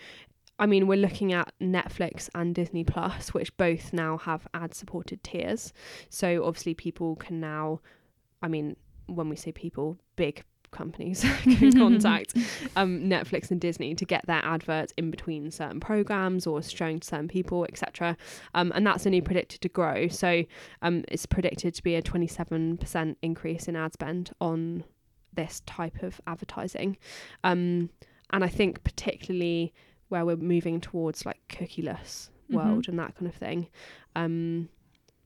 I 0.58 0.66
mean, 0.66 0.88
we're 0.88 0.98
looking 0.98 1.34
at 1.34 1.54
Netflix 1.62 2.30
and 2.34 2.56
Disney 2.56 2.84
Plus, 2.84 3.34
which 3.34 3.56
both 3.58 3.92
now 3.94 4.18
have 4.20 4.48
ad 4.54 4.74
supported 4.74 5.22
tiers. 5.24 5.74
So, 6.10 6.46
obviously, 6.46 6.74
people 6.74 7.16
can 7.18 7.40
now, 7.40 7.82
I 8.42 8.48
mean, 8.48 8.76
when 9.08 9.30
we 9.30 9.36
say 9.36 9.52
people, 9.52 10.00
big 10.16 10.44
companies 10.76 11.22
can 11.44 11.72
contact 11.74 12.36
um, 12.76 13.02
Netflix 13.02 13.50
and 13.50 13.60
Disney 13.60 13.96
to 13.96 14.06
get 14.06 14.26
their 14.28 14.44
adverts 14.44 14.94
in 14.98 15.10
between 15.10 15.50
certain 15.52 15.80
programs 15.80 16.46
or 16.46 16.62
showing 16.62 17.00
to 17.00 17.08
certain 17.08 17.28
people, 17.28 17.66
etc. 17.66 18.16
Um, 18.54 18.72
and 18.76 18.86
that's 18.86 19.06
only 19.08 19.22
predicted 19.22 19.62
to 19.62 19.70
grow. 19.70 20.08
So, 20.08 20.44
um, 20.82 21.04
it's 21.08 21.26
predicted 21.26 21.74
to 21.76 21.84
be 21.84 21.96
a 21.96 22.02
27% 22.02 23.16
increase 23.22 23.68
in 23.68 23.76
ad 23.76 23.94
spend 23.94 24.32
on 24.40 24.84
this 25.34 25.62
type 25.66 26.04
of 26.04 26.22
advertising. 26.28 26.98
Um, 27.44 27.90
and 28.32 28.44
I 28.44 28.48
think 28.48 28.84
particularly 28.84 29.74
where 30.10 30.26
we're 30.26 30.36
moving 30.38 30.80
towards 30.82 31.26
like 31.26 31.40
cookieless 31.50 32.30
Mhm. 32.50 32.56
world 32.56 32.88
and 32.88 33.00
that 33.00 33.16
kind 33.16 33.28
of 33.28 33.36
thing, 33.36 33.68
um, 34.16 34.70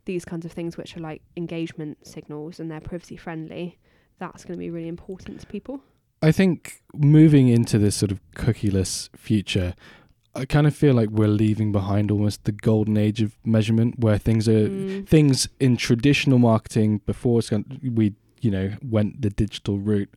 these 0.06 0.26
kinds 0.26 0.45
of 0.45 0.52
things 0.52 0.78
which 0.78 0.95
are 0.97 1.02
like 1.02 1.22
engagement 1.38 2.08
signals 2.08 2.60
and 2.60 2.72
they're 2.72 2.80
privacy 2.82 3.18
friendly, 3.18 3.78
that's 4.20 4.43
going 4.45 4.57
to 4.57 4.59
be 4.59 4.70
really 4.70 4.88
important 4.88 5.39
to 5.41 5.47
people. 5.47 5.82
I 6.22 6.32
think 6.32 6.82
moving 6.93 7.47
into 7.47 7.78
this 7.80 7.95
sort 7.95 8.11
of 8.11 8.20
cookieless 8.36 9.09
future, 9.15 9.74
I 10.36 10.45
kind 10.45 10.67
of 10.67 10.76
feel 10.76 10.93
like 10.93 11.09
we're 11.09 11.28
leaving 11.28 11.72
behind 11.72 12.11
almost 12.11 12.43
the 12.43 12.51
golden 12.51 12.97
age 12.97 13.22
of 13.22 13.36
measurement 13.45 13.99
where 13.99 14.17
things 14.17 14.47
are 14.47 14.67
Mm. 14.70 15.07
things 15.07 15.47
in 15.59 15.78
traditional 15.78 16.38
marketing 16.39 17.01
before 17.05 17.41
we 17.82 18.13
you 18.41 18.51
know 18.51 18.72
went 18.84 19.22
the 19.22 19.30
digital 19.30 19.80
route 19.80 20.09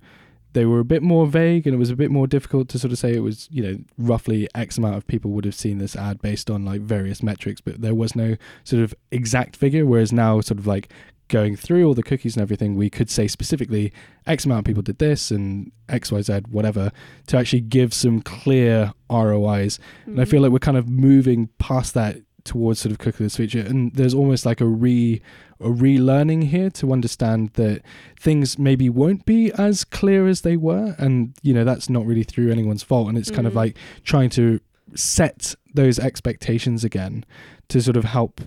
they 0.52 0.66
were 0.66 0.80
a 0.80 0.84
bit 0.84 1.02
more 1.02 1.26
vague 1.26 1.66
and 1.66 1.74
it 1.74 1.78
was 1.78 1.88
a 1.90 1.96
bit 1.96 2.10
more 2.10 2.26
difficult 2.26 2.68
to 2.68 2.78
sort 2.78 2.92
of 2.92 2.98
say 2.98 3.14
it 3.14 3.20
was 3.22 3.48
you 3.50 3.62
know 3.62 3.76
roughly 3.98 4.46
x 4.54 4.76
amount 4.78 4.96
of 4.96 5.06
people 5.06 5.30
would 5.30 5.44
have 5.46 5.54
seen 5.54 5.78
this 5.78 5.96
ad 5.96 6.20
based 6.20 6.50
on 6.50 6.64
like 6.64 6.82
various 6.82 7.22
metrics 7.22 7.60
but 7.60 7.80
there 7.80 7.94
was 7.94 8.14
no 8.14 8.36
sort 8.64 8.82
of 8.82 8.94
exact 9.10 9.56
figure 9.56 9.86
whereas 9.86 10.12
now 10.12 10.40
sort 10.40 10.58
of 10.60 10.66
like 10.66 10.88
going 11.32 11.56
through 11.56 11.84
all 11.86 11.94
the 11.94 12.02
cookies 12.10 12.36
and 12.36 12.42
everything 12.42 12.76
we 12.76 12.88
could 12.96 13.10
say 13.10 13.26
specifically 13.26 13.92
x 14.26 14.44
amount 14.44 14.60
of 14.60 14.64
people 14.70 14.82
did 14.82 14.98
this 14.98 15.30
and 15.30 15.72
xyz 15.88 16.46
whatever 16.56 16.92
to 17.26 17.36
actually 17.38 17.60
give 17.78 17.92
some 17.92 18.20
clear 18.22 18.92
rois 19.10 19.78
and 20.06 20.20
I 20.20 20.24
Mm. 20.24 20.28
feel 20.30 20.42
like 20.42 20.52
we're 20.52 20.58
kind 20.70 20.76
of 20.82 20.86
moving 20.88 21.48
past 21.58 21.94
that 21.94 22.18
towards 22.44 22.80
sort 22.80 22.90
of 22.92 22.98
cookieless 22.98 23.36
feature 23.36 23.60
And 23.60 23.92
there's 23.94 24.14
almost 24.14 24.44
like 24.44 24.60
a 24.60 24.66
re 24.66 25.20
a 25.60 25.68
relearning 25.68 26.42
here 26.54 26.70
to 26.70 26.92
understand 26.92 27.50
that 27.54 27.82
things 28.18 28.58
maybe 28.58 28.88
won't 28.90 29.24
be 29.24 29.52
as 29.52 29.84
clear 29.84 30.26
as 30.26 30.40
they 30.40 30.56
were. 30.56 30.96
And, 30.98 31.34
you 31.42 31.54
know, 31.54 31.62
that's 31.62 31.88
not 31.88 32.04
really 32.04 32.24
through 32.24 32.50
anyone's 32.50 32.82
fault. 32.82 33.08
And 33.08 33.16
it's 33.16 33.30
kind 33.30 33.46
of 33.46 33.52
Mm. 33.52 33.62
like 33.62 33.76
trying 34.02 34.30
to 34.30 34.58
set 34.96 35.54
those 35.72 36.00
expectations 36.00 36.82
again 36.82 37.24
to 37.68 37.80
sort 37.80 37.96
of 37.96 38.04
help 38.04 38.40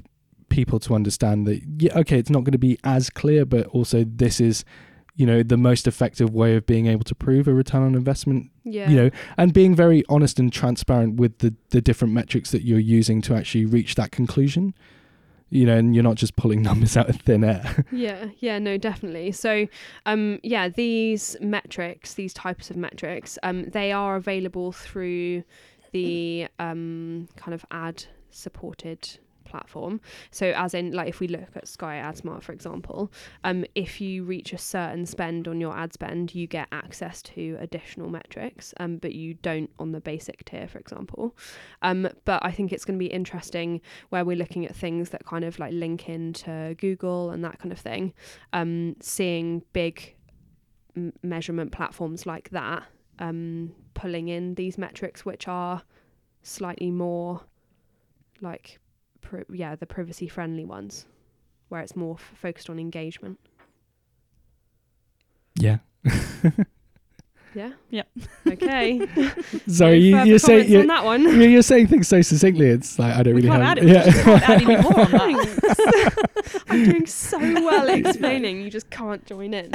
people 0.49 0.79
to 0.79 0.95
understand 0.95 1.47
that 1.47 1.61
yeah, 1.77 1.97
okay, 1.99 2.19
it's 2.19 2.29
not 2.29 2.43
going 2.43 2.53
to 2.53 2.57
be 2.57 2.77
as 2.83 3.09
clear, 3.09 3.45
but 3.45 3.67
also 3.67 4.03
this 4.03 4.39
is 4.39 4.65
you 5.15 5.25
know 5.25 5.43
the 5.43 5.57
most 5.57 5.87
effective 5.87 6.33
way 6.33 6.55
of 6.55 6.65
being 6.65 6.87
able 6.87 7.03
to 7.03 7.15
prove 7.15 7.47
a 7.47 7.53
return 7.53 7.83
on 7.83 7.95
investment 7.95 8.51
yeah. 8.63 8.89
you 8.89 8.95
know 8.97 9.09
and 9.37 9.53
being 9.53 9.73
very 9.73 10.03
honest 10.09 10.39
and 10.39 10.51
transparent 10.51 11.15
with 11.15 11.37
the 11.39 11.53
the 11.69 11.81
different 11.81 12.13
metrics 12.13 12.51
that 12.51 12.63
you're 12.63 12.79
using 12.79 13.21
to 13.21 13.33
actually 13.33 13.65
reach 13.65 13.95
that 13.95 14.11
conclusion 14.11 14.73
you 15.49 15.65
know 15.65 15.77
and 15.77 15.95
you're 15.95 16.03
not 16.03 16.15
just 16.15 16.35
pulling 16.35 16.61
numbers 16.69 16.97
out 16.97 17.09
of 17.09 17.15
thin 17.21 17.43
air 17.43 17.85
Yeah, 17.91 18.27
yeah, 18.39 18.59
no, 18.59 18.77
definitely. 18.77 19.31
So, 19.31 19.67
um, 20.05 20.39
yeah, 20.43 20.69
these 20.69 21.37
metrics, 21.39 22.15
these 22.15 22.33
types 22.33 22.69
of 22.69 22.75
metrics, 22.75 23.39
um, 23.43 23.65
they 23.65 23.91
are 23.91 24.15
available 24.15 24.71
through 24.71 25.43
the 25.91 26.47
um, 26.59 27.29
kind 27.35 27.53
of 27.53 27.65
ad 27.71 28.05
supported 28.31 29.17
platform. 29.55 30.01
So, 30.31 30.47
as 30.55 30.73
in, 30.73 30.91
like, 30.91 31.09
if 31.09 31.19
we 31.19 31.27
look 31.27 31.49
at 31.55 31.67
Sky 31.67 31.95
AdSmart, 32.03 32.43
for 32.43 32.51
example, 32.51 33.11
um, 33.43 33.65
if 33.75 34.01
you 34.01 34.23
reach 34.23 34.53
a 34.53 34.57
certain 34.57 35.05
spend 35.05 35.47
on 35.47 35.61
your 35.61 35.75
ad 35.77 35.93
spend, 35.93 36.35
you 36.35 36.47
get 36.47 36.67
access 36.71 37.21
to 37.33 37.57
additional 37.59 38.09
metrics, 38.09 38.73
um, 38.79 38.97
but 38.97 39.13
you 39.13 39.35
don't 39.35 39.69
on 39.79 39.91
the 39.91 40.01
basic 40.01 40.43
tier, 40.45 40.67
for 40.67 40.79
example. 40.79 41.35
Um, 41.81 42.09
but 42.25 42.43
I 42.43 42.51
think 42.51 42.73
it's 42.73 42.85
going 42.85 42.99
to 42.99 43.03
be 43.03 43.11
interesting 43.11 43.81
where 44.09 44.25
we're 44.25 44.37
looking 44.37 44.65
at 44.65 44.75
things 44.75 45.09
that 45.09 45.25
kind 45.25 45.45
of 45.45 45.59
like 45.59 45.73
link 45.73 46.09
into 46.09 46.75
Google 46.77 47.31
and 47.31 47.43
that 47.43 47.59
kind 47.59 47.71
of 47.71 47.79
thing. 47.79 48.13
Um, 48.53 48.95
seeing 49.01 49.63
big 49.73 50.15
m- 50.95 51.13
measurement 51.23 51.71
platforms 51.71 52.25
like 52.25 52.49
that 52.49 52.83
um, 53.19 53.73
pulling 53.93 54.27
in 54.27 54.55
these 54.55 54.77
metrics, 54.77 55.25
which 55.25 55.47
are 55.47 55.81
slightly 56.43 56.91
more 56.91 57.41
like, 58.41 58.79
pri- 59.25 59.43
yeah, 59.51 59.75
the 59.75 59.85
privacy 59.85 60.27
friendly 60.27 60.63
ones, 60.65 61.05
where 61.69 61.81
it's 61.81 61.95
more 61.95 62.15
f- 62.15 62.31
focused 62.37 62.69
on 62.69 62.79
engagement. 62.79 63.39
yeah 65.55 65.77
Yeah. 67.55 67.71
Yep. 67.89 68.07
Okay. 68.47 69.07
sorry 69.67 69.99
you, 69.99 70.21
you're 70.25 70.39
saying 70.39 70.69
you're, 70.69 70.81
on 70.81 70.87
that 70.87 71.05
one. 71.05 71.21
you're, 71.39 71.47
you're 71.47 71.61
saying 71.61 71.87
things 71.87 72.05
so 72.05 72.21
succinctly 72.21 72.67
it's 72.67 72.99
like 72.99 73.15
i 73.15 73.23
don't 73.23 73.33
We 73.33 73.43
really 73.43 73.47
can't 73.47 73.63
have 73.63 73.77
add 73.77 74.17
it. 74.17 74.25
We 74.25 74.31
add 74.33 74.61
any 74.61 74.75
more 74.75 74.99
on 74.99 75.11
that. 75.11 76.63
I'm 76.67 76.83
doing 76.83 77.05
so 77.05 77.37
well 77.39 77.87
explaining. 77.87 78.59
You 78.59 78.69
just 78.69 78.89
can't 78.89 79.25
join 79.25 79.53
in. 79.53 79.73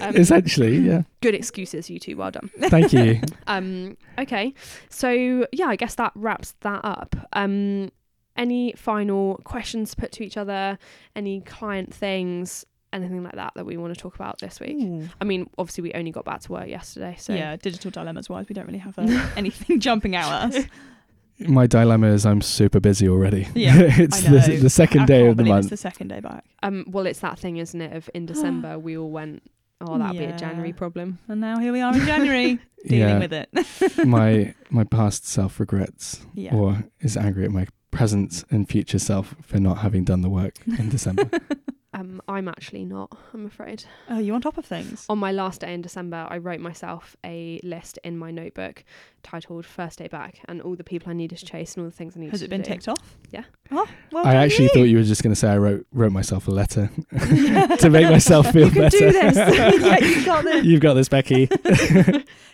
Um, 0.00 0.16
essentially 0.16 0.78
yeah 0.78 1.02
good 1.20 1.34
excuses, 1.34 1.90
you 1.90 1.98
two. 1.98 2.16
Well 2.16 2.30
done. 2.30 2.50
thank 2.70 2.94
you 2.94 3.20
Um, 3.46 3.98
okay, 4.18 4.54
so 4.88 5.46
yeah, 5.52 5.66
I 5.66 5.76
guess 5.76 5.94
that 5.96 6.12
wraps 6.14 6.54
that 6.62 6.80
up. 6.82 7.14
Um, 7.34 7.90
any 8.36 8.72
final 8.76 9.40
questions 9.44 9.90
to 9.90 9.96
put 9.96 10.12
to 10.12 10.24
each 10.24 10.36
other? 10.36 10.78
Any 11.16 11.40
client 11.40 11.92
things? 11.94 12.64
Anything 12.92 13.22
like 13.24 13.34
that 13.36 13.52
that 13.56 13.64
we 13.64 13.76
want 13.78 13.94
to 13.94 13.98
talk 14.00 14.14
about 14.14 14.38
this 14.40 14.60
week? 14.60 14.76
Ooh. 14.80 15.08
I 15.20 15.24
mean, 15.24 15.48
obviously 15.56 15.82
we 15.82 15.92
only 15.94 16.10
got 16.10 16.24
back 16.26 16.40
to 16.42 16.52
work 16.52 16.68
yesterday, 16.68 17.16
so 17.18 17.32
Yeah, 17.34 17.56
digital 17.56 17.90
dilemmas 17.90 18.28
wise, 18.28 18.46
we 18.48 18.54
don't 18.54 18.66
really 18.66 18.78
have 18.80 18.98
uh, 18.98 19.02
anything 19.36 19.80
jumping 19.80 20.14
out 20.14 20.30
at 20.30 20.54
us. 20.54 20.64
my 21.48 21.66
dilemma 21.66 22.06
is 22.08 22.24
i'm 22.24 22.40
super 22.42 22.78
busy 22.78 23.08
already 23.08 23.48
Yeah, 23.54 23.72
it's 23.78 24.24
I 24.24 24.30
know. 24.30 24.38
the, 24.38 24.56
the 24.58 24.70
second 24.70 25.00
I 25.02 25.06
day 25.06 25.26
of 25.26 25.36
the 25.38 25.44
month 25.44 25.64
It's 25.64 25.70
the 25.70 25.76
second 25.78 26.08
day 26.08 26.20
back. 26.20 26.44
um, 26.62 26.84
well, 26.86 27.06
it's 27.06 27.18
that 27.20 27.36
thing, 27.38 27.56
isn't 27.56 27.80
it? 27.80 27.96
Of 27.96 28.08
in 28.14 28.26
December 28.32 28.78
we 28.78 28.96
all 28.96 29.10
went 29.10 29.42
oh, 29.80 29.98
that'll 29.98 30.12
be 30.16 30.24
a 30.24 30.36
January 30.36 30.72
problem. 30.72 31.18
And 31.28 31.40
now 31.40 31.58
here 31.58 31.72
we 31.72 31.80
are 31.80 31.92
in 31.94 32.04
January 32.06 32.58
dealing 32.86 33.18
with 33.18 33.32
it. 33.32 33.48
my 34.06 34.54
my 34.70 34.84
past 34.84 35.26
self 35.26 35.58
regrets 35.58 36.24
Yeah. 36.34 36.54
or 36.54 36.84
is 37.00 37.16
angry 37.16 37.44
at 37.46 37.50
my 37.50 37.66
present 37.92 38.42
and 38.50 38.68
future 38.68 38.98
self 38.98 39.36
for 39.40 39.60
not 39.60 39.78
having 39.78 40.02
done 40.02 40.22
the 40.22 40.28
work 40.30 40.56
in 40.66 40.88
December. 40.88 41.30
Um, 41.94 42.22
I'm 42.26 42.48
actually 42.48 42.86
not. 42.86 43.14
I'm 43.34 43.44
afraid. 43.44 43.84
oh, 44.08 44.18
you're 44.18 44.34
on 44.34 44.40
top 44.40 44.56
of 44.56 44.64
things? 44.64 45.04
On 45.10 45.18
my 45.18 45.30
last 45.30 45.60
day 45.60 45.74
in 45.74 45.82
December, 45.82 46.26
I 46.30 46.38
wrote 46.38 46.58
myself 46.58 47.18
a 47.22 47.60
list 47.62 47.98
in 48.02 48.16
my 48.16 48.30
notebook 48.30 48.82
titled 49.22 49.66
"First 49.66 49.98
Day 49.98 50.08
Back" 50.08 50.40
and 50.48 50.62
all 50.62 50.74
the 50.74 50.84
people 50.84 51.10
I 51.10 51.12
needed 51.12 51.36
to 51.36 51.44
chase 51.44 51.74
and 51.74 51.84
all 51.84 51.90
the 51.90 51.94
things 51.94 52.16
I 52.16 52.20
needed 52.20 52.30
to 52.30 52.38
chase. 52.38 52.40
Has 52.40 52.40
to 52.40 52.44
it 52.46 52.48
been 52.48 52.62
do. 52.62 52.70
ticked 52.70 52.88
off? 52.88 53.18
Yeah. 53.30 53.44
Oh, 53.70 53.86
well 54.10 54.26
I 54.26 54.32
done 54.32 54.42
actually 54.42 54.64
you. 54.64 54.70
thought 54.70 54.82
you 54.84 54.96
were 54.96 55.02
just 55.02 55.22
going 55.22 55.34
to 55.34 55.38
say 55.38 55.50
I 55.50 55.58
wrote 55.58 55.86
wrote 55.92 56.12
myself 56.12 56.48
a 56.48 56.50
letter 56.50 56.90
to 57.10 57.90
make 57.90 58.08
myself 58.08 58.50
feel 58.52 58.68
you 58.68 58.72
can 58.72 58.82
better. 58.84 58.98
do 58.98 59.12
this. 59.12 59.36
yeah, 59.36 59.98
you 59.98 60.24
got 60.24 60.44
this. 60.44 60.64
You've 60.64 60.80
got 60.80 60.94
this, 60.94 61.10
Becky. 61.10 61.46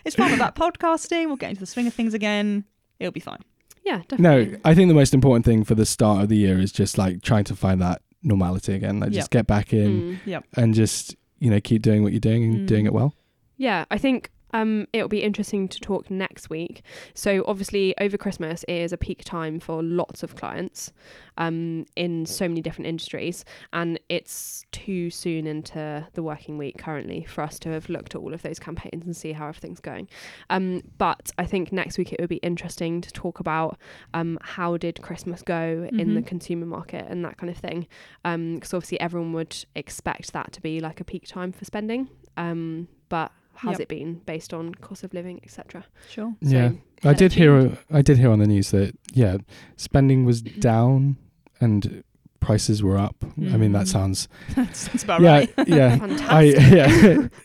It's 0.04 0.16
fun 0.16 0.34
about 0.34 0.56
podcasting. 0.56 1.26
We'll 1.26 1.36
get 1.36 1.50
into 1.50 1.60
the 1.60 1.66
swing 1.66 1.86
of 1.86 1.94
things 1.94 2.12
again. 2.12 2.64
It'll 2.98 3.12
be 3.12 3.20
fine. 3.20 3.42
Yeah, 3.84 4.02
definitely. 4.08 4.52
No, 4.52 4.58
I 4.64 4.74
think 4.74 4.88
the 4.88 4.94
most 4.94 5.14
important 5.14 5.44
thing 5.44 5.64
for 5.64 5.74
the 5.74 5.86
start 5.86 6.22
of 6.22 6.28
the 6.28 6.36
year 6.36 6.58
is 6.58 6.72
just 6.72 6.98
like 6.98 7.22
trying 7.22 7.44
to 7.44 7.56
find 7.56 7.80
that 7.80 8.02
normality 8.22 8.74
again. 8.74 9.00
Like 9.00 9.10
Yep. 9.10 9.14
just 9.20 9.30
get 9.30 9.46
back 9.46 9.72
in 9.72 10.18
Mm. 10.26 10.42
and 10.56 10.74
just 10.74 11.16
you 11.38 11.50
know 11.50 11.60
keep 11.60 11.82
doing 11.82 12.02
what 12.02 12.12
you're 12.12 12.20
doing 12.20 12.42
and 12.44 12.54
Mm. 12.60 12.66
doing 12.66 12.86
it 12.86 12.92
well. 12.92 13.14
Yeah, 13.56 13.84
I 13.90 13.98
think 13.98 14.30
um, 14.52 14.86
it'll 14.92 15.08
be 15.08 15.22
interesting 15.22 15.68
to 15.68 15.80
talk 15.80 16.10
next 16.10 16.50
week. 16.50 16.82
So 17.14 17.44
obviously, 17.46 17.96
over 17.98 18.16
Christmas 18.16 18.64
is 18.68 18.92
a 18.92 18.96
peak 18.96 19.24
time 19.24 19.60
for 19.60 19.82
lots 19.82 20.22
of 20.22 20.36
clients 20.36 20.92
um, 21.36 21.86
in 21.96 22.26
so 22.26 22.48
many 22.48 22.60
different 22.60 22.86
industries, 22.88 23.44
and 23.72 23.98
it's 24.08 24.64
too 24.72 25.10
soon 25.10 25.46
into 25.46 26.06
the 26.14 26.22
working 26.22 26.58
week 26.58 26.78
currently 26.78 27.24
for 27.24 27.42
us 27.42 27.58
to 27.60 27.68
have 27.70 27.88
looked 27.88 28.14
at 28.14 28.20
all 28.20 28.34
of 28.34 28.42
those 28.42 28.58
campaigns 28.58 29.04
and 29.04 29.16
see 29.16 29.32
how 29.32 29.48
everything's 29.48 29.80
going. 29.80 30.08
Um, 30.50 30.82
but 30.98 31.30
I 31.38 31.44
think 31.44 31.72
next 31.72 31.98
week 31.98 32.12
it 32.12 32.20
would 32.20 32.28
be 32.28 32.36
interesting 32.36 33.00
to 33.02 33.10
talk 33.12 33.40
about 33.40 33.78
um, 34.14 34.38
how 34.42 34.76
did 34.76 35.00
Christmas 35.02 35.42
go 35.42 35.88
in 35.92 36.14
the 36.14 36.22
Mhm. 36.22 36.26
consumer 36.26 36.66
market 36.66 37.06
and 37.08 37.24
that 37.24 37.36
kind 37.38 37.50
of 37.50 37.56
thing, 37.56 37.86
because 38.22 38.74
obviously 38.74 39.00
everyone 39.00 39.32
would 39.32 39.64
expect 39.76 40.32
that 40.32 40.52
to 40.52 40.60
be 40.60 40.80
like 40.80 41.00
a 41.00 41.04
peak 41.04 41.26
time 41.26 41.52
for 41.52 41.64
spending, 41.64 42.08
um, 42.36 42.88
but 43.08 43.30
has 43.58 43.72
Yep. 43.72 43.80
it 43.80 43.88
been 43.88 44.14
based 44.26 44.52
on 44.54 44.74
cost 44.76 45.04
of 45.04 45.12
living, 45.14 45.40
etc. 45.42 45.84
Sure. 46.08 46.34
yeah, 46.40 46.70
I 47.04 47.12
did 47.12 47.32
hear. 47.34 47.78
I 47.92 48.02
did 48.02 48.18
hear 48.18 48.30
on 48.30 48.38
the 48.38 48.46
news 48.46 48.70
that 48.72 48.94
yeah, 49.12 49.38
spending 49.76 50.24
was 50.24 50.42
down 50.42 51.16
and 51.60 52.02
prices 52.40 52.82
were 52.82 52.96
up. 52.96 53.16
I 53.36 53.56
mean, 53.56 53.72
that 53.72 53.86
Mm. 53.86 53.88
sounds 53.88 54.28
That's 54.56 55.02
about 55.04 55.20
yeah, 55.20 55.30
right. 55.32 55.50
yeah. 55.66 55.98
I 56.28 56.42
yeah. 56.42 57.28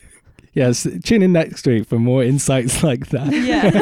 Yes, 0.56 0.86
tune 1.02 1.22
in 1.22 1.32
next 1.32 1.66
week 1.66 1.84
for 1.88 1.98
more 1.98 2.22
insights 2.22 2.84
like 2.84 3.08
that. 3.08 3.32
Yeah. 3.32 3.72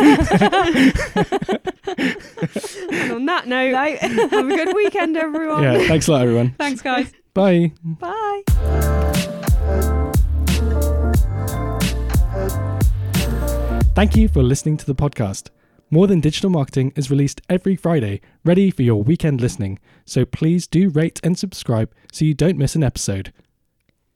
and 2.90 3.12
on 3.12 3.26
that 3.26 3.46
note, 3.46 3.72
No. 3.72 4.28
have 4.28 4.48
a 4.50 4.56
good 4.56 4.74
weekend, 4.74 5.18
everyone. 5.18 5.62
Yeah, 5.62 5.86
thanks 5.86 6.08
a 6.08 6.12
lot, 6.12 6.22
everyone. 6.22 6.54
Thanks, 6.58 6.80
guys. 6.80 7.12
Bye. 7.34 7.72
Bye. 7.84 9.38
Thank 13.94 14.16
you 14.16 14.26
for 14.26 14.42
listening 14.42 14.78
to 14.78 14.86
the 14.86 14.94
podcast. 14.94 15.50
More 15.90 16.06
Than 16.06 16.20
Digital 16.20 16.48
Marketing 16.48 16.94
is 16.96 17.10
released 17.10 17.42
every 17.50 17.76
Friday, 17.76 18.22
ready 18.42 18.70
for 18.70 18.80
your 18.80 19.02
weekend 19.02 19.42
listening. 19.42 19.78
So 20.06 20.24
please 20.24 20.66
do 20.66 20.88
rate 20.88 21.20
and 21.22 21.38
subscribe 21.38 21.92
so 22.10 22.24
you 22.24 22.32
don't 22.32 22.56
miss 22.56 22.74
an 22.74 22.82
episode. 22.82 23.34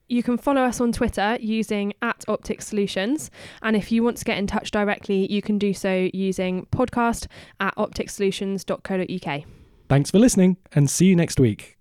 You 0.07 0.23
can 0.23 0.39
follow 0.39 0.61
us 0.63 0.81
on 0.81 0.93
Twitter 0.93 1.37
using 1.39 1.93
at 2.01 2.25
Optix 2.27 2.63
Solutions. 2.63 3.29
And 3.61 3.75
if 3.75 3.91
you 3.91 4.01
want 4.01 4.17
to 4.17 4.25
get 4.25 4.39
in 4.39 4.47
touch 4.47 4.71
directly, 4.71 5.31
you 5.31 5.43
can 5.43 5.59
do 5.59 5.75
so 5.75 6.09
using 6.11 6.65
podcast 6.71 7.27
at 7.59 7.75
optixsolutions.co.uk. 7.75 9.43
Thanks 9.89 10.09
for 10.09 10.17
listening 10.17 10.57
and 10.71 10.89
see 10.89 11.05
you 11.05 11.15
next 11.15 11.39
week. 11.39 11.76